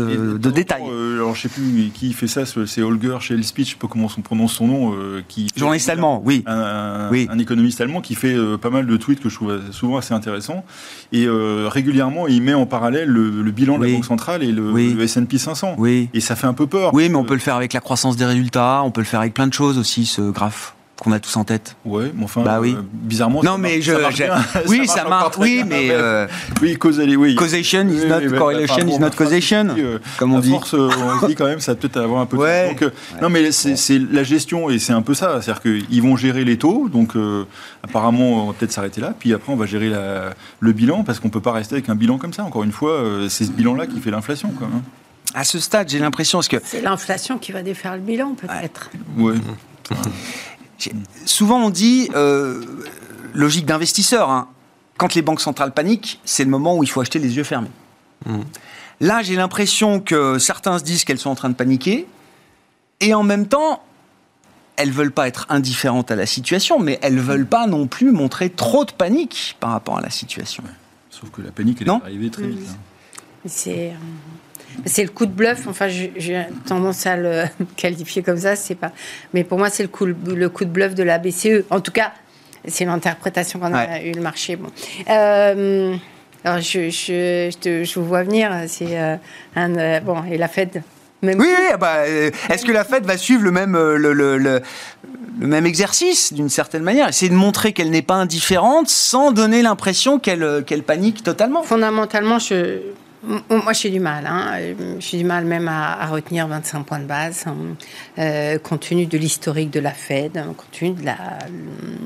détails. 0.50 0.82
alors 1.16 1.34
je 1.34 1.42
sais 1.42 1.48
plus 1.48 1.90
qui 1.94 2.12
fait 2.12 2.26
ça, 2.26 2.42
c'est 2.66 2.82
Holger 2.82 3.16
chez 3.20 3.40
Speech, 3.42 3.66
je 3.66 3.70
sais 3.72 3.78
pas 3.78 3.88
comment 3.88 4.08
on 4.16 4.20
prononce 4.20 4.52
son 4.54 4.66
nom, 4.66 4.94
qui 5.28 5.48
Journaliste 5.56 5.88
allemand, 5.88 6.22
oui. 6.24 6.42
un, 6.46 6.52
un- 6.60 7.10
Oui. 7.10 7.26
un 7.30 7.38
économiste 7.38 7.80
allemand 7.80 8.00
qui 8.00 8.14
fait 8.14 8.36
pas 8.60 8.70
mal 8.70 8.86
de 8.86 8.96
tweets 8.96 9.20
que 9.20 9.28
je 9.28 9.34
trouve 9.34 9.58
souvent 9.70 9.96
assez 9.96 10.14
intéressants. 10.14 10.64
Et 11.12 11.26
euh, 11.26 11.68
régulièrement, 11.68 12.26
il 12.28 12.42
met 12.42 12.54
en 12.54 12.66
parallèle 12.66 13.08
le, 13.08 13.30
le 13.42 13.50
bilan 13.50 13.78
de 13.78 13.84
la 13.86 13.92
Banque 13.92 14.04
centrale 14.04 14.42
et 14.42 14.52
le, 14.52 14.70
Oui. 14.72 14.94
le 14.94 15.02
S&P 15.02 15.38
500. 15.38 15.74
Oui. 15.78 16.08
Et 16.14 16.20
ça 16.20 16.36
fait 16.36 16.46
un 16.46 16.54
peu 16.54 16.66
peur. 16.66 16.94
Oui, 16.94 17.08
mais 17.08 17.16
on 17.16 17.24
peut 17.24 17.34
le 17.34 17.40
faire 17.40 17.56
avec 17.56 17.72
la 17.72 17.80
croissance 17.80 18.16
des 18.16 18.24
résultats, 18.24 18.82
on 18.84 18.90
peut 18.90 19.00
le 19.00 19.06
faire 19.06 19.20
avec 19.20 19.34
plein 19.34 19.46
de 19.46 19.52
choses 19.52 19.78
aussi, 19.78 20.06
ce 20.06 20.22
graphe 20.30 20.71
qu'on 21.02 21.10
a 21.10 21.18
tous 21.18 21.36
en 21.36 21.42
tête. 21.42 21.74
Ouais, 21.84 22.12
mais 22.14 22.22
enfin, 22.22 22.42
Bah 22.42 22.60
oui. 22.60 22.74
euh, 22.78 22.82
bizarrement. 22.92 23.42
Non, 23.42 23.52
ça 23.54 23.58
mais 23.58 23.72
marche- 23.78 23.82
je, 23.86 23.92
ça 23.92 23.98
marche 23.98 24.14
je- 24.16 24.22
bien. 24.22 24.34
oui, 24.68 24.86
ça 24.86 25.04
marche, 25.08 25.34
oui, 25.38 25.64
mais 25.66 25.88
Ouais. 25.88 25.94
euh, 25.96 26.28
oui, 26.60 26.76
causali, 26.78 27.16
oui. 27.16 27.34
causation 27.34 27.80
is 27.88 28.02
Oui, 28.02 28.06
not 28.08 28.18
oui, 28.20 28.26
oui, 28.30 28.38
correlation 28.38 28.74
enfin, 28.76 28.84
bon, 28.84 28.96
is 28.96 28.98
not 29.00 29.10
causation, 29.10 29.66
euh, 29.76 29.98
comme 30.16 30.32
on 30.32 30.38
dit. 30.38 30.50
force, 30.50 30.74
euh, 30.74 30.88
on 30.96 31.20
se 31.20 31.26
dit 31.26 31.34
quand 31.34 31.46
même, 31.46 31.58
ça 31.58 31.74
peut-être 31.74 31.96
avoir 31.96 32.20
un 32.20 32.26
peu 32.26 32.36
de 32.36 32.42
Ouais. 32.42 32.68
Donc, 32.68 32.82
euh, 32.82 32.90
Non, 33.20 33.30
mais 33.30 33.50
c'est 33.50 33.98
la 34.12 34.22
gestion 34.22 34.70
et 34.70 34.78
c'est 34.78 34.92
un 34.92 35.02
peu 35.02 35.14
ça. 35.14 35.40
C'est-à-dire 35.42 35.60
qu'ils 35.62 36.02
vont 36.02 36.16
gérer 36.16 36.44
les 36.44 36.56
taux, 36.56 36.88
donc 36.88 37.16
euh, 37.16 37.46
apparemment, 37.82 38.44
on 38.44 38.46
va 38.46 38.52
peut-être 38.52 38.70
s'arrêter 38.72 39.00
là. 39.00 39.12
Puis 39.18 39.34
après, 39.34 39.52
on 39.52 39.56
va 39.56 39.66
gérer 39.66 39.88
la- 39.88 40.34
le 40.60 40.72
bilan 40.72 41.02
parce 41.02 41.18
qu'on 41.18 41.30
peut 41.30 41.40
pas 41.40 41.52
rester 41.52 41.74
avec 41.74 41.88
un 41.88 41.96
bilan 41.96 42.16
comme 42.18 42.32
ça. 42.32 42.44
Encore 42.44 42.62
une 42.62 42.70
fois, 42.72 42.92
euh, 42.92 43.28
c'est 43.28 43.44
ce 43.44 43.50
bilan-là 43.50 43.88
qui 43.88 43.98
fait 43.98 44.12
l'inflation, 44.12 44.50
quoi. 44.50 44.68
hein. 44.72 44.82
À 45.34 45.42
ce 45.44 45.58
stade, 45.58 45.88
j'ai 45.88 45.98
l'impression, 45.98 46.38
parce 46.38 46.48
que 46.48 46.58
C'est 46.62 46.82
l'inflation 46.82 47.38
qui 47.38 47.50
va 47.52 47.62
défaire 47.62 47.94
le 47.96 48.02
bilan, 48.02 48.34
peut-être. 48.34 48.90
Ouais. 49.16 49.34
j'ai- 49.90 49.96
souvent 51.24 51.58
on 51.58 51.70
dit, 51.70 52.08
euh, 52.14 52.62
logique 53.34 53.66
d'investisseur, 53.66 54.30
hein, 54.30 54.48
quand 54.98 55.14
les 55.14 55.22
banques 55.22 55.40
centrales 55.40 55.72
paniquent, 55.72 56.20
c'est 56.24 56.44
le 56.44 56.50
moment 56.50 56.76
où 56.76 56.82
il 56.82 56.88
faut 56.88 57.00
acheter 57.00 57.18
les 57.18 57.36
yeux 57.36 57.44
fermés. 57.44 57.70
Mhm. 58.26 58.44
Là, 59.00 59.22
j'ai 59.22 59.34
l'impression 59.34 59.98
que 60.00 60.38
certains 60.38 60.78
se 60.78 60.84
disent 60.84 61.04
qu'elles 61.04 61.18
sont 61.18 61.30
en 61.30 61.34
train 61.34 61.48
de 61.50 61.54
paniquer, 61.54 62.06
et 63.00 63.14
en 63.14 63.24
même 63.24 63.46
temps, 63.46 63.82
elles 64.76 64.92
veulent 64.92 65.12
pas 65.12 65.26
être 65.28 65.46
indifférentes 65.48 66.10
à 66.10 66.16
la 66.16 66.26
situation, 66.26 66.78
mais 66.78 66.98
elles 67.02 67.18
veulent 67.18 67.46
pas 67.46 67.66
non 67.66 67.86
plus 67.88 68.12
montrer 68.12 68.48
trop 68.48 68.84
de 68.84 68.92
panique 68.92 69.56
par 69.60 69.70
rapport 69.70 69.98
à 69.98 70.00
la 70.00 70.10
situation. 70.10 70.62
Sauf 71.10 71.30
que 71.30 71.42
la 71.42 71.50
panique, 71.50 71.78
elle 71.80 71.88
Non 71.88 71.98
est 72.00 72.04
arrivée 72.04 72.30
très 72.30 72.46
vite. 72.46 72.68
hein. 72.70 72.76
C'est 73.46 73.90
euh, 73.90 73.94
c'est 74.84 75.02
le 75.02 75.10
coup 75.10 75.26
de 75.26 75.32
bluff. 75.32 75.66
Enfin, 75.68 75.88
j'ai 75.88 76.46
tendance 76.66 77.06
à 77.06 77.16
le 77.16 77.44
qualifier 77.76 78.22
comme 78.22 78.38
ça. 78.38 78.56
C'est 78.56 78.74
pas. 78.74 78.92
Mais 79.34 79.44
pour 79.44 79.58
moi, 79.58 79.70
c'est 79.70 79.82
le 79.82 79.88
coup, 79.88 80.06
le 80.06 80.48
coup 80.48 80.64
de 80.64 80.70
bluff 80.70 80.94
de 80.94 81.02
la 81.02 81.18
BCE. 81.18 81.64
En 81.70 81.80
tout 81.80 81.92
cas, 81.92 82.12
c'est 82.66 82.84
l'interprétation 82.84 83.58
qu'on 83.58 83.74
a 83.74 84.00
eu 84.02 84.12
le 84.12 84.20
marché. 84.22 84.56
Bon. 84.56 84.68
Euh, 85.10 85.94
alors, 86.44 86.60
je, 86.60 86.90
je, 86.90 87.50
je, 87.52 87.58
te- 87.58 87.84
je 87.84 87.98
vous 88.00 88.06
vois 88.06 88.22
venir. 88.22 88.50
C'est 88.66 88.98
euh, 88.98 89.16
un 89.56 89.76
euh, 89.76 90.00
bon 90.00 90.24
et 90.24 90.38
la 90.38 90.48
Fed. 90.48 90.82
Même 91.22 91.38
Oui, 91.38 91.46
oui, 91.56 91.64
ah 91.72 91.76
bah, 91.76 92.08
est-ce 92.08 92.64
que 92.64 92.72
la 92.72 92.82
Fed 92.84 93.04
va 93.06 93.16
suivre 93.16 93.44
le 93.44 93.52
même, 93.52 93.74
le, 93.74 93.96
le- 94.12 94.38
le- 94.38 94.60
le 95.38 95.46
même 95.46 95.66
exercice 95.66 96.32
d'une 96.32 96.48
certaine 96.48 96.82
manière? 96.82 97.08
Essayer 97.08 97.30
de 97.30 97.36
montrer 97.36 97.72
qu'elle 97.72 97.90
n'est 97.90 98.02
pas 98.02 98.14
indifférente 98.16 98.88
sans 98.88 99.30
donner 99.30 99.62
l'impression 99.62 100.18
qu'elle 100.18 100.82
panique 100.84 101.22
totalement. 101.22 101.62
Fondamentalement, 101.62 102.40
je, 102.40 102.78
moi, 103.24 103.72
j'ai 103.72 103.90
du 103.90 104.00
mal. 104.00 104.26
Hein. 104.26 104.58
J'ai 104.98 105.18
du 105.18 105.24
mal 105.24 105.44
même 105.44 105.68
à, 105.68 105.92
à 106.02 106.06
retenir 106.06 106.46
25 106.48 106.82
points 106.84 106.98
de 106.98 107.04
base, 107.06 107.44
hein. 107.46 107.54
Euh, 108.18 108.58
compte 108.58 108.88
tenu 108.88 109.06
de 109.06 109.16
l'historique 109.16 109.70
de 109.70 109.80
la 109.80 109.92
Fed, 109.92 110.36
hein, 110.36 110.54
compte 110.56 110.70
tenu 110.72 110.90
de 110.90 111.04
la, 111.04 111.16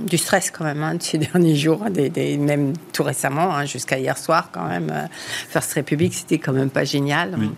du 0.07 0.19
stress 0.19 0.51
quand 0.51 0.65
même 0.65 0.83
hein, 0.83 0.95
de 0.97 1.03
ces 1.03 1.19
derniers 1.33 1.57
jours, 1.57 1.83
hein, 1.87 1.91
des, 1.91 2.11
des- 2.11 2.37
même 2.37 2.75
tout 2.93 3.03
récemment, 3.03 3.55
hein, 3.55 3.65
jusqu'à 3.65 3.99
hier 3.99 4.17
soir 4.19 4.51
quand 4.53 4.67
même. 4.69 4.91
euh, 4.93 5.07
First 5.49 5.73
Republic, 5.75 6.13
c'était 6.15 6.39
quand 6.39 6.53
même 6.53 6.71
pas 6.71 6.85
génial. 6.85 7.35
Oui. 7.39 7.51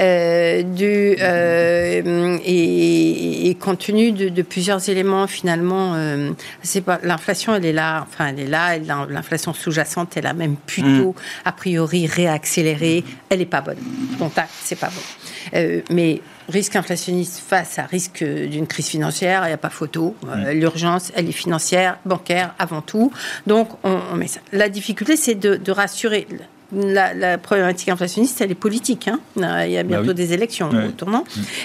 Euh, 0.00 0.62
du, 0.62 1.16
euh, 1.20 2.38
et, 2.44 3.48
et 3.50 3.54
compte 3.56 3.78
tenu 3.80 4.12
de, 4.12 4.28
de 4.30 4.42
plusieurs 4.42 4.88
éléments, 4.88 5.26
finalement, 5.26 5.92
euh, 5.94 6.30
c'est 6.62 6.80
pas 6.80 6.98
l'inflation, 7.02 7.54
elle 7.54 7.66
est 7.66 7.72
là. 7.72 8.06
Enfin, 8.08 8.28
elle 8.28 8.40
est 8.40 8.46
là. 8.48 8.78
L'inflation 9.08 9.52
sous-jacente, 9.52 10.16
elle 10.16 10.26
a 10.26 10.32
même 10.32 10.56
plutôt 10.56 11.14
a 11.44 11.52
priori 11.52 12.06
réaccéléré. 12.06 13.01
Elle 13.28 13.40
est 13.40 13.46
pas 13.46 13.60
bonne. 13.60 13.78
Contact, 14.18 14.50
c'est 14.62 14.78
pas 14.78 14.88
bon. 14.88 15.56
Euh, 15.58 15.80
mais 15.90 16.20
risque 16.48 16.76
inflationniste 16.76 17.42
face 17.46 17.78
à 17.78 17.84
risque 17.84 18.24
d'une 18.24 18.66
crise 18.66 18.88
financière, 18.88 19.42
il 19.44 19.48
n'y 19.48 19.52
a 19.54 19.58
pas 19.58 19.70
photo. 19.70 20.14
Euh, 20.28 20.52
L'urgence, 20.52 21.12
elle 21.14 21.28
est 21.28 21.32
financière, 21.32 21.98
bancaire 22.04 22.54
avant 22.58 22.80
tout. 22.82 23.12
Donc, 23.46 23.68
on, 23.84 23.98
on 24.12 24.16
met 24.16 24.26
ça. 24.26 24.40
La 24.52 24.68
difficulté, 24.68 25.16
c'est 25.16 25.34
de, 25.34 25.56
de 25.56 25.72
rassurer. 25.72 26.26
La, 26.74 27.12
la 27.12 27.36
problématique 27.36 27.90
inflationniste, 27.90 28.40
elle 28.40 28.50
est 28.50 28.54
politique. 28.54 29.06
hein. 29.06 29.20
Euh, 29.38 29.66
Il 29.66 29.72
y 29.72 29.76
a 29.78 29.82
bientôt 29.82 30.08
oui. 30.08 30.14
des 30.14 30.32
élections 30.32 30.70
Ouais. 30.70 30.86
au 30.86 30.90
tournant. 30.92 31.24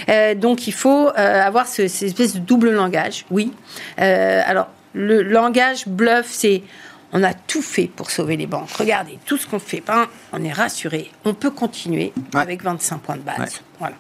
Euh, 0.10 0.36
donc, 0.36 0.68
il 0.68 0.74
faut 0.74 1.08
euh, 1.08 1.12
avoir 1.42 1.66
ce, 1.66 1.88
cette 1.88 2.10
espèce 2.10 2.34
de 2.36 2.40
double 2.40 2.72
langage. 2.72 3.26
Oui. 3.32 3.54
Euh, 4.02 4.42
alors, 4.46 4.68
le 4.94 5.22
langage 5.24 5.88
bluff, 5.88 6.26
c'est 6.30 6.62
on 7.14 7.24
a 7.24 7.34
tout 7.34 7.62
fait 7.62 7.88
pour 7.88 8.12
sauver 8.12 8.38
les 8.38 8.48
banques. 8.48 8.70
Regardez, 8.72 9.18
tout 9.26 9.38
ce 9.38 9.48
qu'on 9.48 9.60
fait, 9.60 9.82
ben, 9.86 10.08
on 10.34 10.44
est 10.44 10.52
rassuré. 10.52 11.12
On 11.26 11.34
peut 11.34 11.52
continuer 11.52 12.12
Ouais. 12.34 12.42
avec 12.42 12.64
25 12.64 12.98
points 13.00 13.16
de 13.18 13.22
base. 13.22 13.40
Ouais. 13.40 13.48
Voilà. 13.80 13.96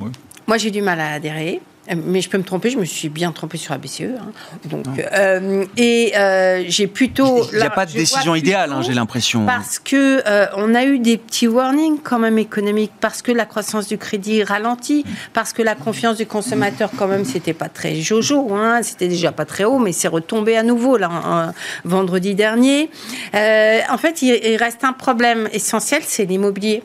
Ouais. 0.00 0.10
Moi, 0.46 0.58
j'ai 0.58 0.70
du 0.70 0.82
mal 0.82 1.00
à 1.00 1.12
adhérer. 1.12 1.60
Mais 1.96 2.20
je 2.20 2.28
peux 2.30 2.38
me 2.38 2.44
tromper, 2.44 2.70
je 2.70 2.78
me 2.78 2.84
suis 2.84 3.08
bien 3.08 3.32
trompée 3.32 3.58
sur 3.58 3.72
la 3.74 3.78
BCE. 3.78 4.02
hein. 4.18 4.30
Donc, 4.64 4.86
euh, 5.12 5.64
et 5.76 6.12
euh, 6.16 6.62
j'ai 6.68 6.86
plutôt. 6.86 7.44
Il 7.52 7.56
n'y 7.58 7.62
a 7.62 7.70
pas 7.70 7.86
de 7.86 7.92
décision 7.92 8.34
idéale, 8.34 8.72
hein, 8.72 8.82
j'ai 8.82 8.94
l'impression. 8.94 9.44
Parce 9.46 9.78
que 9.78 10.22
euh, 10.26 10.46
on 10.56 10.74
a 10.74 10.84
eu 10.84 10.98
des 10.98 11.18
petits 11.18 11.48
warnings 11.48 11.98
quand 12.02 12.18
même 12.18 12.38
économiques, 12.38 12.92
parce 13.00 13.22
que 13.22 13.32
la 13.32 13.44
croissance 13.46 13.88
du 13.88 13.98
crédit 13.98 14.42
ralentit, 14.44 15.04
parce 15.32 15.52
que 15.52 15.62
la 15.62 15.74
confiance 15.74 16.16
du 16.16 16.26
consommateur 16.26 16.90
quand 16.96 17.08
même 17.08 17.24
c'était 17.24 17.54
pas 17.54 17.68
très 17.68 17.94
jojo, 17.96 18.54
hein, 18.54 18.80
c'était 18.82 19.08
déjà 19.08 19.32
pas 19.32 19.44
très 19.44 19.64
haut, 19.64 19.78
mais 19.78 19.92
c'est 19.92 20.08
retombé 20.08 20.56
à 20.56 20.62
nouveau 20.62 20.96
là 20.96 21.10
en- 21.10 21.48
en- 21.48 21.52
vendredi 21.84 22.34
dernier. 22.34 22.90
En 23.34 23.98
fait, 23.98 24.22
il, 24.22 24.38
il 24.44 24.56
reste 24.56 24.84
un 24.84 24.92
problème 24.92 25.48
essentiel, 25.52 26.02
c'est 26.06 26.24
l'immobilier. 26.24 26.82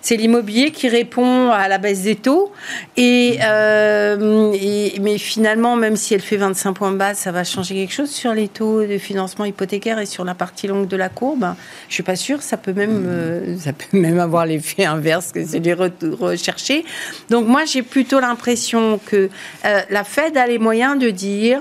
C'est 0.00 0.16
l'immobilier 0.16 0.70
qui 0.70 0.88
répond 0.88 1.50
à 1.50 1.68
la 1.68 1.76
baisse 1.76 2.02
des 2.02 2.16
taux. 2.16 2.50
Et, 2.96 3.38
euh, 3.42 4.54
mais 5.00 5.18
finalement, 5.18 5.76
même 5.76 5.96
si 5.96 6.14
elle 6.14 6.22
fait 6.22 6.38
25 6.38 6.72
points 6.72 6.92
de 6.92 6.96
base, 6.96 7.18
ça 7.18 7.30
va 7.30 7.44
changer 7.44 7.74
quelque 7.74 7.92
chose 7.92 8.10
sur 8.10 8.32
les 8.32 8.48
taux 8.48 8.82
de 8.86 8.96
financement 8.96 9.44
hypothécaire 9.44 9.98
et 9.98 10.06
sur 10.06 10.24
la 10.24 10.34
partie 10.34 10.66
longue 10.66 10.88
de 10.88 10.96
la 10.96 11.10
courbe? 11.10 11.54
Je 11.88 11.94
suis 11.94 12.02
pas 12.02 12.16
sûre. 12.16 12.40
Ça 12.42 12.56
peut 12.56 12.72
même, 12.72 13.04
euh, 13.06 13.58
ça 13.58 13.72
peut 13.74 13.98
même 13.98 14.18
avoir 14.18 14.46
l'effet 14.46 14.86
inverse 14.86 15.30
que 15.32 15.44
celui 15.46 15.72
re- 15.72 15.90
recherché. 16.18 16.84
Donc 17.28 17.46
moi, 17.46 17.64
j'ai 17.66 17.82
plutôt 17.82 18.20
l'impression 18.20 18.98
que 19.04 19.28
euh, 19.66 19.80
la 19.90 20.04
Fed 20.04 20.36
a 20.38 20.46
les 20.46 20.58
moyens 20.58 20.98
de 20.98 21.10
dire 21.10 21.60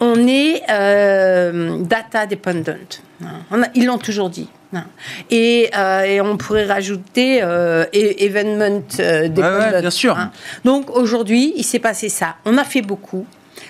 on 0.00 0.26
est 0.26 0.62
data 0.68 2.26
dependent. 2.26 2.76
On 3.50 3.62
a- 3.62 3.68
ils 3.74 3.86
l'ont 3.86 3.98
toujours 3.98 4.30
dit. 4.30 4.48
Et, 5.30 5.70
euh, 5.76 6.02
et 6.02 6.20
on 6.20 6.36
pourrait 6.36 6.66
rajouter 6.66 7.40
euh, 7.42 7.84
eventment 7.92 8.82
euh, 9.00 9.28
ouais, 9.28 9.80
bien 9.80 9.90
sûr. 9.90 10.18
hein. 10.18 10.32
Donc 10.64 10.90
aujourd'hui, 10.90 11.54
il 11.56 11.64
s'est 11.64 11.78
passé 11.78 12.08
ça. 12.10 12.36
On 12.44 12.58
a 12.58 12.64
fait 12.64 12.82
beaucoup. 12.82 13.26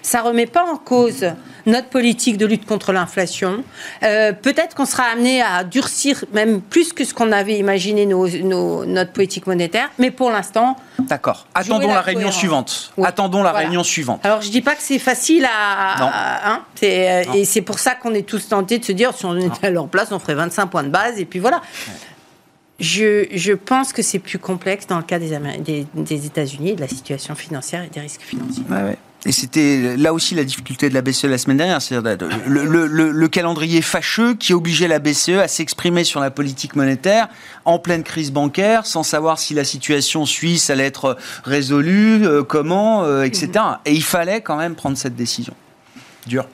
Ça 0.07 0.23
remet 0.23 0.47
pas 0.47 0.65
en 0.65 0.77
cause 0.77 1.27
notre 1.67 1.89
politique 1.89 2.39
de 2.39 2.47
lutte 2.47 2.65
contre 2.65 2.93
l'inflation. 2.93 3.65
Euh, 4.05 4.33
peut-être 4.33 4.77
qu'on 4.77 4.87
sera 4.87 5.03
amené 5.03 5.43
à 5.43 5.65
durcir 5.65 6.25
même 6.33 6.61
plus 6.61 6.93
que 6.93 7.05
ce 7.05 7.13
qu'on 7.13 7.33
avait 7.33 7.59
imaginé 7.59 8.07
notre 8.07 9.11
politique 9.11 9.49
monétaire, 9.49 9.91
mais 9.99 10.13
pour 10.13 10.31
l'instant. 10.31 10.77
D'accord. 11.01 11.49
Attendons 11.57 11.89
la, 11.89 12.03
réunion 12.03 12.31
suivante. 12.31 12.93
Attendons 13.03 13.43
la 13.43 13.51
réunion 13.51 13.83
suivante. 13.83 14.21
Alors 14.23 14.43
je 14.43 14.51
dis 14.51 14.63
pas 14.63 14.77
que 14.77 14.83
c'est 14.83 15.01
facile 15.01 15.45
à. 15.45 16.53
Hein, 16.53 16.63
euh, 16.85 17.25
et 17.35 17.45
c'est 17.45 17.63
pour 17.63 17.81
ça 17.81 17.97
qu'on 17.97 18.15
est 18.15 18.27
tous 18.27 18.49
tentés 18.49 18.79
de 18.79 18.85
se 18.85 18.93
dire 18.93 19.13
si 19.13 19.27
on 19.27 19.37
était 19.37 19.67
à 19.67 19.71
leur 19.71 19.89
place, 19.89 20.13
on 20.13 20.21
ferait 20.21 20.35
25 20.35 20.67
points 20.67 20.85
de 20.85 20.89
base 20.89 21.19
et 21.19 21.25
puis 21.25 21.41
voilà. 21.41 21.61
Je, 22.79 23.27
je, 23.33 23.55
pense 23.55 23.95
que 23.95 24.03
c'est 24.03 24.19
plus 24.19 24.39
complexe 24.39 24.87
dans 24.87 24.99
le 24.99 25.03
cas 25.03 25.19
des, 25.19 25.39
des, 25.61 25.87
des 25.95 26.27
États-Unis, 26.27 26.75
de 26.75 26.83
la 26.83 26.89
situation 26.89 27.35
financière 27.35 27.83
et 27.83 27.89
des 27.89 28.01
risques 28.01 28.21
financiers. 28.21 28.65
Ouais, 28.69 28.83
ouais. 28.83 28.99
Et 29.27 29.33
c'était 29.33 29.97
là 29.97 30.15
aussi 30.15 30.37
la 30.37 30.45
difficulté 30.45 30.89
de 30.89 30.95
la 30.95 31.03
BCE 31.03 31.25
la 31.25 31.37
semaine 31.37 31.57
dernière, 31.57 31.83
c'est-à-dire 31.83 32.29
le, 32.47 32.65
le, 32.65 32.87
le, 32.87 33.11
le, 33.11 33.29
calendrier 33.29 33.83
fâcheux 33.83 34.35
qui 34.35 34.55
obligeait 34.55 34.87
la 34.87 35.01
BCE 35.01 35.41
à 35.41 35.49
s'exprimer 35.49 36.05
sur 36.05 36.21
la 36.21 36.31
politique 36.31 36.77
monétaire 36.77 37.29
en 37.65 37.81
pleine 37.81 38.05
crise 38.05 38.31
bancaire, 38.31 38.87
sans 38.87 39.03
savoir 39.03 39.41
si 39.41 39.53
la 39.53 39.65
situation 39.65 40.27
suisse 40.27 40.71
allait 40.71 40.87
être 40.87 41.17
résolue, 41.43 42.25
euh, 42.25 42.45
comment, 42.45 43.03
euh, 43.03 43.25
etc. 43.25 43.51
Et 43.85 43.95
il 43.95 44.05
fallait 44.05 44.43
quand 44.43 44.57
même 44.57 44.77
prendre 44.77 44.97
cette 44.97 45.17
décision. 45.17 45.55
Dur. 46.29 46.47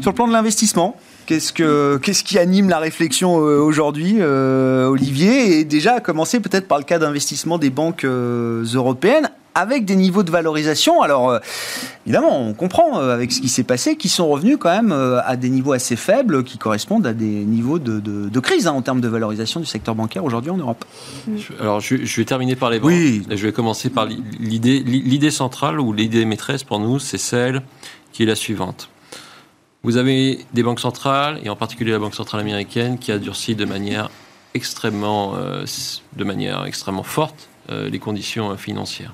Sur 0.00 0.12
le 0.12 0.14
plan 0.14 0.28
de 0.28 0.32
l'investissement, 0.32 0.96
Qu'est-ce, 1.24 1.52
que, 1.52 2.00
qu'est-ce 2.02 2.24
qui 2.24 2.36
anime 2.36 2.68
la 2.68 2.80
réflexion 2.80 3.46
euh, 3.46 3.58
aujourd'hui, 3.60 4.20
Olivier? 4.20 5.60
Et 5.60 5.64
déjà, 5.64 5.94
à 5.94 6.00
commencer 6.00 6.40
peut-être 6.40 6.66
par 6.66 6.78
le 6.78 6.84
cas 6.84 6.98
d'investissement 6.98 7.58
des 7.58 7.70
banques 7.70 8.04
européennes 8.04 9.30
avec 9.54 9.84
des 9.84 9.96
niveaux 9.96 10.22
de 10.22 10.30
valorisation. 10.30 11.02
Alors, 11.02 11.30
euh, 11.30 11.38
évidemment, 12.06 12.40
on 12.40 12.54
comprend 12.54 12.98
euh, 12.98 13.14
avec 13.14 13.32
ce 13.32 13.40
qui 13.40 13.48
s'est 13.48 13.64
passé 13.64 13.96
qu'ils 13.96 14.10
sont 14.10 14.28
revenus 14.28 14.56
quand 14.58 14.70
même 14.70 14.92
euh, 14.92 15.20
à 15.24 15.36
des 15.36 15.50
niveaux 15.50 15.72
assez 15.72 15.96
faibles 15.96 16.44
qui 16.44 16.58
correspondent 16.58 17.06
à 17.06 17.12
des 17.12 17.44
niveaux 17.44 17.78
de, 17.78 18.40
crise 18.40 18.66
hein, 18.66 18.72
en 18.72 18.82
termes 18.82 19.00
de 19.00 19.08
valorisation 19.08 19.60
du 19.60 19.66
secteur 19.66 19.94
bancaire 19.94 20.24
aujourd'hui 20.24 20.50
en 20.50 20.56
Europe. 20.56 20.84
Alors, 21.60 21.80
je, 21.80 21.96
vais 21.96 22.24
terminer 22.24 22.56
par 22.56 22.70
les 22.70 22.80
banques. 22.80 22.90
Oui. 22.90 23.22
je 23.28 23.46
vais 23.46 23.52
commencer 23.52 23.90
par 23.90 24.06
l'idée, 24.06 24.80
l'idée 24.80 25.30
centrale 25.30 25.80
ou 25.80 25.92
l'idée 25.92 26.24
maîtresse 26.24 26.64
pour 26.64 26.78
nous, 26.78 26.98
c'est 26.98 27.18
celle 27.18 27.62
qui 28.12 28.22
est 28.22 28.26
la 28.26 28.34
suivante. 28.34 28.88
Vous 29.84 29.96
avez 29.96 30.40
des 30.54 30.62
banques 30.62 30.80
centrales, 30.80 31.40
et 31.42 31.48
en 31.48 31.56
particulier 31.56 31.90
la 31.90 31.98
Banque 31.98 32.14
centrale 32.14 32.40
américaine, 32.40 32.98
qui 32.98 33.10
a 33.10 33.18
durci 33.18 33.56
de 33.56 33.64
manière 33.64 34.10
extrêmement, 34.54 35.34
de 35.34 36.24
manière 36.24 36.64
extrêmement 36.66 37.02
forte 37.02 37.48
les 37.68 37.98
conditions 37.98 38.56
financières. 38.56 39.12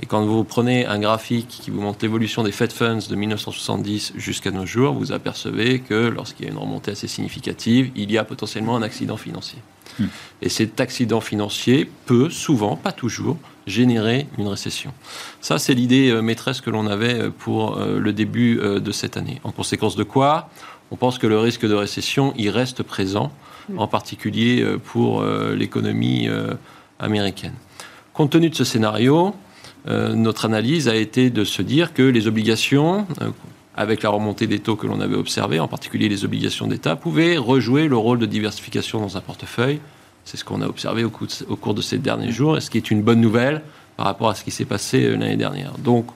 Et 0.00 0.06
quand 0.06 0.24
vous 0.24 0.44
prenez 0.44 0.86
un 0.86 0.98
graphique 0.98 1.48
qui 1.48 1.70
vous 1.70 1.80
montre 1.80 2.00
l'évolution 2.02 2.42
des 2.42 2.52
Fed 2.52 2.72
Funds 2.72 3.08
de 3.08 3.14
1970 3.14 4.14
jusqu'à 4.16 4.50
nos 4.50 4.66
jours, 4.66 4.94
vous 4.94 5.12
apercevez 5.12 5.80
que 5.80 6.08
lorsqu'il 6.08 6.46
y 6.46 6.48
a 6.48 6.52
une 6.52 6.58
remontée 6.58 6.90
assez 6.92 7.06
significative, 7.06 7.90
il 7.94 8.10
y 8.10 8.18
a 8.18 8.24
potentiellement 8.24 8.76
un 8.76 8.82
accident 8.82 9.16
financier. 9.16 9.58
Hmm. 9.98 10.06
Et 10.42 10.48
cet 10.48 10.80
accident 10.80 11.20
financier 11.20 11.88
peut 12.06 12.28
souvent, 12.28 12.76
pas 12.76 12.92
toujours, 12.92 13.36
générer 13.66 14.26
une 14.38 14.48
récession. 14.48 14.92
Ça, 15.40 15.58
c'est 15.58 15.74
l'idée 15.74 16.10
euh, 16.10 16.20
maîtresse 16.20 16.60
que 16.60 16.70
l'on 16.70 16.86
avait 16.86 17.14
euh, 17.14 17.30
pour 17.30 17.78
euh, 17.78 17.98
le 17.98 18.12
début 18.12 18.56
de 18.56 18.92
cette 18.92 19.16
année. 19.16 19.40
En 19.44 19.52
conséquence 19.52 19.96
de 19.96 20.02
quoi 20.02 20.50
On 20.90 20.96
pense 20.96 21.18
que 21.18 21.26
le 21.26 21.38
risque 21.38 21.66
de 21.66 21.74
récession, 21.74 22.34
y 22.36 22.50
reste 22.50 22.82
présent, 22.82 23.32
hmm. 23.68 23.78
en 23.78 23.86
particulier 23.86 24.64
pour 24.84 25.24
l'économie 25.24 26.28
américaine. 26.98 27.54
Compte 28.12 28.30
tenu 28.30 28.50
de 28.50 28.54
ce 28.54 28.64
scénario, 28.64 29.34
euh, 29.86 30.14
notre 30.14 30.46
analyse 30.46 30.88
a 30.88 30.96
été 30.96 31.30
de 31.30 31.44
se 31.44 31.60
dire 31.62 31.92
que 31.92 32.02
les 32.02 32.26
obligations, 32.26 33.06
euh, 33.20 33.30
avec 33.76 34.02
la 34.02 34.10
remontée 34.10 34.46
des 34.46 34.58
taux 34.58 34.76
que 34.76 34.86
l'on 34.86 35.00
avait 35.00 35.16
observé, 35.16 35.60
en 35.60 35.68
particulier 35.68 36.08
les 36.08 36.24
obligations 36.24 36.66
d'État, 36.66 36.96
pouvaient 36.96 37.36
rejouer 37.36 37.88
le 37.88 37.96
rôle 37.96 38.18
de 38.18 38.26
diversification 38.26 39.00
dans 39.00 39.16
un 39.16 39.20
portefeuille. 39.20 39.80
C'est 40.24 40.38
ce 40.38 40.44
qu'on 40.44 40.62
a 40.62 40.66
observé 40.66 41.04
au, 41.04 41.10
cours 41.10 41.74
de 41.74 41.82
ces 41.82 41.98
derniers 41.98 42.32
jours, 42.32 42.56
et 42.56 42.60
ce 42.60 42.70
qui 42.70 42.78
est 42.78 42.90
une 42.90 43.02
bonne 43.02 43.20
nouvelle 43.20 43.62
par 43.96 44.06
rapport 44.06 44.30
à 44.30 44.34
ce 44.34 44.42
qui 44.42 44.50
s'est 44.50 44.64
passé 44.64 45.04
euh, 45.04 45.16
l'année 45.16 45.36
dernière. 45.36 45.72
Donc, 45.78 46.06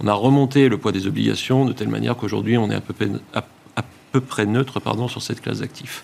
on 0.00 0.06
a 0.06 0.12
remonté 0.12 0.68
le 0.68 0.78
poids 0.78 0.92
des 0.92 1.06
obligations 1.06 1.64
de 1.64 1.72
telle 1.72 1.88
manière 1.88 2.16
qu'aujourd'hui, 2.16 2.56
on 2.56 2.70
est 2.70 2.74
à 2.74 2.80
peu 2.80 2.94
près, 2.94 3.08
à, 3.34 3.44
peu 4.12 4.20
près 4.22 4.46
neutre 4.46 4.80
pardon, 4.80 5.06
sur 5.06 5.20
cette 5.20 5.42
classe 5.42 5.58
d'actifs. 5.58 6.02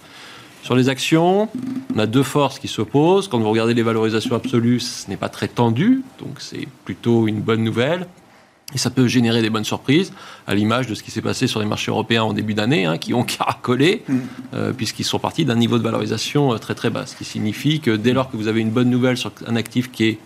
Sur 0.65 0.77
les 0.77 0.89
actions, 0.89 1.51
on 1.95 1.99
a 1.99 2.07
deux 2.07 2.23
forces 2.23 2.59
qui 2.59 2.69
s'opposent. 2.69 3.29
Quand 3.29 3.39
vous 3.39 3.51
regardez 3.51 3.75
les 3.75 3.83
valorisations 3.83 4.35
absolues, 4.35 4.81
ce 4.81 5.11
n'est 5.11 5.19
pas 5.19 5.29
très 5.29 5.47
tendu, 5.47 6.03
donc 6.19 6.37
c'est 6.39 6.67
plutôt 6.87 7.29
une 7.29 7.43
bonne 7.43 7.62
nouvelle. 7.62 8.07
Et 8.75 8.79
ça 8.79 8.89
peut 8.89 9.07
générer 9.07 9.43
des 9.43 9.51
bonnes 9.51 9.67
surprises, 9.67 10.15
à 10.47 10.55
l'image 10.55 10.87
de 10.87 10.95
ce 10.95 11.03
qui 11.03 11.11
s'est 11.11 11.21
passé 11.21 11.49
sur 11.49 11.61
les 11.61 11.67
marchés 11.67 11.91
européens 11.91 12.23
en 12.23 12.33
début 12.33 12.55
d'année, 12.55 12.87
hein, 12.87 12.97
qui 12.97 13.12
ont 13.12 13.25
caracolé, 13.25 14.05
mm. 14.09 14.19
euh, 14.55 14.73
puisqu'ils 14.73 15.05
sont 15.05 15.19
partis 15.19 15.45
d'un 15.45 15.55
niveau 15.55 15.77
de 15.77 15.83
valorisation 15.83 16.55
euh, 16.55 16.57
très 16.57 16.75
très 16.75 16.89
bas. 16.89 17.05
Ce 17.05 17.15
qui 17.15 17.27
signifie 17.27 17.81
que 17.81 17.91
dès 17.91 18.15
lors 18.15 18.31
que 18.31 18.39
vous 18.39 18.49
avez 18.49 18.62
une 18.62 18.71
bonne 18.71 18.89
nouvelle 18.89 19.19
sur 19.19 19.33
un 19.47 19.57
actif 19.57 19.93
qui 19.93 20.05
est, 20.05 20.19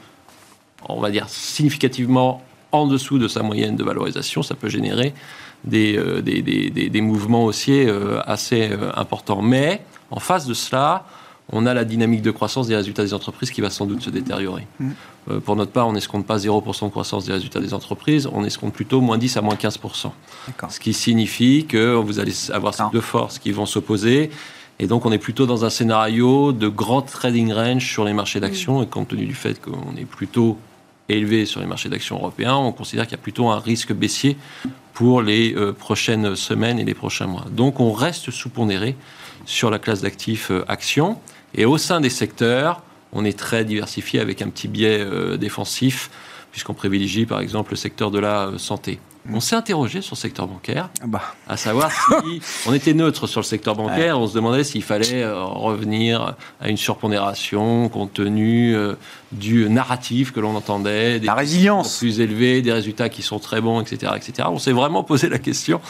on 0.89 1.01
va 1.01 1.11
dire, 1.11 1.29
significativement 1.29 2.45
en 2.71 2.87
dessous 2.87 3.19
de 3.19 3.27
sa 3.27 3.43
moyenne 3.43 3.75
de 3.75 3.83
valorisation, 3.83 4.45
ça 4.45 4.55
peut 4.55 4.69
générer 4.69 5.15
des, 5.65 5.97
euh, 5.97 6.21
des, 6.23 6.43
des, 6.43 6.71
des, 6.71 7.01
mouvements 7.01 7.45
haussiers 7.45 7.91
assez 8.25 8.71
importants. 8.95 9.43
Mais 9.43 9.83
en 10.11 10.21
face 10.21 10.47
de 10.47 10.55
cela, 10.55 11.05
on 11.53 11.67
a 11.67 11.75
la 11.75 11.85
dynamique 11.85 12.23
de 12.23 12.31
croissance 12.31 12.67
des 12.69 12.77
résultats 12.77 13.03
des 13.03 13.15
entreprises 13.15 13.51
qui 13.51 13.61
va 13.61 13.71
sans 13.71 13.87
doute 13.87 14.03
se 14.03 14.11
détériorer. 14.11 14.67
Mm. 14.81 14.91
Euh, 15.31 15.41
pour 15.41 15.57
notre 15.57 15.73
part, 15.73 15.89
on 15.89 15.93
n'escompte 15.93 16.27
pas 16.27 16.37
0% 16.37 16.85
de 16.85 16.91
croissance 16.91 17.25
des 17.25 17.33
résultats 17.33 17.61
des 17.61 17.75
entreprises, 17.75 18.29
on 18.33 18.45
escompte 18.45 18.75
plutôt 18.75 19.01
moins 19.01 19.19
10 19.19 19.37
à 19.37 19.41
moins 19.41 19.55
15%. 19.55 20.11
Ce 20.69 20.81
qui 20.81 20.93
signifie 20.93 21.67
que 21.67 21.95
vous 21.95 22.19
allez 22.19 22.33
avoir 22.53 22.75
ces 22.75 22.85
deux 22.93 23.01
forces 23.01 23.39
qui 23.39 23.53
vont 23.53 23.67
s'opposer. 23.67 24.31
Et 24.81 24.87
donc, 24.87 25.07
on 25.07 25.13
est 25.13 25.19
plutôt 25.19 25.47
dans 25.47 25.65
un 25.65 25.71
scénario 25.71 26.53
de 26.53 26.69
grand 26.69 27.03
trading 27.03 27.53
range 27.53 27.91
sur 27.91 28.05
les 28.05 28.13
marchés 28.13 28.41
d'actions. 28.41 28.81
Mm. 28.81 28.83
Et 28.83 28.87
compte 28.87 29.09
tenu 29.09 29.27
du 29.27 29.35
fait 29.35 29.61
qu'on 29.61 29.97
est 29.97 30.05
plutôt 30.05 30.59
élevé 31.09 31.47
sur 31.47 31.61
les 31.61 31.67
marchés 31.67 31.89
d'actions 31.89 32.17
européens, 32.17 32.57
on 32.57 32.73
considère 32.73 33.07
qu'il 33.07 33.17
y 33.17 33.21
a 33.21 33.23
plutôt 33.23 33.49
un 33.49 33.59
risque 33.59 33.93
baissier 33.93 34.37
pour 34.95 35.23
les 35.23 35.55
euh, 35.55 35.73
prochaines 35.73 36.37
semaines 36.37 36.79
et 36.79 36.85
les 36.85 36.95
prochains 36.95 37.27
mois. 37.27 37.47
Donc, 37.51 37.81
on 37.81 37.93
reste 37.93 38.31
sous-pondéré 38.31 38.97
sur 39.47 39.71
la 39.71 39.79
classe 39.79 40.03
d'actifs 40.03 40.51
euh, 40.51 40.65
actions. 40.69 41.19
Et 41.55 41.65
au 41.65 41.79
sein 41.79 42.01
des 42.01 42.11
secteurs, 42.11 42.83
on 43.13 43.25
est 43.25 43.39
très 43.39 43.65
diversifié 43.65 44.21
avec 44.21 44.43
un 44.43 44.49
petit 44.49 44.69
biais 44.69 45.01
euh, 45.01 45.37
défensif, 45.37 46.11
puisqu'on 46.53 46.75
privilégie 46.75 47.27
par 47.27 47.41
exemple 47.41 47.73
le 47.73 47.77
secteur 47.77 48.11
de 48.11 48.19
la 48.19 48.49
euh, 48.49 48.59
santé. 48.59 49.01
On 49.33 49.41
s'est 49.41 49.57
interrogé 49.57 50.01
sur 50.01 50.15
le 50.15 50.21
secteur 50.21 50.47
bancaire, 50.47 50.91
ah 51.03 51.07
bah. 51.07 51.23
à 51.49 51.57
savoir 51.57 51.91
si 51.93 52.41
on 52.67 52.73
était 52.73 52.95
neutre 52.95 53.27
sur 53.27 53.41
le 53.41 53.45
secteur 53.45 53.75
bancaire, 53.75 54.19
on 54.19 54.27
se 54.27 54.35
demandait 54.35 54.65
s'il 54.65 54.83
fallait 54.83 55.23
euh, 55.23 55.45
revenir 55.45 56.37
à 56.61 56.69
une 56.69 56.77
surpondération 56.77 57.89
compte 57.89 58.15
tenu 58.15 58.75
euh, 58.75 58.95
du 59.33 59.69
narratif 59.69 60.33
que 60.33 60.41
l'on 60.41 60.55
entendait, 60.57 61.21
des 61.21 61.27
la 61.27 61.35
résilience 61.35 61.99
plus 61.99 62.21
élevés, 62.21 62.63
des 62.63 62.73
résultats 62.73 63.09
qui 63.09 63.23
sont 63.23 63.39
très 63.39 63.61
bons, 63.61 63.81
etc., 63.81 64.13
etc. 64.17 64.49
On 64.51 64.59
s'est 64.59 64.73
vraiment 64.73 65.05
posé 65.05 65.29
la 65.29 65.39
question 65.39 65.81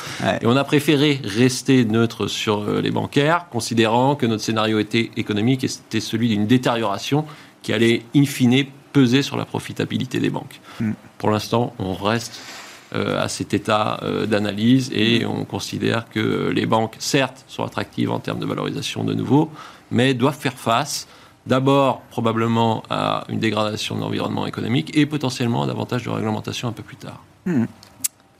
et 0.40 0.46
on 0.46 0.56
a 0.56 0.64
préféré 0.64 1.20
rester 1.24 1.84
neutre 1.84 2.26
sur 2.26 2.62
euh, 2.62 2.80
les 2.80 2.90
bancaires, 2.90 3.46
considérant 3.50 4.16
que 4.16 4.26
notre 4.26 4.42
scénario 4.42 4.78
était 4.78 5.10
économique 5.16 5.64
et 5.64 5.68
c'était 5.68 6.00
celui 6.00 6.28
d'une 6.28 6.46
détérioration 6.46 7.24
qui 7.62 7.72
allait 7.72 8.02
in 8.16 8.24
fine 8.24 8.64
peser 8.92 9.22
sur 9.22 9.36
la 9.36 9.44
profitabilité 9.44 10.18
des 10.18 10.30
banques. 10.30 10.60
Hmm. 10.80 10.92
Pour 11.18 11.30
l'instant, 11.30 11.74
on 11.78 11.94
reste 11.94 12.40
à 12.94 13.28
cet 13.28 13.52
état 13.52 14.00
euh, 14.02 14.26
d'analyse 14.26 14.90
et 14.94 15.26
on 15.26 15.44
considère 15.44 16.08
que 16.08 16.48
les 16.48 16.64
banques, 16.64 16.96
certes, 16.98 17.44
sont 17.46 17.62
attractives 17.62 18.10
en 18.10 18.18
termes 18.18 18.38
de 18.38 18.46
valorisation 18.46 19.04
de 19.04 19.12
nouveau, 19.12 19.50
mais 19.90 20.14
doivent 20.14 20.38
faire 20.38 20.54
face 20.54 21.06
d'abord 21.46 22.00
probablement 22.10 22.82
à 22.88 23.24
une 23.28 23.38
dégradation 23.38 23.94
de 23.94 24.00
l'environnement 24.00 24.46
économique 24.46 24.96
et 24.96 25.06
potentiellement 25.06 25.64
à 25.64 25.66
davantage 25.66 26.04
de 26.04 26.10
réglementation 26.10 26.68
un 26.68 26.72
peu 26.72 26.82
plus 26.82 26.96
tard. 26.96 27.22
Hmm. 27.46 27.64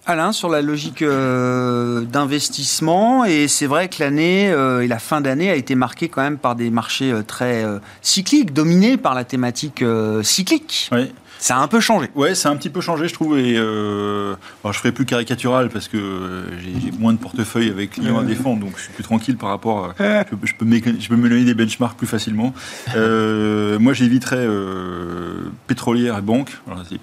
Alain, 0.07 0.32
sur 0.32 0.49
la 0.49 0.62
logique 0.62 1.03
euh, 1.03 2.01
d'investissement, 2.03 3.26
et 3.26 3.49
c'est 3.49 3.66
vrai 3.66 3.88
que 3.88 4.03
l'année 4.03 4.46
et 4.46 4.86
la 4.86 4.99
fin 4.99 5.20
d'année 5.20 5.51
a 5.51 5.55
été 5.55 5.74
marquée 5.74 6.09
quand 6.09 6.22
même 6.22 6.38
par 6.38 6.57
des 6.57 6.70
marchés 6.70 7.12
très 7.26 7.66
cycliques, 8.01 8.55
dominés 8.55 8.96
par 8.96 9.14
la 9.14 9.24
thématique 9.24 9.84
cyclique. 10.22 10.88
Oui. 10.92 11.12
Ça 11.39 11.57
a 11.57 11.61
un 11.61 11.68
peu 11.68 11.80
changé. 11.80 12.09
Ouais, 12.14 12.34
ça 12.34 12.49
a 12.49 12.53
un 12.53 12.57
petit 12.57 12.70
peu 12.70 12.80
changé, 12.80 13.09
je 13.09 13.14
trouve. 13.14 13.39
Et 13.39 13.57
euh, 13.57 14.34
alors, 14.62 14.72
je 14.72 14.78
ferai 14.78 14.93
plus 14.93 15.05
caricatural 15.05 15.68
parce 15.70 15.89
que 15.89 15.97
euh, 15.97 16.45
j'ai 16.61 16.91
moins 16.99 17.12
de 17.12 17.18
portefeuille 17.18 17.70
avec 17.70 17.93
clients 17.93 18.18
à 18.18 18.24
défendre, 18.24 18.61
donc 18.61 18.76
je 18.76 18.82
suis 18.82 18.93
plus 18.93 19.05
tranquille 19.05 19.36
par 19.36 19.51
rapport. 19.51 19.95
À, 19.99 20.24
je, 20.30 20.36
peux, 20.36 20.47
je, 20.47 20.55
peux 20.55 20.66
je 20.99 21.14
donner 21.14 21.45
des 21.45 21.55
benchmarks 21.55 21.97
plus 21.97 22.07
facilement. 22.07 22.53
Euh, 22.97 23.78
moi, 23.78 23.93
j'éviterais 23.93 24.36
euh, 24.39 25.51
pétrolière 25.66 26.18
et 26.18 26.22
banque. 26.22 26.59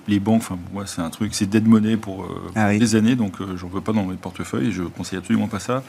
les 0.08 0.20
banques, 0.20 0.42
enfin, 0.42 0.58
moi, 0.74 0.84
c'est 0.86 1.02
un 1.02 1.10
truc, 1.10 1.34
c'est 1.34 1.46
dead 1.46 1.68
money 1.68 1.98
pour 1.98 2.24
euh, 2.24 2.52
ah 2.56 2.76
des 2.76 2.96
années, 2.96 3.16
donc 3.16 3.40
euh, 3.40 3.58
j'en 3.58 3.68
veux 3.68 3.82
pas 3.82 3.94
dans 3.94 4.06
mes 4.06 4.16
portefeuilles. 4.16 4.72
Je 4.72 4.84
conseille 4.84 5.20
absolument 5.20 5.48
pas 5.48 5.60
ça. 5.60 5.84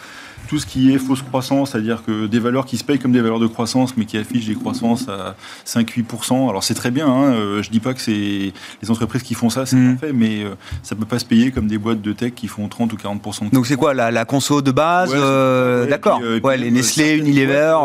Tout 0.48 0.58
ce 0.58 0.66
qui 0.66 0.92
est 0.92 0.98
fausse 0.98 1.22
croissance, 1.22 1.72
c'est-à-dire 1.72 2.04
que 2.04 2.26
des 2.26 2.38
valeurs 2.38 2.66
qui 2.66 2.76
se 2.76 2.84
payent 2.84 2.98
comme 2.98 3.12
des 3.12 3.20
valeurs 3.20 3.40
de 3.40 3.46
croissance, 3.46 3.96
mais 3.96 4.04
qui 4.04 4.16
affichent 4.18 4.46
des 4.46 4.54
croissances 4.54 5.08
à 5.08 5.36
5-8%. 5.66 6.48
Alors 6.48 6.62
c'est 6.62 6.74
très 6.74 6.90
bien. 6.90 7.08
Hein, 7.08 7.62
je 7.62 7.70
dis 7.70 7.80
pas 7.80 7.94
que 7.94 8.00
c'est 8.00 8.12
les, 8.38 8.52
les 8.82 8.90
entreprises 8.90 9.22
qui 9.22 9.34
font 9.34 9.50
ça, 9.50 9.66
c'est 9.66 9.76
Mm. 9.76 9.96
parfait, 9.96 10.12
mais 10.14 10.42
euh, 10.44 10.54
ça 10.82 10.94
peut 10.94 11.04
pas 11.04 11.18
se 11.18 11.24
payer 11.24 11.50
comme 11.50 11.66
des 11.66 11.78
boîtes 11.78 12.00
de 12.02 12.12
tech 12.12 12.32
qui 12.34 12.48
font 12.48 12.68
30 12.68 12.92
ou 12.92 12.96
40 12.96 13.22
de 13.50 13.54
Donc 13.54 13.66
c'est 13.66 13.76
quoi 13.76 13.94
la, 13.94 14.10
la 14.10 14.24
conso 14.24 14.62
de 14.62 14.70
base 14.70 15.10
Ouais, 15.10 15.16
euh, 15.20 15.86
D'accord. 15.86 16.20
ouais, 16.42 16.56
les 16.56 16.68
euh, 16.68 16.70
Nestlé, 16.70 17.16
Unilever. 17.16 17.76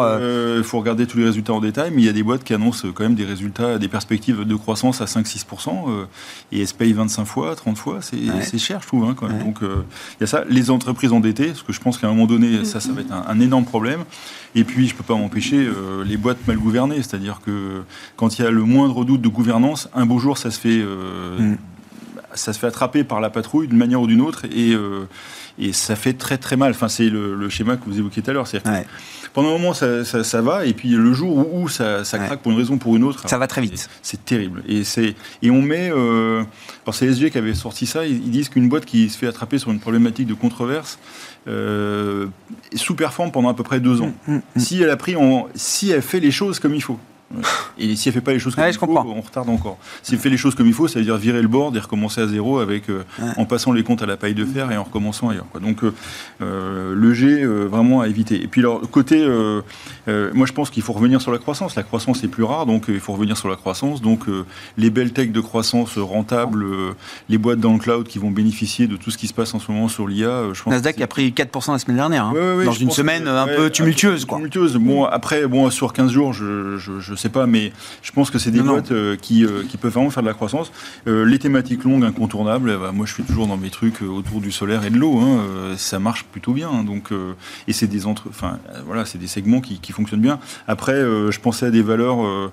Il 0.57 0.63
faut 0.63 0.79
regarder 0.79 1.05
tous 1.07 1.17
les 1.17 1.25
résultats 1.25 1.53
en 1.53 1.59
détail, 1.59 1.91
mais 1.93 2.01
il 2.01 2.05
y 2.05 2.09
a 2.09 2.13
des 2.13 2.23
boîtes 2.23 2.43
qui 2.43 2.53
annoncent 2.53 2.87
quand 2.93 3.03
même 3.03 3.15
des 3.15 3.25
résultats, 3.25 3.77
des 3.77 3.87
perspectives 3.87 4.43
de 4.45 4.55
croissance 4.55 5.01
à 5.01 5.05
5-6%, 5.05 5.85
euh, 5.89 6.05
et 6.51 6.61
elles 6.61 6.67
se 6.67 6.73
payent 6.73 6.93
25 6.93 7.25
fois, 7.25 7.55
30 7.55 7.77
fois, 7.77 7.99
c'est 8.01 8.17
Ouais. 8.17 8.57
cher, 8.59 8.79
je 8.81 8.87
trouve. 8.87 9.05
hein, 9.05 9.15
quand 9.17 9.27
même. 9.27 9.39
Donc 9.43 9.59
il 9.61 10.21
y 10.21 10.23
a 10.23 10.27
ça. 10.27 10.43
Les 10.49 10.69
entreprises 10.69 11.11
endettées, 11.13 11.47
parce 11.47 11.63
que 11.63 11.73
je 11.73 11.79
pense 11.79 11.97
qu'à 11.97 12.07
un 12.07 12.11
moment 12.11 12.27
donné, 12.27 12.63
ça, 12.65 12.79
ça 12.79 12.91
va 12.93 13.01
être 13.01 13.11
un, 13.11 13.25
un 13.27 13.39
énorme 13.39 13.65
problème. 13.65 14.03
Et 14.55 14.63
puis, 14.63 14.87
je 14.87 14.95
peux 14.95 15.03
pas 15.03 15.15
m'empêcher 15.15 15.57
euh, 15.65 16.03
les 16.03 16.17
boîtes 16.17 16.45
mal 16.47 16.57
gouvernées, 16.57 16.97
c'est-à-dire 16.97 17.39
que 17.45 17.83
quand 18.17 18.37
il 18.37 18.43
y 18.43 18.45
a 18.45 18.51
le 18.51 18.63
moindre 18.63 19.05
doute 19.05 19.21
de 19.21 19.29
gouvernance, 19.29 19.89
un 19.93 20.05
beau 20.05 20.19
jour, 20.19 20.37
ça 20.37 20.51
se 20.51 20.59
fait. 20.59 20.81
euh, 20.81 21.37
Mm. 21.39 21.57
Ça 22.33 22.53
se 22.53 22.59
fait 22.59 22.67
attraper 22.67 23.03
par 23.03 23.19
la 23.19 23.29
patrouille 23.29 23.67
d'une 23.67 23.77
manière 23.77 23.99
ou 24.01 24.07
d'une 24.07 24.21
autre 24.21 24.45
et, 24.45 24.73
euh, 24.73 25.03
et 25.59 25.73
ça 25.73 25.95
fait 25.95 26.13
très 26.13 26.37
très 26.37 26.55
mal. 26.57 26.71
Enfin, 26.71 26.87
c'est 26.89 27.09
le, 27.09 27.35
le 27.35 27.49
schéma 27.49 27.77
que 27.77 27.85
vous 27.85 27.97
évoquiez 27.99 28.21
tout 28.21 28.31
à 28.31 28.33
l'heure. 28.33 28.47
Ouais. 28.65 28.85
pendant 29.33 29.49
un 29.49 29.53
moment, 29.53 29.73
ça, 29.73 30.03
ça- 30.03 30.23
ça 30.23 30.41
va, 30.41 30.65
et 30.65 30.73
puis 30.73 30.89
le 30.89 31.13
jour 31.13 31.37
où, 31.37 31.63
où 31.63 31.69
ça, 31.69 32.03
ça 32.03 32.17
Ouais. 32.19 32.25
craque 32.25 32.41
pour 32.41 32.51
une 32.51 32.57
raison 32.57 32.73
ou 32.73 32.77
pour 32.77 32.95
une 32.97 33.03
autre, 33.03 33.27
Ça 33.29 33.37
va 33.37 33.47
très 33.47 33.61
vite. 33.61 33.89
c'est- 34.01 34.25
terrible. 34.25 34.61
Et, 34.67 34.83
c'est, 34.83 35.15
et 35.41 35.49
on 35.51 35.61
met. 35.61 35.89
Euh, 35.91 36.43
alors, 36.85 36.93
c'est 36.95 37.07
SG 37.07 37.29
qui 37.31 37.37
avait 37.37 37.53
sorti 37.53 37.85
ça. 37.85 38.05
Ils, 38.05 38.17
ils 38.17 38.31
disent 38.31 38.49
qu'une 38.49 38.67
boîte 38.69 38.85
qui 38.85 39.09
se 39.09 39.17
fait 39.17 39.27
attraper 39.27 39.57
sur 39.57 39.71
une 39.71 39.79
problématique 39.79 40.27
de 40.27 40.33
controverse 40.33 40.99
euh, 41.47 42.27
sous-performe 42.75 43.31
pendant 43.31 43.49
à 43.49 43.53
peu 43.53 43.63
près 43.63 43.79
deux 43.79 44.01
ans. 44.01 44.13
Mm, 44.27 44.33
mm, 44.35 44.41
mm. 44.55 44.59
Si 44.59 44.81
elle 44.81 44.89
a 44.89 44.97
pris 44.97 45.15
en, 45.15 45.47
si 45.55 45.91
elle 45.91 46.01
fait 46.01 46.19
les 46.19 46.31
choses 46.31 46.59
comme 46.59 46.75
il 46.75 46.81
faut. 46.83 46.99
Et 47.77 47.95
si 47.95 48.09
elle 48.09 48.13
fait 48.13 48.21
pas 48.21 48.33
les 48.33 48.39
choses 48.39 48.55
comme 48.55 48.63
Ouais, 48.63 48.71
il 48.71 48.77
faut, 48.77 48.85
comprends. 48.87 49.05
on 49.07 49.21
retarde 49.21 49.49
encore. 49.49 49.77
Si 50.03 50.13
elle 50.13 50.19
fait 50.19 50.29
les 50.29 50.37
choses 50.37 50.55
comme 50.55 50.67
il 50.67 50.73
faut, 50.73 50.87
ça 50.87 50.99
veut 50.99 51.05
dire 51.05 51.17
virer 51.17 51.41
le 51.41 51.47
board 51.47 51.75
et 51.75 51.79
recommencer 51.79 52.21
à 52.21 52.27
zéro 52.27 52.59
avec 52.59 52.89
euh, 52.89 53.03
Ouais. 53.19 53.29
en 53.37 53.45
passant 53.45 53.71
les 53.71 53.83
comptes 53.83 54.01
à 54.01 54.05
la 54.05 54.17
paille 54.17 54.33
de 54.33 54.45
fer 54.45 54.71
et 54.71 54.77
en 54.77 54.83
recommençant 54.83 55.29
ailleurs. 55.29 55.45
Quoi. 55.51 55.59
Donc 55.61 55.83
euh, 55.83 55.93
euh, 56.41 56.93
le 56.95 57.13
G 57.13 57.41
euh, 57.43 57.65
vraiment 57.65 58.01
à 58.01 58.07
éviter. 58.07 58.41
Et 58.43 58.47
puis 58.47 58.61
alors 58.61 58.81
côté, 58.89 59.25
moi 60.33 60.45
je 60.45 60.53
pense 60.53 60.69
qu'il 60.69 60.83
faut 60.83 60.93
revenir 60.93 61.21
sur 61.21 61.31
la 61.31 61.37
croissance. 61.37 61.75
La 61.75 61.83
croissance 61.83 62.23
est 62.23 62.27
plus 62.27 62.43
rare, 62.43 62.65
donc 62.65 62.85
il 62.87 62.99
faut 62.99 63.13
revenir 63.13 63.37
sur 63.37 63.49
la 63.49 63.55
croissance. 63.55 64.01
Donc 64.01 64.25
les 64.77 64.89
belles 64.89 65.13
techs 65.13 65.31
de 65.31 65.39
croissance 65.41 65.97
rentables, 65.97 66.65
les 67.29 67.37
boîtes 67.37 67.59
dans 67.59 67.73
le 67.73 67.79
cloud 67.79 68.07
qui 68.07 68.19
vont 68.19 68.31
bénéficier 68.31 68.87
de 68.87 68.95
tout 68.95 69.11
ce 69.11 69.17
qui 69.17 69.27
se 69.27 69.33
passe 69.33 69.53
en 69.53 69.59
ce 69.59 69.71
moment 69.71 69.87
sur 69.87 70.07
l'IA. 70.07 70.45
je 70.53 70.61
pense 70.63 70.71
Nasdaq 70.71 70.99
a 71.01 71.07
pris 71.07 71.31
4% 71.31 71.71
la 71.73 71.79
semaine 71.79 71.97
dernière, 71.97 72.25
hein, 72.25 72.33
Ouais, 72.33 72.65
dans 72.65 72.71
une 72.71 72.91
semaine 72.91 73.23
que- 73.23 73.29
un 73.29 73.47
peu 73.47 73.69
tumultueuse. 73.69 74.25
Quoi. 74.25 74.37
Tumultueuse. 74.37 74.75
Bon, 74.77 75.05
après, 75.05 75.47
bon, 75.47 75.69
sur 75.69 75.93
15 75.93 76.11
jours, 76.11 76.33
je, 76.33 76.77
je, 76.77 76.99
je 76.99 77.15
sais 77.21 77.29
pas, 77.29 77.45
mais 77.47 77.71
je 78.01 78.11
pense 78.11 78.29
que 78.31 78.39
c'est 78.39 78.51
des 78.51 78.61
Non, 78.61 78.73
boîtes 78.73 78.91
euh, 78.91 79.15
qui, 79.15 79.45
euh, 79.45 79.63
qui 79.69 79.77
peuvent 79.77 79.93
vraiment 79.93 80.09
faire 80.09 80.23
de 80.23 80.27
la 80.27 80.33
croissance. 80.33 80.71
Euh, 81.07 81.25
les 81.25 81.39
thématiques 81.39 81.83
longues, 81.83 82.03
incontournables, 82.03 82.71
eh 82.75 82.77
ben, 82.79 82.91
moi 82.91 83.05
je 83.05 83.13
suis 83.13 83.23
toujours 83.23 83.47
dans 83.47 83.57
mes 83.57 83.69
trucs 83.69 84.01
autour 84.01 84.41
du 84.41 84.51
solaire 84.51 84.83
et 84.85 84.89
de 84.89 84.97
l'eau. 84.97 85.19
hein, 85.19 85.75
ça 85.77 85.99
marche 85.99 86.25
plutôt 86.25 86.53
bien. 86.53 86.69
hein, 86.69 86.83
donc, 86.83 87.09
et 87.67 87.73
c'est 87.73 87.87
des, 87.87 88.05
entre... 88.05 88.29
enfin, 88.29 88.59
voilà, 88.85 89.05
c'est 89.05 89.17
des 89.17 89.27
segments 89.27 89.61
qui, 89.61 89.79
qui 89.79 89.91
fonctionnent 89.91 90.21
bien. 90.21 90.39
Après, 90.67 90.99
je 91.01 91.39
pensais 91.39 91.67
à 91.67 91.71
des 91.71 91.81
valeurs. 91.83 92.51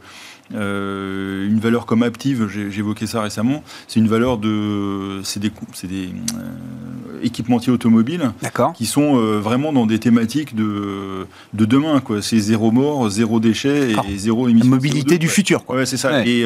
Euh, 0.54 1.46
une 1.48 1.58
valeur 1.60 1.86
comme 1.86 2.02
Active, 2.02 2.48
évoqué 2.76 3.06
ça 3.06 3.22
récemment, 3.22 3.62
c'est 3.86 4.00
une 4.00 4.08
valeur 4.08 4.38
de. 4.38 5.20
C'est 5.22 5.40
des, 5.40 5.50
des 5.84 6.08
euh, 6.34 7.22
équipementiers 7.22 7.72
automobiles 7.72 8.30
qui 8.74 8.86
sont 8.86 9.16
euh, 9.18 9.38
vraiment 9.40 9.72
dans 9.72 9.86
des 9.86 9.98
thématiques 9.98 10.54
de, 10.54 11.26
de 11.54 11.64
demain. 11.64 12.00
quoi. 12.00 12.22
C'est 12.22 12.38
zéro 12.38 12.70
mort, 12.70 13.08
zéro 13.10 13.40
déchet 13.40 13.92
et 14.10 14.16
zéro 14.16 14.44
La 14.46 14.50
émission. 14.52 14.70
de 14.70 14.74
mobilité 14.74 15.16
CO2, 15.16 15.18
du 15.18 15.28
futur. 15.28 15.64
Quoi. 15.64 15.76
Ouais, 15.76 15.86
c'est 15.86 15.96
ça. 15.96 16.10
Ouais. 16.12 16.28
Et 16.28 16.44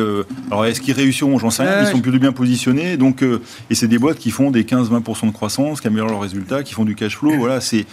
alors, 0.51 0.65
est-ce 0.67 0.81
qu'ils 0.81 0.95
réussiront? 0.95 1.39
J'en 1.39 1.51
sais 1.51 1.63
rien. 1.63 1.83
Ils 1.87 1.93
sont 1.93 2.01
plutôt 2.01 2.19
bien 2.19 2.33
positionnés. 2.33 2.97
Donc, 2.97 3.23
et 3.71 3.75
c'est 3.75 3.89
des 3.89 3.99
boîtes 3.99 4.19
qui 4.19 4.31
font 4.31 4.51
des 4.51 4.65
15-20% 4.65 5.27
de 5.27 5.33
croissance, 5.33 5.81
qui 5.81 5.87
améliorent 5.87 6.09
leurs 6.09 6.21
résultats, 6.21 6.63
qui 6.63 6.75
font 6.75 6.85
du 6.85 6.95
cash 6.95 7.17
flow. 7.17 7.33
Voilà, 7.39 7.61
c'est 7.61 7.87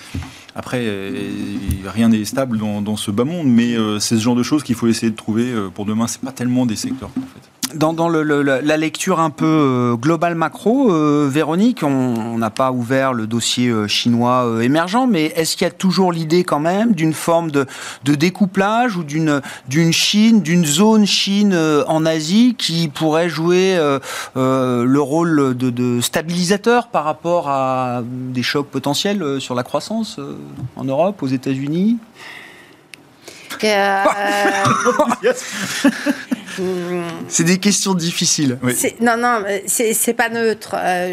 après 0.56 0.84
euh, 0.84 1.30
rien 1.86 2.10
n'est 2.10 2.26
stable 2.26 2.58
dans, 2.58 2.95
ce 2.95 3.12
bas 3.12 3.24
monde, 3.24 3.47
mais 3.47 3.76
euh, 3.76 4.00
c'est 4.00 4.16
ce 4.16 4.22
genre 4.22 4.36
de 4.36 4.43
choses 4.43 4.64
qu'il 4.64 4.76
faut 4.76 4.88
essayer 4.88 5.12
de 5.12 5.16
trouver 5.16 5.52
euh, 5.52 5.70
pour 5.70 5.86
demain. 5.86 6.08
C'est 6.08 6.22
pas 6.22 6.32
tellement 6.32 6.66
des 6.66 6.76
secteurs 6.76 7.12
en 7.18 7.22
fait. 7.22 7.50
Dans, 7.76 8.09
le- 8.09 8.24
la 8.41 8.78
lecture 8.78 9.20
un 9.20 9.30
peu 9.30 9.45
euh, 9.45 9.95
globale 9.95 10.34
macro, 10.34 10.91
euh, 10.91 11.30
Véronique, 11.32 11.84
on 11.84 12.38
n'a 12.39 12.49
pas 12.49 12.72
ouvert 12.72 13.13
le 13.13 13.28
dossier 13.28 13.70
euh, 13.70 13.88
chinois 13.88 14.59
émergent, 14.63 15.05
mais 15.07 15.26
est-ce 15.36 15.55
qu'il 15.55 15.65
y 15.65 15.70
a 15.70 15.74
toujours 15.74 16.11
l'idée 16.11 16.43
quand 16.43 16.59
même 16.59 16.93
d'une 16.93 17.13
forme 17.13 17.51
de, 17.51 17.67
découplage 18.03 18.97
ou 18.97 19.03
d'une 19.03 19.41
Chine, 19.91 20.41
d'une 20.41 20.65
zone 20.65 21.05
Chine 21.05 21.55
en 21.88 22.05
Asie 22.07 22.55
qui 22.57 22.88
pourrait 22.88 23.30
jouer 23.30 23.78
le 24.36 24.99
rôle 24.99 25.55
de, 25.55 25.70
de 25.70 26.01
stabilisateur 26.01 26.88
par 26.88 27.03
rapport 27.03 27.49
à 27.49 28.01
des 28.03 28.43
chocs 28.43 28.67
potentiels 28.67 29.39
sur 29.39 29.53
la 29.53 29.63
croissance 29.63 30.20
en 30.76 30.84
Europe, 30.84 31.22
aux 31.22 31.28
États-Unis? 31.28 31.97
Euh, 33.64 34.03
C'est 37.28 37.43
des 37.43 37.57
questions 37.57 37.93
difficiles. 37.93 38.57
Oui. 38.64 38.76
non, 39.01 39.16
non, 39.18 39.43
c'est 39.66 39.93
c'est 39.93 40.14
pas 40.14 40.30
neutre. 40.30 40.76
euh, 40.78 41.07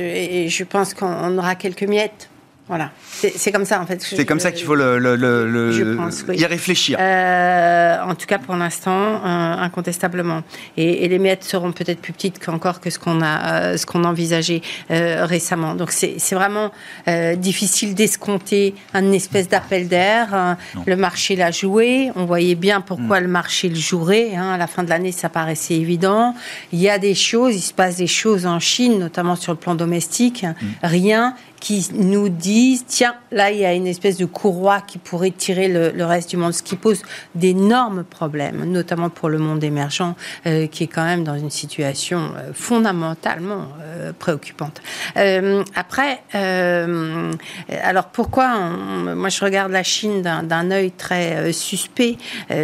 et 0.45 0.49
je 0.49 0.65
pense 0.65 0.93
qu'on 0.95 1.39
aura 1.39 1.55
quelques 1.55 1.85
miettes. 1.85 2.29
Voilà. 2.69 2.91
C'est 3.05 3.53
comme 3.53 3.65
ça, 3.65 3.81
en 3.81 3.87
fait. 3.87 4.03
C'est 4.03 4.25
comme 4.27 4.41
ça 4.41 4.51
qu'il 4.51 4.67
faut 4.67 4.75
le, 4.75 4.99
le- 4.99 5.15
le- 5.15 5.49
le- 5.49 5.71
Je 5.71 5.85
pense, 5.95 6.25
oui. 6.29 6.37
y 6.37 6.45
réfléchir. 6.47 6.99
Euh, 7.01 7.97
en 8.03 8.15
tout 8.17 8.27
cas, 8.27 8.39
pour 8.39 8.57
l'instant, 8.57 8.91
euh, 9.25 9.55
incontestablement. 9.59 10.43
Et, 10.77 11.05
et 11.05 11.09
les 11.09 11.19
miettes 11.21 11.45
seront 11.45 11.71
peut-être 11.71 12.01
plus 12.01 12.13
petites 12.13 12.45
qu'encore 12.45 12.81
que 12.81 12.91
ce 12.91 12.99
qu'on 12.99 13.21
a, 13.23 13.53
euh, 13.63 13.77
ce 13.77 13.87
qu'on 13.87 14.03
envisageait 14.03 14.63
euh, 14.91 15.25
récemment. 15.27 15.75
Donc, 15.77 15.93
c'est 15.93 16.17
vraiment 16.35 16.73
euh, 17.07 17.37
difficile 17.37 17.95
d'escompter 17.95 18.75
un 18.95 19.13
espèce 19.13 19.49
d'appel 19.49 19.87
d'air. 19.87 20.57
Le 20.87 20.97
marché 20.97 21.37
l'a 21.37 21.53
joué. 21.53 22.11
On 22.17 22.25
voyait 22.25 22.57
bien 22.57 22.81
pourquoi 22.81 23.21
le 23.21 23.29
marché 23.29 23.69
le 23.69 23.77
jouerait. 23.77 24.35
hein. 24.35 24.51
À 24.55 24.59
la 24.59 24.67
fin 24.67 24.83
de 24.83 24.89
l'année, 24.91 25.13
ça 25.13 25.29
paraissait 25.29 25.75
évident. 25.75 26.35
Il 26.73 26.81
y 26.81 26.89
a 26.89 26.99
des 26.99 27.15
choses, 27.15 27.55
il 27.55 27.61
se 27.61 27.73
passe 27.73 27.97
des 27.99 28.07
choses 28.09 28.45
en 28.45 28.59
Chine, 28.59 28.99
notamment 28.99 29.37
sur 29.37 29.53
le 29.53 29.59
plan 29.59 29.77
domestique. 29.77 30.45
Rien 30.83 31.35
qui 31.61 31.89
nous 31.95 32.29
disent, 32.29 32.85
tiens, 32.87 33.15
là, 33.33 33.51
il 33.51 33.59
y 33.59 33.65
a 33.65 33.73
une 33.73 33.87
espèce 33.87 34.17
de 34.19 34.25
courroie 34.27 34.81
qui 34.81 34.99
pourrait 34.99 35.31
tirer 35.31 35.69
le, 35.69 35.91
le 35.91 36.05
reste 36.05 36.31
du 36.31 36.37
monde, 36.37 36.53
ce 36.53 36.63
qui 36.63 36.77
pose 36.77 37.03
d'énormes 37.35 38.05
problèmes, 38.05 38.65
notamment 38.65 39.09
pour 39.11 39.29
le 39.29 39.39
monde 39.39 39.63
émergent, 39.65 40.15
euh, 40.47 40.67
qui 40.67 40.85
est 40.85 40.87
quand 40.87 41.05
même 41.05 41.25
dans 41.25 41.37
une 41.37 41.51
situation 41.51 42.31
euh, 42.37 42.51
fondamentalement 42.53 43.69
euh, 43.83 44.13
préoccupante. 44.19 44.81
Après, 45.75 46.21
alors 47.83 48.07
pourquoi 48.07 48.53
on- 48.59 49.15
moi 49.17 49.29
je 49.29 49.45
regarde 49.45 49.73
la 49.73 49.83
Chine 49.83 50.23
d'un- 50.23 50.71
œil 50.71 50.91
très 50.91 51.53
suspect 51.53 52.17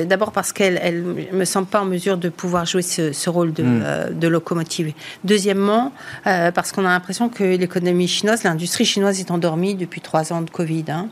D'abord 0.07 0.33
parce 0.33 0.53
qu'elle 0.53 0.79
elle 0.83 1.03
me 1.33 1.45
semble 1.45 1.67
pas 1.69 1.81
en 1.81 1.85
mesure 1.85 2.17
de 2.17 2.29
pouvoir 2.29 2.67
jouer 2.67 2.83
ce, 2.83 3.13
ce 3.13 3.31
rôle 3.31 3.53
de, 3.53 3.63
euh, 3.67 4.11
de 4.11 4.29
locomotive. 4.29 4.93
Deuxièmement, 5.25 5.93
parce 6.25 6.73
qu'on 6.73 6.85
a 6.85 6.89
l'impression 6.89 7.29
que 7.29 7.45
l'économie 7.45 8.09
chinoise, 8.09 8.43
l'industrie 8.45 8.82
chinoise 8.85 9.21
est 9.21 9.31
endormie 9.31 9.75
depuis 9.75 10.01
trois 10.01 10.33
ans 10.33 10.43
de 10.43 10.51
Covid. 10.51 10.85
hein. 10.89 11.09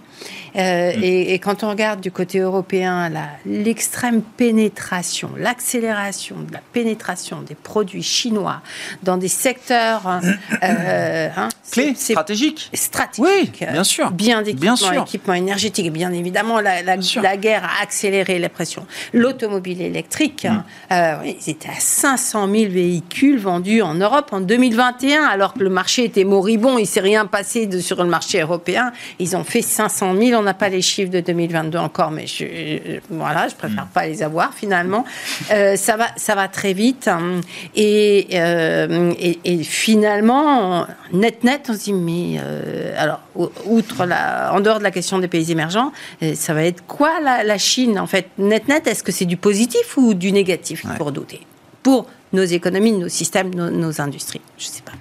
Euh, 0.56 0.92
et, 1.00 1.32
et 1.34 1.38
quand 1.38 1.62
on 1.62 1.68
regarde 1.70 2.00
du 2.00 2.10
côté 2.10 2.38
européen 2.40 3.10
l'extrême 3.46 4.20
pénétration, 4.22 5.30
l'accélération 5.38 6.36
de 6.40 6.52
la 6.52 6.60
pénétration 6.72 7.42
des 7.42 7.54
produits 7.54 8.02
chinois 8.02 8.60
dans 9.02 9.16
des 9.16 9.28
secteurs 9.28 10.06
hein, 10.08 10.20
euh, 10.62 11.28
hein, 11.36 11.48
Clé, 11.70 11.92
c'est- 11.94 12.06
c'est 12.06 12.12
stratégique. 12.14 12.70
stratégique. 12.74 13.58
Oui, 13.60 13.66
bien 13.72 13.84
sûr. 13.84 14.10
Bien 14.10 14.42
d'équipement, 14.42 14.74
équipement 15.04 15.34
énergétique. 15.34 15.86
Et 15.86 15.90
bien 15.90 16.12
évidemment, 16.12 16.60
la, 16.60 16.82
la- 16.82 17.00
sûr. 17.00 17.22
la 17.22 17.36
guerre 17.36 17.64
a 17.64 17.82
accéléré 17.82 18.38
la 18.38 18.48
pression. 18.48 18.86
L'automobile 19.12 19.80
électrique, 19.80 20.46
Mm. 20.50 20.62
euh, 20.92 21.14
ils 21.24 21.50
étaient 21.50 21.68
à 21.68 21.78
500 21.78 22.48
000 22.50 22.72
véhicules 22.72 23.38
vendus 23.38 23.82
en 23.82 23.94
Europe 23.94 24.30
en 24.32 24.40
2021, 24.40 25.22
alors 25.24 25.54
que 25.54 25.60
le 25.60 25.70
marché 25.70 26.04
était 26.04 26.24
moribond. 26.24 26.76
Il 26.78 26.86
s'est 26.86 27.00
rien 27.00 27.26
passé 27.26 27.66
de, 27.66 27.78
sur 27.78 28.02
le 28.02 28.08
marché 28.10 28.40
européen. 28.40 28.92
Ils 29.18 29.36
ont 29.36 29.44
fait 29.44 29.62
500 29.62 30.09
000. 30.16 30.38
On 30.38 30.42
n'a 30.42 30.54
pas 30.54 30.68
les 30.68 30.82
chiffres 30.82 31.10
de 31.10 31.20
2022 31.20 31.78
encore, 31.78 32.10
mais 32.10 32.26
je, 32.26 32.44
je- 32.44 33.00
voilà, 33.10 33.48
je 33.48 33.54
préfère 33.54 33.86
pas 33.86 34.06
les 34.06 34.22
avoir 34.22 34.54
finalement. 34.54 35.04
Euh, 35.50 35.76
ça 35.76 35.96
va, 35.96 36.06
ça 36.16 36.34
va 36.34 36.48
très 36.48 36.72
vite. 36.72 37.08
hein. 37.08 37.40
Et, 37.74 38.26
euh, 38.34 39.12
et, 39.18 39.38
et 39.44 39.62
finalement, 39.64 40.86
net 41.12 41.44
net, 41.44 41.66
on 41.68 41.74
se 41.74 41.78
dit 41.84 41.92
mais 41.92 42.40
euh, 42.42 42.94
alors 42.98 43.20
outre 43.66 44.04
la, 44.06 44.52
en 44.54 44.60
dehors 44.60 44.78
de 44.78 44.84
la 44.84 44.90
question 44.90 45.18
des 45.18 45.28
pays 45.28 45.50
émergents, 45.52 45.92
ça 46.34 46.54
va 46.54 46.64
être 46.64 46.84
quoi 46.86 47.20
la, 47.22 47.44
la 47.44 47.58
Chine 47.58 47.98
en 47.98 48.06
fait? 48.06 48.28
Net 48.38 48.68
net, 48.68 48.86
est-ce 48.86 49.02
que 49.02 49.12
c'est 49.12 49.24
du 49.24 49.36
positif 49.36 49.96
ou 49.96 50.14
du 50.14 50.32
négatif 50.32 50.82
qu'il 50.82 50.90
faut 50.90 51.04
redouter? 51.04 51.40
Pour 51.82 52.06
nos 52.32 52.42
économies, 52.44 52.92
nos 52.92 53.08
systèmes, 53.08 53.54
nos, 53.54 53.70
nos 53.70 54.00
industries 54.00 54.40
Je 54.58 54.66
sais 54.66 54.82
pas. 54.82 54.92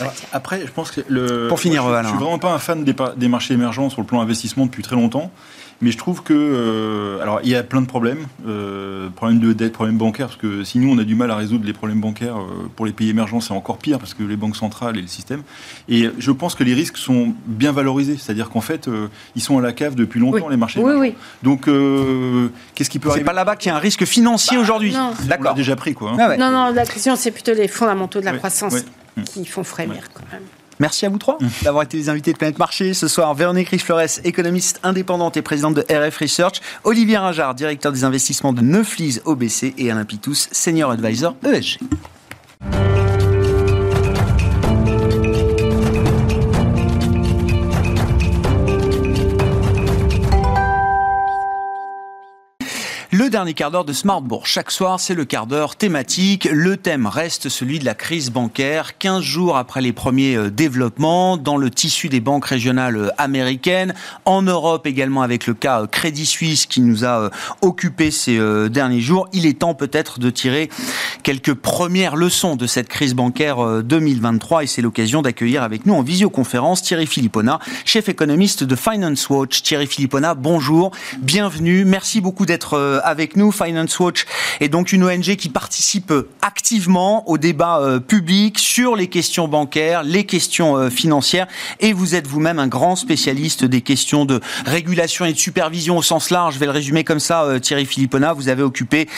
Alors, 0.00 0.12
après, 0.32 0.62
je 0.66 0.70
pense 0.72 0.90
que 0.90 1.00
le. 1.08 1.48
Pour 1.48 1.60
finir, 1.60 1.82
moi, 1.84 1.98
je, 2.02 2.04
je 2.04 2.10
suis 2.12 2.18
vraiment 2.18 2.38
pas 2.38 2.52
un 2.52 2.58
fan 2.58 2.84
des, 2.84 3.28
marchés 3.28 3.54
émergents 3.54 3.90
sur 3.90 4.00
le 4.00 4.06
plan 4.06 4.20
investissement 4.20 4.66
depuis 4.66 4.82
très 4.82 4.96
longtemps. 4.96 5.30
Mais 5.82 5.90
je 5.90 5.96
trouve 5.96 6.22
que. 6.22 6.34
Euh, 6.34 7.22
alors, 7.22 7.40
il 7.42 7.48
y 7.48 7.54
a 7.54 7.62
plein 7.62 7.80
de 7.80 7.86
problèmes. 7.86 8.26
Euh, 8.46 9.08
problèmes 9.08 9.38
de 9.40 9.54
dette, 9.54 9.72
problèmes 9.72 9.96
bancaires, 9.96 10.26
parce 10.26 10.38
que 10.38 10.62
si 10.62 10.78
nous, 10.78 10.92
on 10.94 10.98
a 10.98 11.04
du 11.04 11.14
mal 11.14 11.30
à 11.30 11.36
résoudre 11.36 11.64
les 11.64 11.72
problèmes 11.72 12.00
bancaires 12.02 12.36
euh, 12.38 12.68
pour 12.76 12.84
les 12.84 12.92
pays 12.92 13.08
émergents, 13.08 13.40
c'est 13.40 13.54
encore 13.54 13.78
pire, 13.78 13.98
parce 13.98 14.12
que 14.12 14.22
les 14.22 14.36
banques 14.36 14.56
centrales 14.56 14.98
et 14.98 15.00
le 15.00 15.06
système. 15.06 15.42
Et 15.88 16.10
je 16.18 16.30
pense 16.32 16.54
que 16.54 16.64
les 16.64 16.74
risques 16.74 16.98
sont 16.98 17.32
bien 17.46 17.72
valorisés. 17.72 18.16
C'est-à-dire 18.18 18.50
qu'en 18.50 18.60
fait, 18.60 18.88
euh, 18.88 19.08
ils 19.36 19.42
sont 19.42 19.58
à 19.58 19.62
la 19.62 19.72
cave 19.72 19.94
depuis 19.94 20.20
longtemps, 20.20 20.50
les 20.50 20.58
marchés. 20.58 20.80
Oui, 20.80 20.92
oui. 20.98 21.14
Donc, 21.42 21.64
qu'est-ce 22.74 22.90
qui 22.90 22.98
peut 22.98 23.08
arriver 23.08 23.22
C'est 23.22 23.24
pas 23.24 23.32
là-bas 23.32 23.56
qu'il 23.56 23.70
y 23.70 23.72
a 23.72 23.76
un 23.76 23.80
risque 23.80 24.04
financier 24.04 24.58
Bah, 24.58 24.62
aujourd'hui. 24.62 24.92
non. 24.92 25.12
On 25.18 25.22
l'a 25.22 25.28
D'accord. 25.28 25.54
déjà 25.54 25.76
pris, 25.76 25.94
quoi. 25.94 26.10
hein. 26.10 26.16
Ah 26.20 26.28
ouais. 26.28 26.36
Non, 26.36 26.50
non, 26.50 26.72
la 26.74 26.84
question, 26.84 27.16
c'est 27.16 27.30
plutôt 27.30 27.54
les 27.54 27.68
fondamentaux 27.68 28.20
de 28.20 28.26
la 28.26 28.34
croissance. 28.34 28.74
Qui 29.24 29.44
font 29.44 29.64
frémir 29.64 30.08
quand 30.12 30.24
même. 30.32 30.42
Merci 30.80 31.04
à 31.04 31.10
vous 31.10 31.18
trois 31.18 31.38
d'avoir 31.62 31.84
été 31.84 31.98
les 31.98 32.08
invités 32.08 32.32
de 32.32 32.38
Planète 32.38 32.58
Marché 32.58 32.94
ce 32.94 33.06
soir. 33.06 33.34
Véronique 33.34 33.68
Riche-Flores, 33.68 34.20
économiste 34.24 34.80
indépendante 34.82 35.36
et 35.36 35.42
présidente 35.42 35.74
de 35.74 35.82
RF 35.82 36.16
Research. 36.16 36.62
Olivier 36.84 37.18
Ringard, 37.18 37.54
directeur 37.54 37.92
des 37.92 38.04
investissements 38.04 38.54
de 38.54 38.62
Neuflis 38.62 39.20
OBC. 39.26 39.74
Et 39.76 39.90
Alain 39.90 40.06
Pitous, 40.06 40.48
senior 40.50 40.90
advisor 40.90 41.36
ESG. 41.44 41.80
Le 53.20 53.28
dernier 53.28 53.52
quart 53.52 53.70
d'heure 53.70 53.84
de 53.84 53.92
Smartbourg. 53.92 54.46
Chaque 54.46 54.70
soir, 54.70 54.98
c'est 54.98 55.14
le 55.14 55.26
quart 55.26 55.46
d'heure 55.46 55.76
thématique. 55.76 56.48
Le 56.50 56.78
thème 56.78 57.06
reste 57.06 57.50
celui 57.50 57.78
de 57.78 57.84
la 57.84 57.94
crise 57.94 58.30
bancaire. 58.30 58.96
15 58.96 59.22
jours 59.22 59.58
après 59.58 59.82
les 59.82 59.92
premiers 59.92 60.36
euh, 60.36 60.50
développements 60.50 61.36
dans 61.36 61.58
le 61.58 61.68
tissu 61.68 62.08
des 62.08 62.20
banques 62.20 62.46
régionales 62.46 62.96
euh, 62.96 63.08
américaines. 63.18 63.92
En 64.24 64.40
Europe 64.40 64.86
également 64.86 65.20
avec 65.20 65.46
le 65.46 65.52
cas 65.52 65.82
euh, 65.82 65.86
Crédit 65.86 66.24
Suisse 66.24 66.64
qui 66.64 66.80
nous 66.80 67.04
a 67.04 67.28
occupé 67.60 68.10
ces 68.10 68.40
derniers 68.70 69.02
jours. 69.02 69.28
Il 69.34 69.44
est 69.44 69.58
temps 69.58 69.74
peut-être 69.74 70.18
de 70.18 70.30
tirer 70.30 70.70
quelques 71.22 71.54
premières 71.54 72.16
leçons 72.16 72.56
de 72.56 72.66
cette 72.66 72.88
crise 72.88 73.14
bancaire 73.14 73.64
euh, 73.64 73.82
2023 73.82 74.64
et 74.64 74.66
c'est 74.66 74.82
l'occasion 74.82 75.22
d'accueillir 75.22 75.62
avec 75.62 75.86
nous 75.86 75.94
en 75.94 76.02
visioconférence 76.02 76.82
Thierry 76.82 77.06
Philippona, 77.06 77.58
chef 77.84 78.08
économiste 78.08 78.64
de 78.64 78.76
Finance 78.76 79.28
Watch. 79.28 79.62
Thierry 79.62 79.86
Philippona, 79.86 80.34
bonjour, 80.34 80.90
bienvenue, 81.20 81.84
merci 81.84 82.20
beaucoup 82.20 82.46
d'être 82.46 83.00
avec 83.10 83.36
nous. 83.36 83.52
Finance 83.52 83.98
Watch 83.98 84.24
est 84.60 84.68
donc 84.68 84.92
une 84.92 85.04
ONG 85.04 85.36
qui 85.36 85.48
participe 85.48 86.12
activement 86.40 87.28
au 87.28 87.38
débat 87.38 87.80
euh, 87.80 88.00
public 88.00 88.58
sur 88.58 88.96
les 88.96 89.08
questions 89.08 89.48
bancaires, 89.48 90.02
les 90.02 90.24
questions 90.24 90.76
euh, 90.76 90.90
financières 90.90 91.46
et 91.80 91.92
vous 91.92 92.14
êtes 92.14 92.26
vous-même 92.26 92.58
un 92.58 92.68
grand 92.68 92.96
spécialiste 92.96 93.64
des 93.64 93.82
questions 93.82 94.24
de 94.24 94.40
régulation 94.64 95.24
et 95.24 95.32
de 95.32 95.38
supervision 95.38 95.98
au 95.98 96.02
sens 96.02 96.30
large. 96.30 96.54
Je 96.54 96.58
vais 96.58 96.66
le 96.66 96.72
résumer 96.72 97.04
comme 97.04 97.20
ça, 97.20 97.42
euh, 97.42 97.58
Thierry 97.58 97.86
Philippona. 97.86 98.32
Vous 98.32 98.48
avez 98.48 98.62
occupé 98.62 99.08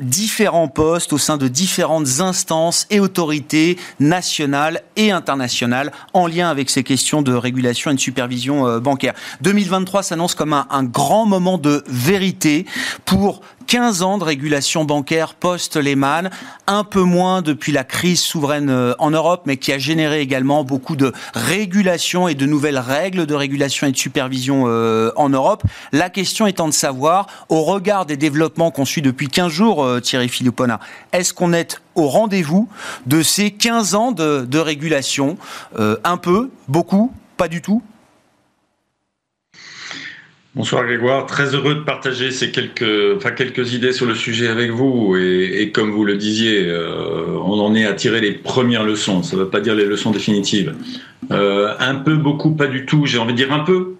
différents 0.00 0.68
postes 0.68 1.12
au 1.12 1.18
sein 1.18 1.36
de 1.36 1.48
différentes 1.48 2.20
instances 2.20 2.86
et 2.90 3.00
autorités 3.00 3.78
nationales 4.00 4.82
et 4.96 5.10
internationales 5.10 5.92
en 6.12 6.26
lien 6.26 6.48
avec 6.48 6.70
ces 6.70 6.82
questions 6.82 7.22
de 7.22 7.32
régulation 7.32 7.90
et 7.90 7.94
de 7.94 8.00
supervision 8.00 8.78
bancaire. 8.78 9.14
2023 9.42 10.02
s'annonce 10.02 10.34
comme 10.34 10.52
un 10.52 10.84
grand 10.84 11.26
moment 11.26 11.58
de 11.58 11.84
vérité 11.88 12.66
pour 13.04 13.25
15 13.66 14.02
ans 14.02 14.18
de 14.18 14.24
régulation 14.24 14.84
bancaire 14.84 15.34
post-Lehman, 15.34 16.30
un 16.66 16.84
peu 16.84 17.02
moins 17.02 17.42
depuis 17.42 17.72
la 17.72 17.84
crise 17.84 18.20
souveraine 18.20 18.70
euh, 18.70 18.94
en 18.98 19.10
Europe, 19.10 19.42
mais 19.46 19.56
qui 19.56 19.72
a 19.72 19.78
généré 19.78 20.20
également 20.20 20.64
beaucoup 20.64 20.96
de 20.96 21.12
régulation 21.34 22.28
et 22.28 22.34
de 22.34 22.46
nouvelles 22.46 22.78
règles 22.78 23.26
de 23.26 23.34
régulation 23.34 23.86
et 23.86 23.92
de 23.92 23.96
supervision 23.96 24.64
euh, 24.66 25.10
en 25.16 25.28
Europe. 25.28 25.64
La 25.92 26.10
question 26.10 26.46
étant 26.46 26.68
de 26.68 26.72
savoir, 26.72 27.26
au 27.48 27.62
regard 27.62 28.06
des 28.06 28.16
développements 28.16 28.70
qu'on 28.70 28.84
suit 28.84 29.02
depuis 29.02 29.28
15 29.28 29.50
jours, 29.50 29.84
euh, 29.84 30.00
Thierry 30.00 30.28
Philippona, 30.28 30.80
est-ce 31.12 31.34
qu'on 31.34 31.52
est 31.52 31.80
au 31.94 32.06
rendez-vous 32.08 32.68
de 33.06 33.22
ces 33.22 33.50
15 33.50 33.94
ans 33.94 34.12
de, 34.12 34.58
régulation 34.58 35.36
Un 35.78 36.16
peu, 36.16 36.50
beaucoup, 36.68 37.12
pas 37.36 37.48
du 37.48 37.62
tout 37.62 37.82
Bonsoir 40.56 40.86
Grégoire, 40.86 41.26
très 41.26 41.54
heureux 41.54 41.74
de 41.74 41.80
partager 41.80 42.30
ces 42.30 42.50
quelques, 42.50 43.74
idées 43.74 43.92
sur 43.92 44.06
le 44.06 44.14
sujet 44.14 44.48
avec 44.48 44.70
vous. 44.70 45.14
Et, 45.14 45.70
comme 45.70 45.90
vous 45.90 46.02
le 46.02 46.16
disiez, 46.16 46.64
euh, 46.64 47.26
on 47.44 47.60
en 47.60 47.74
est 47.74 47.84
à 47.84 47.92
tirer 47.92 48.22
les 48.22 48.32
premières 48.32 48.82
leçons. 48.82 49.22
Ça 49.22 49.36
ne 49.36 49.42
veut 49.42 49.50
pas 49.50 49.60
dire 49.60 49.74
les 49.74 49.84
leçons 49.84 50.12
définitives. 50.12 50.74
Euh, 51.30 51.74
un 51.78 51.96
peu, 51.96 52.16
beaucoup, 52.16 52.52
pas 52.52 52.68
du 52.68 52.86
tout. 52.86 53.04
J'ai 53.04 53.18
envie 53.18 53.34
de 53.34 53.36
dire 53.36 53.52
un 53.52 53.64
peu. 53.64 53.96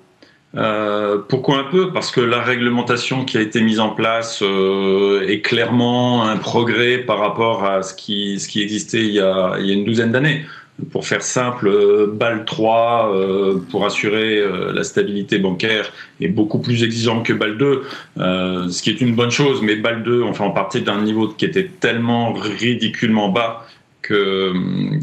Euh, 0.56 1.18
pourquoi 1.28 1.58
un 1.58 1.64
peu? 1.64 1.92
Parce 1.92 2.10
que 2.10 2.22
la 2.22 2.40
réglementation 2.40 3.26
qui 3.26 3.36
a 3.36 3.42
été 3.42 3.60
mise 3.60 3.78
en 3.78 3.90
place 3.90 4.42
est 4.42 5.42
clairement 5.42 6.26
un 6.26 6.38
progrès 6.38 6.96
par 6.96 7.18
rapport 7.18 7.66
à 7.66 7.82
ce 7.82 7.92
qui, 7.92 8.32
existait 8.56 9.04
il 9.04 9.12
y 9.12 9.20
a 9.20 9.58
une 9.58 9.84
douzaine 9.84 10.10
d'années. 10.10 10.46
Pour 10.90 11.06
faire 11.06 11.22
simple, 11.22 11.68
euh, 11.68 12.06
BAL 12.06 12.44
3, 12.44 13.14
euh, 13.14 13.58
pour 13.70 13.86
assurer 13.86 14.36
euh, 14.36 14.72
la 14.74 14.84
stabilité 14.84 15.38
bancaire, 15.38 15.90
est 16.20 16.28
beaucoup 16.28 16.58
plus 16.58 16.84
exigeant 16.84 17.22
que 17.22 17.32
BAL 17.32 17.56
2, 17.56 17.82
euh, 18.18 18.68
ce 18.68 18.82
qui 18.82 18.90
est 18.90 19.00
une 19.00 19.14
bonne 19.14 19.30
chose, 19.30 19.62
mais 19.62 19.76
BAL 19.76 20.02
2, 20.02 20.22
on 20.22 20.34
fait 20.34 20.44
en 20.44 20.50
partie 20.50 20.82
d'un 20.82 21.00
niveau 21.00 21.28
qui 21.28 21.46
était 21.46 21.70
tellement 21.80 22.34
ridiculement 22.34 23.30
bas 23.30 23.66
que 24.02 24.52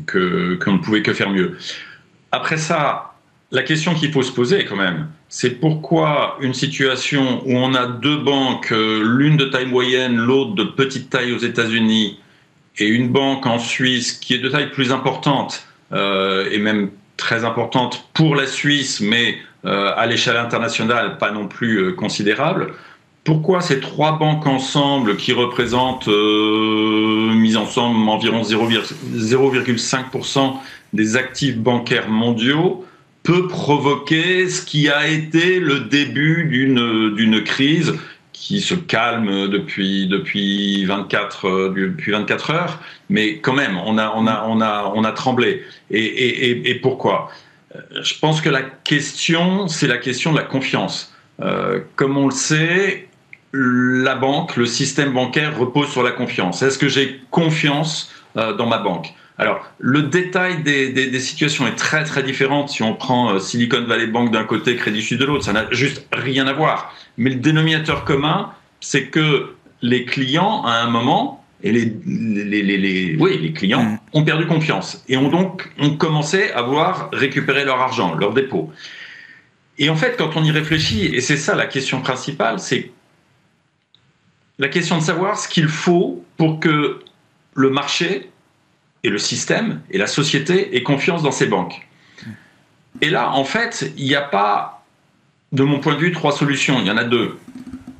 qu'on 0.07 0.73
ne 0.73 0.77
pouvait 0.77 1.01
que 1.01 1.13
faire 1.13 1.31
mieux. 1.31 1.57
Après 2.31 2.57
ça, 2.57 3.15
la 3.51 3.63
question 3.63 3.95
qu'il 3.95 4.11
faut 4.11 4.23
se 4.23 4.31
poser 4.31 4.65
quand 4.65 4.77
même, 4.77 5.07
c'est 5.27 5.59
pourquoi 5.59 6.37
une 6.39 6.53
situation 6.53 7.41
où 7.45 7.57
on 7.57 7.73
a 7.73 7.87
deux 7.87 8.17
banques, 8.17 8.71
l'une 8.71 9.37
de 9.37 9.45
taille 9.45 9.65
moyenne, 9.65 10.15
l'autre 10.17 10.53
de 10.53 10.63
petite 10.63 11.09
taille 11.09 11.33
aux 11.33 11.39
États-Unis, 11.39 12.19
et 12.77 12.87
une 12.87 13.09
banque 13.09 13.45
en 13.45 13.59
Suisse 13.59 14.13
qui 14.13 14.33
est 14.33 14.39
de 14.39 14.49
taille 14.49 14.71
plus 14.71 14.91
importante 14.91 15.67
euh, 15.91 16.49
et 16.51 16.57
même 16.57 16.89
très 17.17 17.45
importante 17.45 18.09
pour 18.13 18.35
la 18.35 18.47
Suisse, 18.47 18.99
mais 18.99 19.37
euh, 19.65 19.91
à 19.95 20.07
l'échelle 20.07 20.37
internationale 20.37 21.17
pas 21.17 21.31
non 21.31 21.47
plus 21.47 21.77
euh, 21.77 21.91
considérable. 21.93 22.73
Pourquoi 23.23 23.61
ces 23.61 23.79
trois 23.79 24.17
banques 24.17 24.45
ensemble, 24.45 25.15
qui 25.15 25.31
représentent, 25.31 26.09
euh, 26.09 27.33
mises 27.33 27.55
ensemble, 27.55 27.97
environ 28.09 28.41
0,5% 28.41 30.55
des 30.91 31.15
actifs 31.15 31.57
bancaires 31.57 32.09
mondiaux, 32.09 32.83
peut 33.23 33.47
provoquer 33.47 34.49
ce 34.49 34.65
qui 34.65 34.89
a 34.89 35.07
été 35.07 35.61
le 35.61 35.79
début 35.79 36.43
d'une 36.43 37.15
d'une 37.15 37.41
crise 37.41 37.93
qui 38.43 38.59
se 38.59 38.75
calme 38.75 39.47
depuis 39.47 40.05
depuis 40.07 40.83
24 40.83 41.47
euh, 41.47 41.73
depuis 41.73 42.11
24 42.11 42.51
heures, 42.51 42.79
mais 43.09 43.37
quand 43.39 43.53
même 43.53 43.77
on 43.77 43.97
a 43.97 44.11
on 44.17 44.27
a 44.27 44.43
on 44.45 44.59
a 44.59 44.91
on 44.93 45.05
a 45.05 45.11
tremblé. 45.13 45.63
Et 45.89 46.03
et, 46.03 46.69
et, 46.69 46.75
pourquoi? 46.75 47.29
Euh, 47.73 47.79
Je 48.03 48.19
pense 48.19 48.41
que 48.41 48.49
la 48.49 48.61
question 48.61 49.69
c'est 49.69 49.87
la 49.87 49.97
question 49.97 50.33
de 50.33 50.37
la 50.37 50.43
confiance. 50.43 51.13
Euh, 51.39 51.79
comme 51.95 52.17
on 52.17 52.25
le 52.25 52.33
sait, 52.33 53.07
la 53.53 54.15
banque, 54.15 54.57
le 54.57 54.65
système 54.65 55.13
bancaire 55.13 55.57
repose 55.57 55.89
sur 55.89 56.03
la 56.03 56.11
confiance. 56.11 56.61
Est-ce 56.63 56.77
que 56.77 56.89
j'ai 56.89 57.21
confiance 57.31 58.11
dans 58.35 58.65
ma 58.65 58.79
banque? 58.79 59.13
Alors, 59.37 59.65
le 59.79 60.03
détail 60.03 60.61
des, 60.61 60.89
des, 60.89 61.07
des, 61.07 61.19
situations 61.19 61.65
est 61.65 61.75
très 61.75 62.03
très 62.03 62.21
différent 62.21 62.67
si 62.67 62.83
on 62.83 62.93
prend 62.93 63.33
euh, 63.33 63.39
Silicon 63.39 63.83
Valley 63.83 64.07
Bank 64.07 64.31
d'un 64.31 64.43
côté, 64.43 64.75
Crédit 64.75 65.01
Suisse 65.01 65.17
de 65.17 65.25
l'autre. 65.25 65.43
Ça 65.43 65.53
n'a 65.53 65.65
juste 65.71 66.05
rien 66.13 66.45
à 66.45 66.53
voir. 66.53 66.93
Mais 67.17 67.31
le 67.31 67.37
dénominateur 67.37 68.05
commun, 68.05 68.51
c'est 68.79 69.07
que 69.07 69.55
les 69.81 70.05
clients, 70.05 70.63
à 70.65 70.73
un 70.83 70.87
moment, 70.87 71.43
et 71.63 71.71
les, 71.71 71.91
les, 72.05 72.61
les, 72.61 72.77
les 72.77 73.15
oui, 73.17 73.39
les 73.41 73.53
clients 73.53 73.83
Mmh. 73.83 73.99
ont 74.13 74.23
perdu 74.23 74.45
confiance 74.45 75.03
et 75.07 75.17
ont 75.17 75.29
donc 75.29 75.71
ont 75.79 75.95
commencé 75.95 76.51
à 76.51 76.61
vouloir 76.61 77.09
récupérer 77.13 77.63
leur 77.63 77.79
argent, 77.81 78.13
leur 78.15 78.33
dépôt. 78.33 78.71
Et 79.79 79.89
en 79.89 79.95
fait, 79.95 80.15
quand 80.17 80.35
on 80.35 80.43
y 80.43 80.51
réfléchit, 80.51 81.05
et 81.05 81.21
c'est 81.21 81.37
ça 81.37 81.55
la 81.55 81.65
question 81.65 82.01
principale, 82.01 82.59
c'est 82.59 82.91
la 84.59 84.67
question 84.67 84.97
de 84.97 85.03
savoir 85.03 85.37
ce 85.37 85.47
qu'il 85.47 85.67
faut 85.67 86.23
pour 86.37 86.59
que 86.59 86.99
le 87.55 87.69
marché 87.69 88.29
et 89.03 89.09
le 89.09 89.17
système 89.17 89.81
et 89.91 89.97
la 89.97 90.07
société 90.07 90.75
aient 90.75 90.83
confiance 90.83 91.23
dans 91.23 91.31
ces 91.31 91.47
banques. 91.47 91.87
Et 93.01 93.09
là, 93.09 93.31
en 93.31 93.43
fait, 93.43 93.91
il 93.97 94.05
n'y 94.05 94.15
a 94.15 94.21
pas, 94.21 94.85
de 95.51 95.63
mon 95.63 95.79
point 95.79 95.95
de 95.95 95.99
vue, 95.99 96.11
trois 96.11 96.31
solutions. 96.31 96.79
Il 96.79 96.87
y 96.87 96.91
en 96.91 96.97
a 96.97 97.03
deux. 97.03 97.37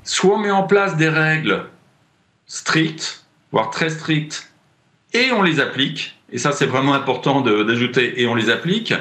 Soit 0.03 0.35
on 0.35 0.39
met 0.39 0.51
en 0.51 0.63
place 0.63 0.97
des 0.97 1.09
règles 1.09 1.65
strictes, 2.45 3.25
voire 3.51 3.69
très 3.69 3.89
strictes, 3.89 4.51
et 5.13 5.31
on 5.31 5.41
les 5.41 5.59
applique, 5.59 6.17
et 6.31 6.37
ça 6.37 6.51
c'est 6.51 6.65
vraiment 6.65 6.93
important 6.93 7.41
d'ajouter, 7.41 8.21
et 8.21 8.27
on 8.27 8.35
les 8.35 8.49
applique, 8.49 8.93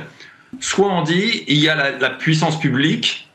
soit 0.60 0.88
on 0.88 1.02
dit 1.02 1.44
il 1.48 1.58
y 1.58 1.68
a 1.68 1.74
la, 1.74 1.90
la 1.92 2.10
puissance 2.10 2.60
publique 2.60 3.30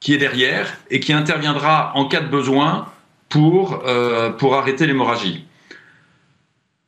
qui 0.00 0.12
est 0.12 0.18
derrière 0.18 0.76
et 0.90 1.00
qui 1.00 1.12
interviendra 1.12 1.92
en 1.94 2.06
cas 2.06 2.20
de 2.20 2.28
besoin 2.28 2.88
pour, 3.28 3.82
euh, 3.86 4.30
pour 4.30 4.54
arrêter 4.54 4.86
l'hémorragie. 4.86 5.46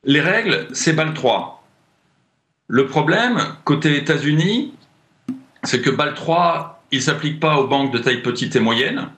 Les 0.06 0.20
règles, 0.20 0.68
c'est 0.72 0.94
BAL 0.94 1.12
3. 1.12 1.62
Le 2.68 2.86
problème, 2.86 3.40
côté 3.64 3.96
États-Unis, 3.96 4.72
c'est 5.62 5.82
que 5.82 5.90
BAL 5.90 6.14
3 6.14 6.76
il 6.92 6.98
ne 6.98 7.02
s'applique 7.02 7.40
pas 7.40 7.58
aux 7.58 7.66
banques 7.66 7.92
de 7.92 7.98
taille 7.98 8.22
petite 8.22 8.56
et 8.56 8.60
moyenne. 8.60 9.08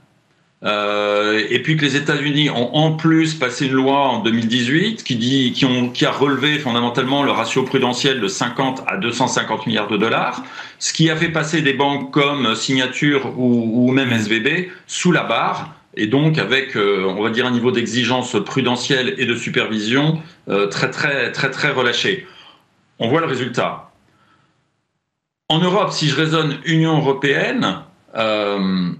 Euh, 0.65 1.47
et 1.51 1.63
puis 1.63 1.77
que 1.77 1.85
les 1.85 1.95
États-Unis 1.95 2.51
ont 2.51 2.75
en 2.75 2.97
plus 2.97 3.35
passé 3.35 3.67
une 3.67 3.75
loi 3.75 4.09
en 4.09 4.23
2018 4.23 5.05
qui, 5.05 5.15
dit, 5.15 5.53
qui, 5.53 6.05
a 6.05 6.11
relevé 6.11 6.59
fondamentalement 6.59 7.23
le 7.23 7.31
ratio 7.31 7.63
prudentiel 7.63 8.21
de 8.21 8.27
50 8.27 8.83
à 8.89 8.97
250 8.97 9.69
milliards 9.69 9.87
de 9.87 9.97
dollars, 9.97 10.43
ce 10.81 10.93
qui 10.93 11.11
a 11.11 11.17
fait 11.17 11.29
passer 11.29 11.63
des 11.63 11.75
banques 11.75 12.11
comme 12.11 12.57
Signature 12.57 13.39
ou, 13.39 13.93
même 13.93 14.11
SVB 14.11 14.71
sous 14.89 15.13
la 15.13 15.23
barre, 15.23 15.75
et 15.99 16.07
donc 16.07 16.39
avec, 16.39 16.77
euh, 16.77 17.45
un 17.45 17.51
niveau 17.51 17.71
d'exigence 17.71 18.37
prudentielle 18.45 19.15
et 19.19 19.27
de 19.27 19.35
supervision 19.35 20.23
euh, 20.49 20.67
très, 20.67 20.91
très, 20.91 21.33
très, 21.33 21.51
très 21.51 21.71
relâché. 21.71 22.27
On 22.99 23.09
voit 23.09 23.21
le 23.21 23.27
résultat. 23.27 23.91
En 25.49 25.59
Europe, 25.59 25.93
si 25.93 26.09
je 26.09 26.17
raisonne 26.17 26.59
Union 26.65 26.99
européenne, 26.99 27.83
euh, 28.17 28.91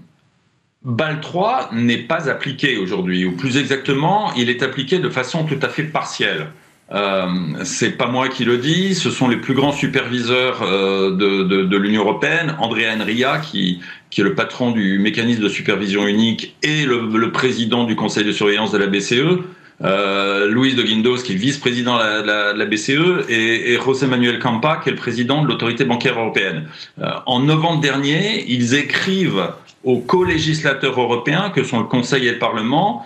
BAL 0.83 1.21
3 1.21 1.69
n'est 1.73 2.03
pas 2.03 2.29
appliqué 2.29 2.77
aujourd'hui, 2.77 3.25
ou 3.25 3.35
plus 3.35 3.57
exactement, 3.57 4.33
il 4.35 4.49
est 4.49 4.63
appliqué 4.63 4.99
de 4.99 5.09
façon 5.09 5.45
tout 5.45 5.59
à 5.61 5.69
fait 5.69 5.83
partielle. 5.83 6.51
Euh, 6.91 7.27
c'est 7.63 7.91
pas 7.91 8.07
moi 8.07 8.29
qui 8.29 8.45
le 8.45 8.57
dis, 8.57 8.95
ce 8.95 9.11
sont 9.11 9.27
les 9.27 9.37
plus 9.37 9.53
grands 9.53 9.71
superviseurs 9.71 10.63
euh, 10.63 11.11
de, 11.11 11.77
l'Union 11.77 12.01
européenne, 12.01 12.55
Andrea 12.59 12.95
Enria, 12.99 13.37
qui, 13.37 13.79
qui 14.09 14.21
est 14.21 14.23
le 14.23 14.33
patron 14.33 14.71
du 14.71 14.97
mécanisme 14.97 15.43
de 15.43 15.49
supervision 15.49 16.07
unique 16.07 16.55
et 16.63 16.85
le, 16.85 17.31
président 17.31 17.83
du 17.83 17.95
conseil 17.95 18.25
de 18.25 18.31
surveillance 18.31 18.71
de 18.71 18.79
la 18.79 18.87
BCE, 18.87 19.39
euh, 19.81 20.47
Luis 20.47 20.73
de 20.73 20.81
Guindos, 20.81 21.17
qui 21.17 21.33
est 21.33 21.35
vice-président 21.35 21.97
de 21.97 22.57
la, 22.57 22.65
BCE, 22.65 23.29
et, 23.29 23.73
et, 23.73 23.79
José 23.79 24.07
Manuel 24.07 24.39
Campa, 24.39 24.81
qui 24.83 24.89
est 24.89 24.93
le 24.93 24.97
président 24.97 25.43
de 25.43 25.47
l'autorité 25.47 25.85
bancaire 25.85 26.19
européenne. 26.19 26.67
Euh, 26.99 27.11
en 27.27 27.41
novembre 27.41 27.81
dernier, 27.81 28.45
ils 28.47 28.73
écrivent 28.73 29.51
aux 29.83 29.99
co-législateurs 29.99 30.99
européens 30.99 31.51
que 31.51 31.63
sont 31.63 31.79
le 31.79 31.85
Conseil 31.85 32.27
et 32.27 32.31
le 32.31 32.39
Parlement. 32.39 33.05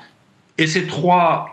Et 0.58 0.68
ces 0.68 0.88
trois 0.88 1.53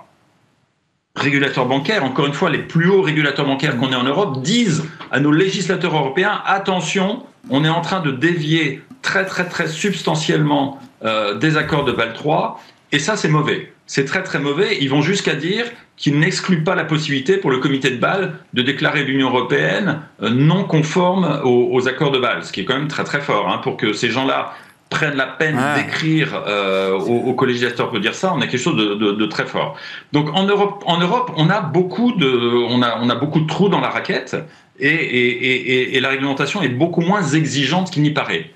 régulateurs 1.20 1.66
bancaires, 1.66 2.04
encore 2.04 2.26
une 2.26 2.32
fois 2.32 2.50
les 2.50 2.58
plus 2.58 2.88
hauts 2.88 3.02
régulateurs 3.02 3.46
bancaires 3.46 3.76
qu'on 3.76 3.92
ait 3.92 3.96
en 3.96 4.04
Europe, 4.04 4.42
disent 4.42 4.84
à 5.10 5.20
nos 5.20 5.30
législateurs 5.30 5.94
européens, 5.94 6.40
attention, 6.46 7.24
on 7.50 7.64
est 7.64 7.68
en 7.68 7.80
train 7.80 8.00
de 8.00 8.10
dévier 8.10 8.82
très 9.02 9.24
très 9.24 9.48
très 9.48 9.68
substantiellement 9.68 10.78
euh, 11.04 11.34
des 11.34 11.56
accords 11.56 11.84
de 11.84 11.92
Bâle 11.92 12.14
3, 12.14 12.60
et 12.92 12.98
ça 12.98 13.16
c'est 13.16 13.28
mauvais. 13.28 13.72
C'est 13.86 14.04
très 14.04 14.22
très 14.22 14.38
mauvais. 14.38 14.78
Ils 14.80 14.88
vont 14.88 15.02
jusqu'à 15.02 15.34
dire 15.34 15.66
qu'ils 15.96 16.18
n'excluent 16.18 16.62
pas 16.62 16.76
la 16.76 16.84
possibilité 16.84 17.36
pour 17.38 17.50
le 17.50 17.58
comité 17.58 17.90
de 17.90 17.96
Bâle 17.96 18.34
de 18.54 18.62
déclarer 18.62 19.04
l'Union 19.04 19.28
européenne 19.30 20.02
euh, 20.22 20.30
non 20.30 20.64
conforme 20.64 21.40
aux, 21.44 21.88
accords 21.88 22.12
de 22.12 22.18
Bâle, 22.18 22.44
ce 22.44 22.52
qui 22.52 22.60
est 22.60 22.64
quand 22.64 22.78
même 22.78 22.88
très 22.88 23.04
très 23.04 23.20
fort, 23.20 23.48
hein, 23.48 23.58
pour 23.58 23.76
que 23.76 23.92
ces 23.92 24.10
gens-là 24.10 24.54
prennent 24.90 25.14
la 25.14 25.26
peine 25.26 25.58
d'écrire 25.76 26.42
euh, 26.46 26.98
au, 26.98 27.32
collégiateur 27.32 27.88
pour 27.88 28.00
dire 28.00 28.14
ça, 28.14 28.34
on 28.34 28.40
a 28.40 28.46
quelque 28.48 28.60
chose 28.60 28.76
de, 28.76 29.26
très 29.26 29.46
fort. 29.46 29.76
Donc 30.12 30.28
en 30.34 30.44
Europe, 30.44 30.82
en 30.84 30.98
Europe, 30.98 31.32
on 31.36 31.48
a 31.48 31.60
beaucoup 31.60 32.12
de, 32.12 32.28
on 32.68 32.82
a, 32.82 32.98
on 33.00 33.08
a 33.08 33.14
beaucoup 33.14 33.40
de 33.40 33.46
trous 33.46 33.68
dans 33.68 33.80
la 33.80 33.88
raquette 33.88 34.36
et, 34.80 35.96
et, 35.96 36.00
la 36.00 36.08
réglementation 36.08 36.62
est 36.62 36.68
beaucoup 36.68 37.02
moins 37.02 37.22
exigeante 37.22 37.90
qu'il 37.90 38.02
n'y 38.02 38.10
paraît. 38.10 38.50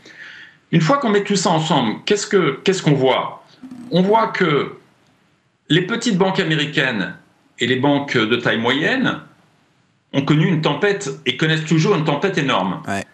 Une 0.72 0.80
fois 0.80 0.99
qu'on 0.99 1.11
met 1.11 1.22
tout 1.22 1.37
ça 1.37 1.51
ensemble, 1.51 2.01
qu'est-ce 2.05 2.26
que 2.26 2.61
qu'est-ce 2.64 2.82
qu'on 2.82 2.95
voit? 2.95 3.45
On 3.93 4.03
voit 4.03 4.28
que 4.28 4.76
les 5.68 5.82
petites 5.82 6.18
banques 6.18 6.41
américaines 6.41 7.14
et 7.61 7.66
les 7.66 7.76
banques 7.76 8.16
de 8.16 8.37
taille 8.37 8.59
moyenne 8.59 9.20
ont 10.12 10.22
connu 10.22 10.47
une 10.47 10.62
tempête 10.62 11.11
et 11.26 11.37
connaissent 11.37 11.66
toujours 11.66 11.95
une 11.95 12.05
tempête 12.05 12.39
énorme. 12.39 12.82
Ouais. 12.89 13.05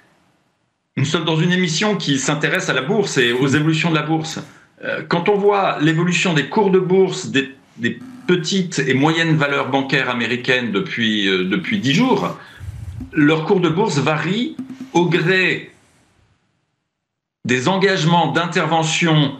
Nous 0.97 1.05
sommes 1.05 1.25
dans 1.25 1.37
une 1.37 1.53
émission 1.53 1.97
qui 1.97 2.19
s'intéresse 2.19 2.69
à 2.69 2.73
la 2.73 2.83
bourse 2.83 3.17
et 3.17 3.33
aux 3.33 3.47
évolutions 3.47 3.91
de 3.91 3.95
la 3.95 4.03
bourse. 4.03 4.41
Euh, 4.85 5.03
quand 5.09 5.29
on 5.29 5.37
voit 5.37 5.79
l'évolution 5.81 6.35
des 6.35 6.49
cours 6.49 6.71
de 6.71 6.81
bourse 6.81 7.29
des, 7.29 7.55
petites 8.27 8.79
et 8.81 8.95
moyennes 8.95 9.37
valeurs 9.37 9.71
bancaires 9.71 10.11
américaines 10.11 10.73
depuis, 10.73 11.29
euh, 11.29 11.45
depuis 11.45 11.79
10 11.79 11.95
jours, 11.95 12.37
leur 13.13 13.45
cours 13.45 13.61
de 13.61 13.69
bourse 13.69 13.99
varie 13.99 14.57
au 14.93 15.07
gré 15.07 15.73
des 17.45 17.69
engagements 17.69 18.33
d'intervention 18.33 19.37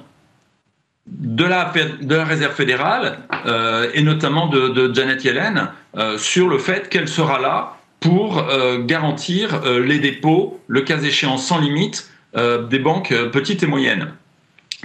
de 1.07 1.45
la, 1.45 1.73
de 2.01 2.15
la 2.15 2.25
Réserve 2.25 2.55
fédérale 2.55 3.19
euh, 3.47 3.91
et 3.95 4.03
notamment 4.03 4.47
de, 4.47 4.69
de 4.69 4.95
Janet 4.95 5.25
Yellen 5.25 5.69
sur 6.17 6.49
le 6.49 6.59
fait 6.59 6.89
qu'elle 6.89 7.09
sera 7.09 7.41
là 7.41 7.80
pour 8.01 8.39
euh, 8.39 8.83
garantir 8.83 9.63
euh, 9.65 9.85
les 9.85 9.99
dépôts, 9.99 10.59
le 10.67 10.81
cas 10.81 10.99
échéant 10.99 11.37
sans 11.37 11.59
limite, 11.59 12.11
euh, 12.37 12.67
des 12.67 12.79
banques 12.79 13.15
petites 13.33 13.63
et 13.63 13.67
moyennes. 13.67 14.13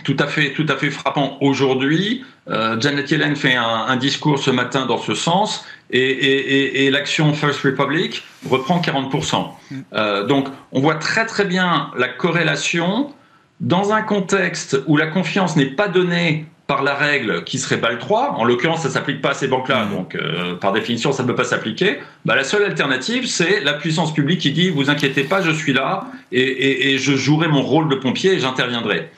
Tout 0.04 0.18
à 0.20 0.28
fait, 0.28 0.52
tout 0.52 0.66
à 0.68 0.76
fait 0.76 0.90
frappant 0.92 1.38
aujourd'hui. 1.40 2.26
Janet 2.48 3.10
Yellen 3.10 3.36
fait 3.36 3.56
un, 3.56 3.96
discours 3.96 4.38
ce 4.38 4.52
matin 4.52 4.86
dans 4.86 4.98
ce 4.98 5.16
sens 5.16 5.66
et, 5.90 6.90
l'action 6.92 7.34
First 7.34 7.62
Republic 7.62 8.24
reprend 8.48 8.82
40%. 8.82 9.48
Mm. 9.72 10.28
donc 10.28 10.50
on 10.74 10.82
voit 10.82 10.96
très 10.96 11.26
très 11.26 11.46
bien 11.46 11.92
la 11.98 12.10
corrélation 12.10 13.14
dans 13.62 13.94
un 13.94 14.02
contexte 14.02 14.78
où 14.86 14.98
la 14.98 15.08
confiance 15.08 15.56
n'est 15.56 15.66
pas 15.66 15.88
donnée 15.88 16.46
par 16.68 16.82
la 16.82 16.96
règle 16.96 17.44
qui 17.44 17.60
serait 17.60 17.78
BAL 17.78 18.00
3, 18.00 18.36
en 18.38 18.44
l'occurrence 18.44 18.82
ça 18.82 18.90
s'applique 18.90 19.22
pas 19.22 19.32
à 19.32 19.34
ces 19.34 19.48
banques-là, 19.48 19.86
mmh. 19.86 19.92
donc 19.92 20.16
euh, 20.16 20.56
par 20.56 20.72
définition 20.74 21.12
ça 21.12 21.24
ne 21.24 21.28
peut 21.28 21.36
pas 21.36 21.44
s'appliquer, 21.44 22.00
bah, 22.26 22.36
la 22.36 22.44
seule 22.44 22.64
alternative 22.64 23.28
c'est 23.28 23.60
la 23.62 23.74
puissance 23.74 24.14
publique 24.14 24.42
qui 24.42 24.52
dit 24.52 24.70
vous 24.70 24.90
inquiétez 24.90 25.24
pas, 25.24 25.42
je 25.42 25.52
suis 25.52 25.74
là 25.74 26.08
et, 26.32 26.98
je 26.98 27.16
jouerai 27.16 27.48
mon 27.48 27.62
rôle 27.62 27.88
de 27.90 27.96
pompier 27.96 28.34
et 28.34 28.40
j'interviendrai. 28.40 29.12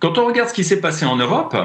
Quand 0.00 0.16
on 0.18 0.26
regarde 0.26 0.48
ce 0.48 0.54
qui 0.54 0.64
s'est 0.64 0.80
passé 0.80 1.04
en 1.04 1.16
Europe, 1.16 1.56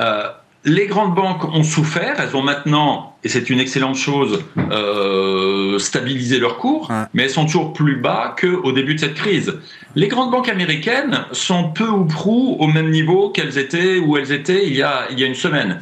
euh, 0.00 0.28
les 0.64 0.86
grandes 0.86 1.14
banques 1.14 1.44
ont 1.44 1.62
souffert, 1.62 2.20
elles 2.20 2.36
ont 2.36 2.42
maintenant, 2.42 3.16
et 3.24 3.28
c'est 3.28 3.50
une 3.50 3.58
excellente 3.58 3.96
chose, 3.96 4.44
euh, 4.70 5.78
stabilisé 5.78 6.38
leur 6.38 6.58
cours, 6.58 6.90
mais 7.14 7.24
elles 7.24 7.30
sont 7.30 7.46
toujours 7.46 7.72
plus 7.72 7.96
bas 7.96 8.34
qu'au 8.40 8.72
début 8.72 8.94
de 8.94 9.00
cette 9.00 9.14
crise. 9.14 9.58
Les 9.94 10.08
grandes 10.08 10.30
banques 10.30 10.48
américaines 10.48 11.24
sont 11.32 11.70
peu 11.70 11.88
ou 11.88 12.04
prou 12.04 12.56
au 12.58 12.66
même 12.66 12.90
niveau 12.90 13.30
qu'elles 13.30 13.58
étaient 13.58 13.98
où 13.98 14.16
elles 14.16 14.32
étaient 14.32 14.66
il 14.66 14.74
y 14.74 14.82
a, 14.82 15.06
il 15.10 15.20
y 15.20 15.24
a 15.24 15.26
une 15.26 15.34
semaine. 15.34 15.80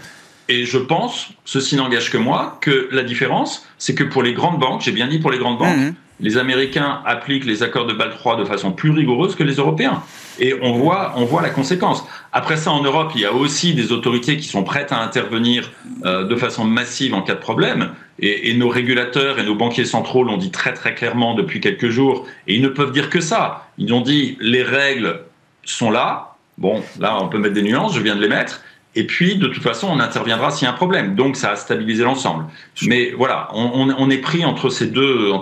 Et 0.49 0.65
je 0.65 0.79
pense, 0.79 1.29
ceci 1.45 1.77
n'engage 1.77 2.11
que 2.11 2.19
moi, 2.19 2.59
que 2.61 2.89
la 2.91 3.05
différence, 3.05 3.65
c'est 3.79 3.95
que 3.95 4.03
pour 4.03 4.25
les 4.25 4.33
grandes 4.33 4.59
banques, 4.59 4.81
j'ai 4.83 4.91
bien 4.91 5.07
dit 5.07 5.21
pour 5.21 5.31
les 5.31 5.39
grandes 5.39 5.59
banques, 5.59 5.77
mmh 5.77 5.95
les 6.21 6.37
Américains 6.37 7.01
appliquent 7.07 7.45
les 7.45 7.63
accords 7.63 7.87
de 7.87 7.95
Bâle 7.95 8.13
3 8.15 8.37
de 8.37 8.45
façon 8.45 8.73
plus 8.73 8.91
rigoureuse 8.91 9.35
que 9.35 9.43
les 9.43 9.55
Européens. 9.55 10.03
Et 10.39 10.55
on 10.63 10.73
voit, 10.73 11.15
on 11.17 11.25
voit 11.25 11.43
la 11.43 11.51
conséquence. 11.51 12.05
Après 12.33 12.57
ça, 12.57 12.71
en 12.71 12.83
Europe, 12.83 13.13
il 13.15 13.23
y 13.23 13.25
a 13.25 13.33
aussi 13.33 13.75
des 13.75 13.93
autorités 13.93 14.37
qui 14.37 14.49
sont 14.49 14.63
prêtes 14.63 14.93
à 14.93 15.03
intervenir 15.03 15.71
euh, 16.05 16.25
de 16.25 16.37
façon 16.37 16.65
massive 16.65 17.15
en 17.15 17.23
cas 17.23 17.35
de 17.35 17.41
problème. 17.41 17.91
Et, 18.23 18.53
nos 18.55 18.69
régulateurs 18.69 19.39
et 19.39 19.45
nos 19.45 19.55
banquiers 19.55 19.87
centraux 19.87 20.25
l'ont 20.25 20.37
dit 20.37 20.51
très 20.51 20.75
très 20.75 20.95
clairement 20.95 21.35
depuis 21.35 21.61
quelques 21.61 21.89
jours. 21.89 22.27
Et 22.47 22.55
ils 22.55 22.63
ne 22.63 22.69
peuvent 22.69 22.93
dire 22.93 23.09
que 23.09 23.21
ça. 23.21 23.69
Ils 23.79 23.93
ont 23.95 24.03
dit 24.03 24.37
les 24.41 24.63
règles 24.63 25.21
sont 25.65 25.91
là. 25.91 26.37
Bon, 26.59 26.83
là, 26.99 27.17
on 27.21 27.29
peut 27.29 27.39
mettre 27.39 27.55
des 27.55 27.63
nuances, 27.63 27.95
je 27.95 28.01
viens 28.01 28.17
de 28.17 28.21
les 28.21 28.29
mettre. 28.29 28.63
Et 28.97 29.07
puis, 29.07 29.37
de 29.37 29.47
toute 29.47 29.63
façon, 29.63 29.89
on 29.89 30.01
interviendra 30.01 30.51
s'il 30.51 30.67
y 30.67 30.69
a 30.69 30.73
un 30.73 30.77
problème. 30.77 31.15
Donc, 31.15 31.37
ça 31.37 31.53
a 31.53 31.57
stabilisé 31.57 32.03
l'ensemble. 32.03 32.47
Mais 32.83 33.13
voilà, 33.17 33.49
on, 33.53 34.11
est 34.11 34.19
pris 34.19 34.45
entre 34.45 34.69
ces 34.69 34.87
deux, 34.87 35.33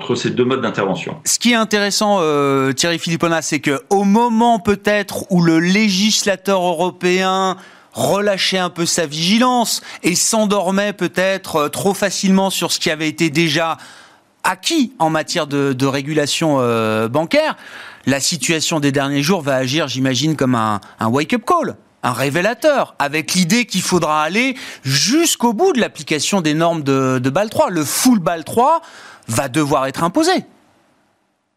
modes 0.44 0.60
d'intervention. 0.60 1.16
Ce 1.24 1.38
qui 1.38 1.52
est 1.52 1.56
intéressant, 1.56 2.18
euh, 2.20 2.72
Thierry 2.72 2.98
Philippona, 2.98 3.40
c'est 3.40 3.60
que 3.60 3.80
au 3.88 4.04
moment 4.04 4.58
peut-être 4.58 5.24
où 5.30 5.42
le 5.42 5.60
législateur 5.60 6.60
européen 6.60 7.56
relâchait 7.98 8.58
un 8.58 8.70
peu 8.70 8.86
sa 8.86 9.06
vigilance 9.06 9.82
et 10.02 10.14
s'endormait 10.14 10.92
peut-être 10.92 11.56
euh, 11.56 11.68
trop 11.68 11.94
facilement 11.94 12.50
sur 12.50 12.72
ce 12.72 12.78
qui 12.78 12.90
avait 12.90 13.08
été 13.08 13.30
déjà 13.30 13.76
acquis 14.44 14.92
en 14.98 15.10
matière 15.10 15.46
de, 15.46 15.86
régulation 15.86 16.58
euh, 16.60 17.08
bancaire, 17.08 17.56
la 18.06 18.20
situation 18.20 18.80
des 18.80 18.92
derniers 18.92 19.22
jours 19.22 19.42
va 19.42 19.56
agir, 19.56 19.88
j'imagine, 19.88 20.36
comme 20.36 20.54
un 20.54 20.80
wake-up 21.00 21.42
call 21.46 21.76
un 22.02 22.12
révélateur, 22.12 22.94
avec 22.98 23.34
l'idée 23.34 23.66
qu'il 23.66 23.82
faudra 23.82 24.22
aller 24.22 24.56
jusqu'au 24.84 25.52
bout 25.52 25.72
de 25.72 25.80
l'application 25.80 26.40
des 26.40 26.54
normes 26.54 26.82
de, 26.82 27.18
de 27.18 27.30
BAL 27.30 27.50
3. 27.50 27.70
Le 27.70 27.84
full 27.84 28.20
BAL 28.20 28.44
3 28.44 28.82
va 29.26 29.48
devoir 29.48 29.86
être 29.86 30.04
imposé. 30.04 30.44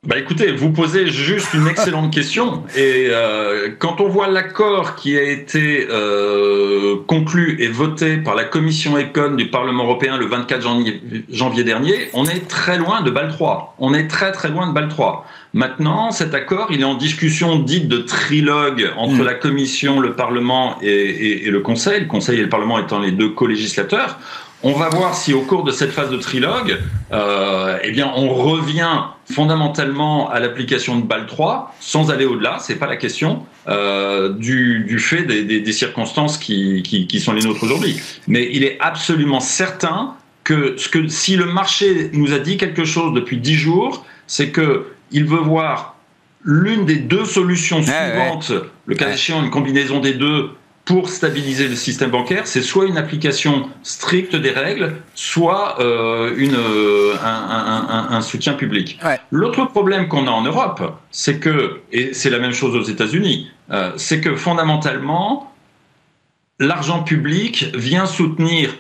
Bah 0.08 0.18
écoutez, 0.18 0.52
vous 0.52 0.72
posez 0.72 1.06
juste 1.06 1.54
une 1.54 1.68
excellente 1.68 2.12
question. 2.14 2.64
Et 2.76 3.10
euh, 3.12 3.70
quand 3.78 4.02
on 4.02 4.10
voit 4.10 4.28
l'accord 4.28 4.96
qui 4.96 5.16
a 5.16 5.22
été 5.22 5.86
euh, 5.92 6.96
conclu 7.06 7.62
et 7.62 7.68
voté 7.68 8.18
par 8.18 8.34
la 8.34 8.44
commission 8.44 8.98
Econ 8.98 9.36
du 9.36 9.52
Parlement 9.52 9.84
européen 9.84 10.18
le 10.18 10.26
24 10.26 10.60
janvier, 10.60 11.04
janvier 11.30 11.64
dernier, 11.64 12.10
on 12.14 12.26
est 12.26 12.48
très 12.48 12.80
loin 12.80 13.04
de 13.04 13.12
BAL 13.12 13.30
3. 13.30 13.76
On 13.78 13.94
est 13.94 14.08
très 14.08 14.32
très 14.32 14.50
loin 14.50 14.66
de 14.66 14.74
BAL 14.74 14.88
3. 14.88 15.24
Maintenant, 15.54 16.10
cet 16.10 16.34
accord, 16.34 16.70
il 16.72 16.82
est 16.82 16.86
en 16.86 16.96
discussion 16.96 17.60
dite 17.60 17.88
de 17.88 18.00
trilogue 18.00 18.92
entre 18.98 19.22
mm. 19.22 19.24
la 19.24 19.36
Commission, 19.36 20.00
le 20.00 20.16
Parlement 20.16 20.80
et, 20.82 21.48
le 21.48 21.60
Conseil, 21.60 22.00
le 22.00 22.08
Conseil 22.08 22.40
et 22.40 22.42
le 22.42 22.50
Parlement 22.50 22.80
étant 22.80 22.98
les 22.98 23.12
deux 23.12 23.30
co-législateurs. 23.30 24.18
On 24.64 24.74
va 24.74 24.90
voir 24.90 25.16
si 25.16 25.34
au 25.34 25.42
cours 25.42 25.64
de 25.64 25.72
cette 25.72 25.92
phase 25.92 26.10
de 26.10 26.18
trilogue, 26.18 26.80
euh, 27.12 27.78
eh 27.84 27.92
bien, 27.92 28.12
on 28.16 28.30
revient 28.30 29.04
fondamentalement 29.32 30.30
à 30.30 30.40
l'application 30.40 31.00
de 31.00 31.06
BAL 31.06 31.26
3, 31.26 31.74
sans 31.80 32.12
aller 32.12 32.26
au-delà, 32.26 32.58
c'est 32.60 32.76
pas 32.76 32.88
la 32.88 32.98
question, 32.98 33.46
euh, 33.68 34.34
du, 34.34 34.86
du, 34.88 35.00
fait 35.00 35.24
des, 35.24 35.44
des, 35.44 35.60
des 35.62 35.74
circonstances 35.74 36.38
qui, 36.38 36.84
qui, 36.84 37.08
qui, 37.08 37.20
sont 37.20 37.34
les 37.34 37.42
nôtres 37.42 37.64
aujourd'hui. 37.64 38.00
Mais 38.28 38.50
il 38.52 38.64
est 38.64 38.78
absolument 38.80 39.40
certain 39.40 40.16
que, 40.44 40.76
ce 40.78 40.90
que 40.90 41.08
si 41.08 41.36
le 41.36 41.46
marché 41.46 42.10
nous 42.14 42.34
a 42.34 42.40
dit 42.40 42.58
quelque 42.58 42.86
chose 42.86 43.14
depuis 43.14 43.38
dix 43.38 43.56
jours, 43.56 44.06
c'est 44.28 44.50
que 44.50 44.88
il 45.12 45.26
veut 45.26 45.38
voir 45.38 45.96
l'une 46.44 46.86
des 46.86 46.96
deux 46.96 47.26
solutions 47.26 47.84
suivantes, 47.84 48.50
ouais. 48.50 48.62
le 48.86 48.96
cas 48.96 49.12
échéant, 49.12 49.44
une 49.44 49.52
combinaison 49.52 50.00
des 50.00 50.14
deux, 50.14 50.52
pour 50.86 51.10
stabiliser 51.10 51.68
le 51.68 51.76
système 51.76 52.10
bancaire, 52.10 52.48
c'est 52.48 52.62
soit 52.62 52.86
une 52.86 52.98
application 52.98 53.70
stricte 53.84 54.36
des 54.36 54.52
règles, 54.52 54.96
soit 55.14 55.80
euh, 55.80 56.34
une, 56.38 56.56
euh, 56.56 57.14
un, 57.24 58.08
un, 58.12 58.16
un, 58.16 58.22
soutien 58.22 58.54
public. 58.54 59.00
Ouais. 59.04 59.20
L'autre 59.32 59.66
problème 59.66 60.08
qu'on 60.08 60.28
a 60.28 60.32
en 60.32 60.42
Europe, 60.42 61.00
c'est 61.12 61.40
que, 61.40 61.82
et 61.92 62.14
c'est 62.14 62.30
la 62.30 62.40
même 62.40 62.54
chose 62.54 62.76
aux 62.76 62.90
États-Unis, 62.90 63.52
euh, 63.70 63.92
c'est 63.96 64.22
que 64.22 64.36
fondamentalement, 64.36 65.54
l'argent 66.60 67.04
public 67.04 67.68
vient 67.76 68.06
soutenir 68.06 68.76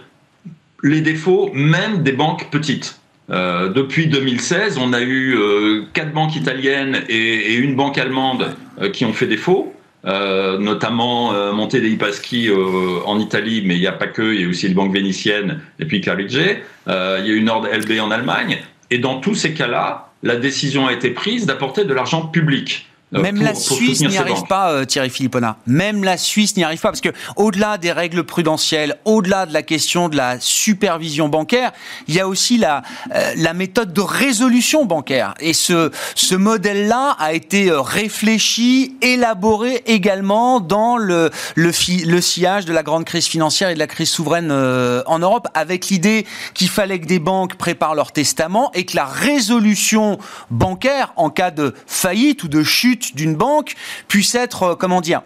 les 0.83 1.01
défauts 1.01 1.51
même 1.53 2.03
des 2.03 2.13
banques 2.13 2.49
petites. 2.49 2.99
Euh, 3.29 3.69
depuis 3.69 4.07
2016, 4.07 4.77
on 4.77 4.93
a 4.93 5.01
eu 5.01 5.35
euh, 5.37 5.83
quatre 5.93 6.11
banques 6.11 6.35
italiennes 6.35 7.03
et, 7.07 7.53
et 7.53 7.55
une 7.55 7.75
banque 7.75 7.97
allemande 7.97 8.55
euh, 8.81 8.89
qui 8.89 9.05
ont 9.05 9.13
fait 9.13 9.27
défaut. 9.27 9.73
Euh, 10.03 10.57
notamment 10.57 11.33
euh, 11.33 11.53
Monte 11.53 11.75
dei 11.75 11.95
Paschi 11.95 12.49
euh, 12.49 12.99
en 13.05 13.19
Italie, 13.19 13.61
mais 13.63 13.75
il 13.75 13.81
n'y 13.81 13.87
a 13.87 13.91
pas 13.91 14.07
que, 14.07 14.33
il 14.33 14.41
y 14.41 14.45
a 14.45 14.47
aussi 14.47 14.67
les 14.67 14.73
banques 14.73 14.93
vénitiennes 14.93 15.61
et 15.79 15.85
puis 15.85 16.01
Carige. 16.01 16.39
Euh, 16.87 17.19
il 17.21 17.27
y 17.27 17.31
a 17.31 17.33
eu 17.35 17.41
Nord 17.41 17.67
LB 17.67 17.99
en 17.99 18.09
Allemagne. 18.09 18.59
Et 18.89 18.97
dans 18.97 19.19
tous 19.19 19.35
ces 19.35 19.53
cas-là, 19.53 20.11
la 20.23 20.35
décision 20.37 20.87
a 20.87 20.93
été 20.93 21.11
prise 21.11 21.45
d'apporter 21.45 21.85
de 21.85 21.93
l'argent 21.93 22.25
public. 22.25 22.90
Euh, 23.13 23.21
Même 23.21 23.35
pour, 23.35 23.43
la 23.43 23.55
Suisse 23.55 24.01
n'y 24.01 24.17
arrive 24.17 24.43
pas, 24.47 24.71
euh, 24.71 24.85
Thierry 24.85 25.09
Philippona. 25.09 25.57
Même 25.67 26.03
la 26.03 26.17
Suisse 26.17 26.55
n'y 26.55 26.63
arrive 26.63 26.79
pas 26.79 26.89
parce 26.89 27.01
que 27.01 27.09
au-delà 27.35 27.77
des 27.77 27.91
règles 27.91 28.23
prudentielles, 28.23 28.97
au-delà 29.03 29.45
de 29.45 29.53
la 29.53 29.63
question 29.63 30.07
de 30.07 30.15
la 30.15 30.39
supervision 30.39 31.27
bancaire, 31.27 31.71
il 32.07 32.15
y 32.15 32.21
a 32.21 32.27
aussi 32.27 32.57
la 32.57 32.83
euh, 33.13 33.33
la 33.35 33.53
méthode 33.53 33.91
de 33.91 34.01
résolution 34.01 34.85
bancaire. 34.85 35.33
Et 35.41 35.53
ce 35.53 35.91
ce 36.15 36.35
modèle-là 36.35 37.17
a 37.19 37.33
été 37.33 37.69
réfléchi, 37.71 38.95
élaboré 39.01 39.83
également 39.87 40.61
dans 40.61 40.95
le 40.95 41.31
le, 41.55 41.71
fi, 41.73 42.05
le 42.05 42.21
sillage 42.21 42.65
de 42.65 42.73
la 42.73 42.83
grande 42.83 43.03
crise 43.03 43.25
financière 43.25 43.69
et 43.69 43.73
de 43.73 43.79
la 43.79 43.87
crise 43.87 44.09
souveraine 44.09 44.49
euh, 44.51 45.03
en 45.05 45.19
Europe, 45.19 45.47
avec 45.53 45.87
l'idée 45.87 46.25
qu'il 46.53 46.69
fallait 46.69 46.99
que 46.99 47.07
des 47.07 47.19
banques 47.19 47.55
préparent 47.55 47.95
leur 47.95 48.13
testament 48.13 48.71
et 48.73 48.85
que 48.85 48.95
la 48.95 49.05
résolution 49.05 50.17
bancaire 50.49 51.11
en 51.17 51.29
cas 51.29 51.51
de 51.51 51.73
faillite 51.87 52.43
ou 52.43 52.47
de 52.47 52.63
chute 52.63 53.00
d'une 53.15 53.35
banque 53.35 53.75
puisse 54.07 54.35
être, 54.35 54.63
euh, 54.63 54.75
comment 54.75 55.01
dire, 55.01 55.21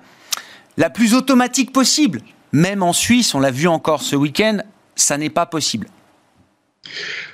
la 0.77 0.89
plus 0.89 1.13
automatique 1.13 1.71
possible. 1.71 2.21
Même 2.51 2.83
en 2.83 2.93
Suisse, 2.93 3.35
on 3.35 3.39
l'a 3.39 3.51
vu 3.51 3.67
encore 3.67 4.01
ce 4.01 4.15
week-end, 4.15 4.59
ça 4.95 5.17
n'est 5.17 5.29
pas 5.29 5.45
possible. 5.45 5.87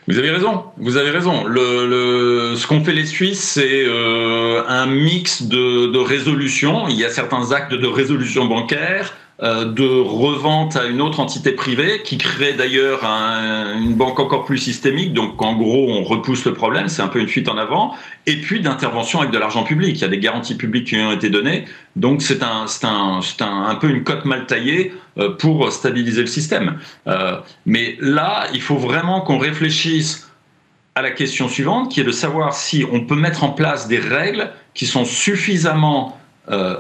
Vous 0.08 0.18
avez 0.18 0.32
raison, 0.32 0.66
vous 0.78 0.98
avez 0.98 1.12
raison. 1.12 1.44
Ce 1.46 2.68
qu'ont 2.68 2.84
fait 2.84 2.94
les 2.94 3.06
Suisses, 3.06 3.44
c'est 3.44 3.84
euh, 3.86 4.64
un 4.68 4.88
mix 4.88 5.44
de, 5.44 5.88
de 5.88 6.00
résolutions. 6.00 6.88
Il 6.88 6.96
y 6.96 7.06
a 7.06 7.10
certains 7.10 7.52
actes 7.52 7.74
de 7.74 7.88
résolution 7.88 8.46
bancaire, 8.46 9.14
de 9.42 10.02
revente 10.02 10.76
à 10.76 10.86
une 10.86 11.02
autre 11.02 11.20
entité 11.20 11.52
privée 11.52 12.04
qui 12.04 12.20
crée 12.20 12.54
d'ailleurs 12.54 13.04
un, 13.04 13.76
une 13.76 13.96
banque 13.96 14.20
encore 14.20 14.46
plus 14.46 14.60
systémique. 14.60 15.14
Donc 15.14 15.42
en 15.42 15.56
gros, 15.56 15.90
on 15.90 16.04
repousse 16.04 16.46
le 16.46 16.54
problème, 16.54 16.90
c'est 16.90 17.02
un 17.02 17.08
peu 17.08 17.20
une 17.20 17.28
fuite 17.28 17.50
en 17.50 17.58
avant. 17.58 17.96
Et 18.28 18.38
puis 18.38 18.62
d'intervention 18.62 19.20
avec 19.20 19.32
de 19.32 19.40
l'argent 19.40 19.64
public. 19.64 19.98
Il 19.98 20.02
y 20.02 20.06
a 20.06 20.10
des 20.10 20.20
garanties 20.20 20.56
publiques 20.56 20.90
qui 20.90 20.98
ont 20.98 21.12
été 21.12 21.32
données. 21.32 21.66
Donc 21.96 22.22
c'est 22.22 22.44
un, 22.44 22.66
un, 22.84 23.20
un, 23.40 23.64
un 23.66 23.76
peu 23.76 23.90
une 23.90 24.04
cote 24.04 24.26
mal 24.26 24.46
taillée 24.46 24.94
euh, 25.18 25.32
pour 25.32 25.72
stabiliser 25.72 26.22
le 26.22 26.28
système. 26.28 26.78
Euh, 27.08 27.40
mais 27.66 27.98
là, 28.00 28.46
il 28.54 28.62
faut 28.62 28.78
vraiment 28.78 29.22
qu'on 29.22 29.40
réfléchisse 29.40 30.30
à 30.94 31.02
la 31.02 31.10
question 31.10 31.48
suivante, 31.48 31.92
qui 31.92 32.02
est 32.02 32.04
de 32.04 32.12
savoir 32.12 32.54
si 32.54 32.86
on 32.92 33.02
peut 33.06 33.16
mettre 33.16 33.44
en 33.44 33.50
place 33.50 33.88
des 33.88 33.98
règles 33.98 34.52
qui 34.74 34.86
sont 34.86 35.06
suffisamment 35.06 36.20
euh, 36.50 36.80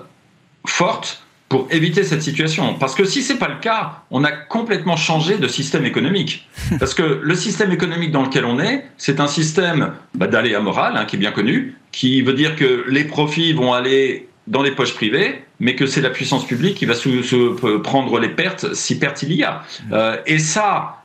fortes 0.68 1.24
pour 1.52 1.68
éviter 1.70 2.06
cette 2.06 2.22
situation. 2.22 2.76
Parce 2.76 2.96
que 2.96 3.04
si 3.04 3.22
c'est 3.22 3.38
pas 3.38 3.50
le 3.50 3.60
cas, 3.60 4.04
on 4.10 4.24
a 4.24 4.32
complètement 4.32 4.96
changé 4.96 5.38
de 5.38 5.50
système 5.50 5.84
économique. 5.84 6.48
Parce 6.80 6.94
que 6.94 7.20
le 7.22 7.36
système 7.36 7.74
économique 7.74 8.12
dans 8.12 8.24
lequel 8.24 8.46
on 8.46 8.58
est, 8.58 8.86
c'est 8.98 9.20
un 9.20 9.28
système 9.28 9.92
bah, 10.16 10.28
d'aléa 10.28 10.62
moral, 10.62 10.96
hein, 10.96 11.04
qui 11.04 11.18
est 11.18 11.20
bien 11.20 11.34
connu, 11.34 11.76
qui 11.92 12.22
veut 12.22 12.36
dire 12.36 12.56
que 12.56 12.86
les 12.88 13.04
profits 13.04 13.52
vont 13.52 13.74
aller 13.74 14.30
dans 14.48 14.64
les 14.64 14.72
poches 14.72 14.94
privées, 14.94 15.44
mais 15.60 15.76
que 15.76 15.88
c'est 15.88 16.00
la 16.00 16.10
puissance 16.10 16.48
publique 16.48 16.76
qui 16.76 16.86
va 16.86 16.94
se, 16.94 17.22
se 17.22 17.78
prendre 17.80 18.18
les 18.18 18.30
pertes 18.30 18.74
si 18.74 18.98
pertes 18.98 19.22
il 19.24 19.34
y 19.34 19.44
a. 19.44 19.64
Euh, 19.92 20.16
et 20.26 20.40
ça, 20.40 21.04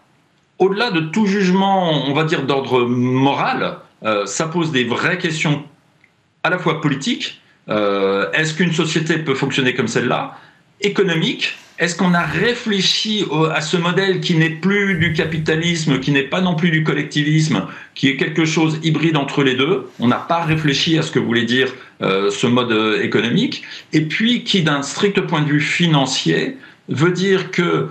au-delà 0.61 0.93
de 0.93 1.01
tout 1.01 1.27
jugement, 1.27 2.07
on 2.09 2.15
va 2.15 2.23
dire 2.23 2.45
d'ordre 2.45 2.87
moral, 2.87 3.79
euh, 4.05 4.27
ça 4.27 4.47
pose 4.47 4.71
des 4.71 4.85
vraies 4.85 5.19
questions 5.19 5.65
à 6.45 6.51
la 6.51 6.59
fois 6.59 6.81
politiques, 6.81 7.41
euh, 7.69 8.31
Est-ce 8.33 8.55
qu'une 8.55 8.73
société 8.73 9.19
peut 9.19 9.35
fonctionner 9.35 9.75
comme 9.75 9.89
celle-là? 9.89 10.39
Économique 10.81 11.55
Est-ce 11.79 11.97
qu'on 11.97 12.15
a 12.15 12.23
réfléchi 12.23 13.25
à 13.55 13.61
ce 13.61 13.77
modèle 13.77 14.21
qui 14.21 14.35
n'est 14.35 14.51
plus 14.51 14.99
du 14.99 15.13
capitalisme, 15.13 16.01
qui 16.01 16.11
n'est 16.11 16.23
pas 16.23 16.41
non 16.41 16.55
plus 16.55 16.71
du 16.71 16.85
collectivisme, 16.85 17.67
qui 17.95 18.09
est 18.09 18.17
quelque 18.17 18.45
chose 18.45 18.79
hybride 18.83 19.17
entre 19.17 19.43
les 19.43 19.55
deux? 19.55 19.89
On 19.99 20.09
n'a 20.09 20.17
pas 20.17 20.45
réfléchi 20.45 20.99
à 20.99 21.03
ce 21.03 21.11
que 21.11 21.19
voulait 21.19 21.45
dire 21.45 21.69
euh, 22.03 22.31
ce 22.31 22.47
mode 22.47 22.73
euh, 22.73 23.03
économique. 23.03 23.63
Et 23.93 24.03
puis 24.03 24.45
qui, 24.45 24.63
d'un 24.63 24.83
strict 24.83 25.21
point 25.23 25.41
de 25.43 25.49
vue 25.49 25.61
financier, 25.61 26.57
veut 26.89 27.13
dire 27.13 27.51
que 27.51 27.89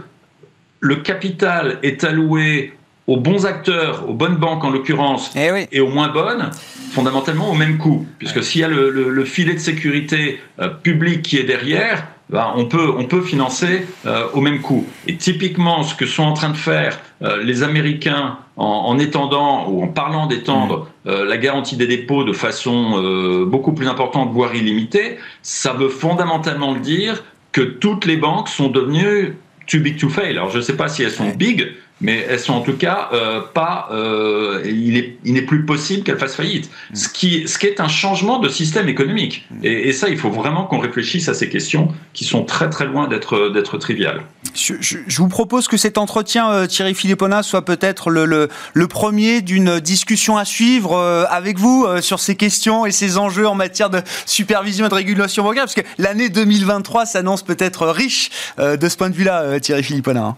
le 0.79 0.95
capital 0.97 1.79
est 1.81 2.03
alloué 2.03 2.73
aux 3.07 3.17
bons 3.17 3.45
acteurs, 3.45 4.09
aux 4.09 4.13
bonnes 4.13 4.37
banques 4.37 4.63
en 4.63 4.71
l'occurrence, 4.71 5.31
eh 5.35 5.51
oui. 5.51 5.67
et 5.71 5.79
aux 5.79 5.89
moins 5.89 6.09
bonnes, 6.09 6.49
fondamentalement 6.91 7.51
au 7.51 7.53
même 7.53 7.77
coût. 7.77 8.05
Puisque 8.17 8.43
s'il 8.43 8.61
y 8.61 8.63
a 8.63 8.67
le, 8.67 8.89
le, 8.89 9.09
le, 9.09 9.25
filet 9.25 9.53
de 9.53 9.59
sécurité 9.59 10.39
euh, 10.59 10.69
public 10.69 11.21
qui 11.21 11.37
est 11.37 11.43
derrière, 11.43 12.07
ben, 12.29 12.51
on, 12.55 12.65
peut, 12.65 12.91
on 12.97 13.05
peut 13.05 13.21
financer 13.21 13.85
euh, 14.07 14.25
au 14.33 14.41
même 14.41 14.59
coût. 14.61 14.87
Et 15.05 15.15
typiquement, 15.17 15.83
ce 15.83 15.93
que 15.93 16.07
sont 16.07 16.23
en 16.23 16.33
train 16.33 16.49
de 16.49 16.57
faire 16.57 16.99
euh, 17.21 17.43
les 17.43 17.61
Américains 17.61 18.39
en, 18.57 18.65
en, 18.65 18.97
étendant 18.97 19.69
ou 19.69 19.83
en 19.83 19.87
parlant 19.87 20.25
d'étendre 20.25 20.89
mmh. 21.05 21.11
la 21.11 21.37
garantie 21.37 21.77
des 21.77 21.87
dépôts 21.87 22.23
de 22.23 22.33
façon 22.33 23.43
beaucoup 23.45 23.73
plus 23.73 23.87
importante, 23.87 24.31
voire 24.31 24.55
illimitée, 24.55 25.17
ça 25.41 25.73
veut 25.73 25.89
fondamentalement 25.89 26.73
dire 26.73 27.21
que 27.51 27.61
toutes 27.61 28.05
les 28.05 28.15
banques 28.17 28.47
sont 28.47 28.69
devenues 28.69 29.35
too 29.67 29.79
big 29.79 29.97
to 29.97 30.09
fail. 30.09 30.31
Alors 30.31 30.49
je 30.49 30.57
ne 30.57 30.61
sais 30.61 30.77
pas 30.77 30.87
si 30.87 31.03
elles 31.03 31.11
sont 31.11 31.29
big, 31.29 31.73
mais 32.01 32.25
elles 32.29 32.39
sont 32.39 32.53
en 32.53 32.61
tout 32.61 32.75
cas 32.75 33.09
euh, 33.13 33.41
pas. 33.53 33.87
Euh, 33.91 34.61
il 34.65 34.97
est, 34.97 35.17
il 35.23 35.33
n'est 35.33 35.41
plus 35.41 35.65
possible 35.65 36.03
qu'elles 36.03 36.17
fassent 36.17 36.35
faillite. 36.35 36.69
Mm. 36.91 36.95
Ce 36.95 37.09
qui, 37.09 37.47
ce 37.47 37.57
qui 37.57 37.67
est 37.67 37.79
un 37.79 37.87
changement 37.87 38.39
de 38.39 38.49
système 38.49 38.89
économique. 38.89 39.45
Mm. 39.49 39.59
Et, 39.63 39.89
et 39.89 39.93
ça, 39.93 40.09
il 40.09 40.17
faut 40.17 40.29
vraiment 40.29 40.65
qu'on 40.65 40.79
réfléchisse 40.79 41.29
à 41.29 41.33
ces 41.33 41.49
questions 41.49 41.89
qui 42.13 42.25
sont 42.25 42.43
très 42.43 42.69
très 42.69 42.85
loin 42.85 43.07
d'être 43.07 43.49
d'être 43.49 43.77
triviales. 43.77 44.21
Je, 44.53 44.73
je, 44.79 44.97
je, 45.07 45.17
vous 45.17 45.27
propose 45.27 45.67
que 45.67 45.77
cet 45.77 45.97
entretien, 45.97 46.49
euh, 46.49 46.67
Thierry 46.67 46.93
Philippona, 46.95 47.43
soit 47.43 47.65
peut-être 47.65 48.09
le, 48.09 48.25
le, 48.25 48.49
le, 48.73 48.87
premier 48.87 49.41
d'une 49.41 49.79
discussion 49.79 50.37
à 50.37 50.45
suivre 50.45 50.97
avec 51.29 51.57
vous 51.57 51.85
sur 52.01 52.19
ces 52.19 52.35
questions 52.35 52.85
et 52.85 52.91
ces 52.91 53.17
enjeux 53.17 53.47
en 53.47 53.55
matière 53.55 53.89
de 53.89 54.01
supervision 54.25 54.85
et 54.85 54.89
de 54.89 54.93
régulation 54.93 55.43
bancaire, 55.43 55.63
parce 55.63 55.75
que 55.75 55.81
l'année 55.97 56.29
2023 56.29 57.05
s'annonce 57.05 57.43
peut-être 57.43 57.87
riche 57.87 58.29
de 58.57 58.89
ce 58.89 58.95
point 58.95 59.09
de 59.09 59.15
vue-là, 59.15 59.59
Thierry 59.59 59.83
Philippona. 59.83 60.35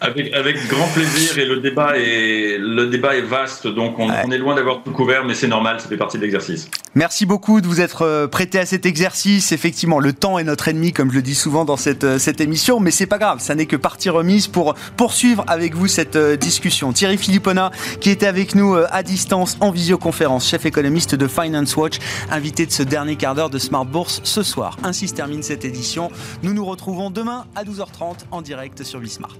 avec, 0.00 0.32
avec 0.32 0.68
grand 0.68 0.88
plaisir 1.10 1.38
et 1.38 1.46
le 1.46 1.60
débat 1.60 1.96
est, 1.96 2.58
le 2.58 2.86
débat 2.86 3.16
est 3.16 3.22
vaste, 3.22 3.66
donc 3.66 3.98
on, 3.98 4.08
ouais. 4.08 4.22
on 4.24 4.30
est 4.30 4.38
loin 4.38 4.54
d'avoir 4.54 4.82
tout 4.82 4.92
couvert, 4.92 5.24
mais 5.24 5.34
c'est 5.34 5.48
normal, 5.48 5.80
ça 5.80 5.88
fait 5.88 5.96
partie 5.96 6.18
de 6.18 6.22
l'exercice. 6.22 6.68
Merci 6.94 7.24
beaucoup 7.24 7.60
de 7.60 7.66
vous 7.66 7.80
être 7.80 8.26
prêté 8.26 8.58
à 8.58 8.66
cet 8.66 8.84
exercice. 8.84 9.52
Effectivement, 9.52 9.98
le 9.98 10.12
temps 10.12 10.38
est 10.38 10.44
notre 10.44 10.68
ennemi, 10.68 10.92
comme 10.92 11.10
je 11.10 11.16
le 11.16 11.22
dis 11.22 11.34
souvent 11.34 11.64
dans 11.64 11.78
cette, 11.78 12.18
cette 12.18 12.40
émission, 12.40 12.80
mais 12.80 12.90
c'est 12.90 13.06
pas 13.06 13.18
grave, 13.18 13.40
ça 13.40 13.54
n'est 13.54 13.66
que 13.66 13.76
partie 13.76 14.10
remise 14.10 14.46
pour 14.46 14.74
poursuivre 14.96 15.44
avec 15.46 15.74
vous 15.74 15.88
cette 15.88 16.18
discussion. 16.18 16.92
Thierry 16.92 17.16
Philippona, 17.16 17.70
qui 18.00 18.10
était 18.10 18.26
avec 18.26 18.54
nous 18.54 18.74
à 18.74 19.02
distance 19.02 19.56
en 19.60 19.70
visioconférence, 19.70 20.48
chef 20.48 20.66
économiste 20.66 21.14
de 21.14 21.26
Finance 21.26 21.76
Watch, 21.76 21.98
invité 22.30 22.66
de 22.66 22.72
ce 22.72 22.82
dernier 22.82 23.16
quart 23.16 23.34
d'heure 23.34 23.50
de 23.50 23.58
Smart 23.58 23.84
Bourse 23.84 24.20
ce 24.24 24.42
soir. 24.42 24.76
Ainsi 24.82 25.08
se 25.08 25.14
termine 25.14 25.42
cette 25.42 25.64
édition. 25.64 26.10
Nous 26.42 26.52
nous 26.52 26.64
retrouvons 26.64 27.10
demain 27.10 27.46
à 27.54 27.64
12h30 27.64 28.26
en 28.30 28.42
direct 28.42 28.82
sur 28.82 29.00
Bismart. 29.00 29.36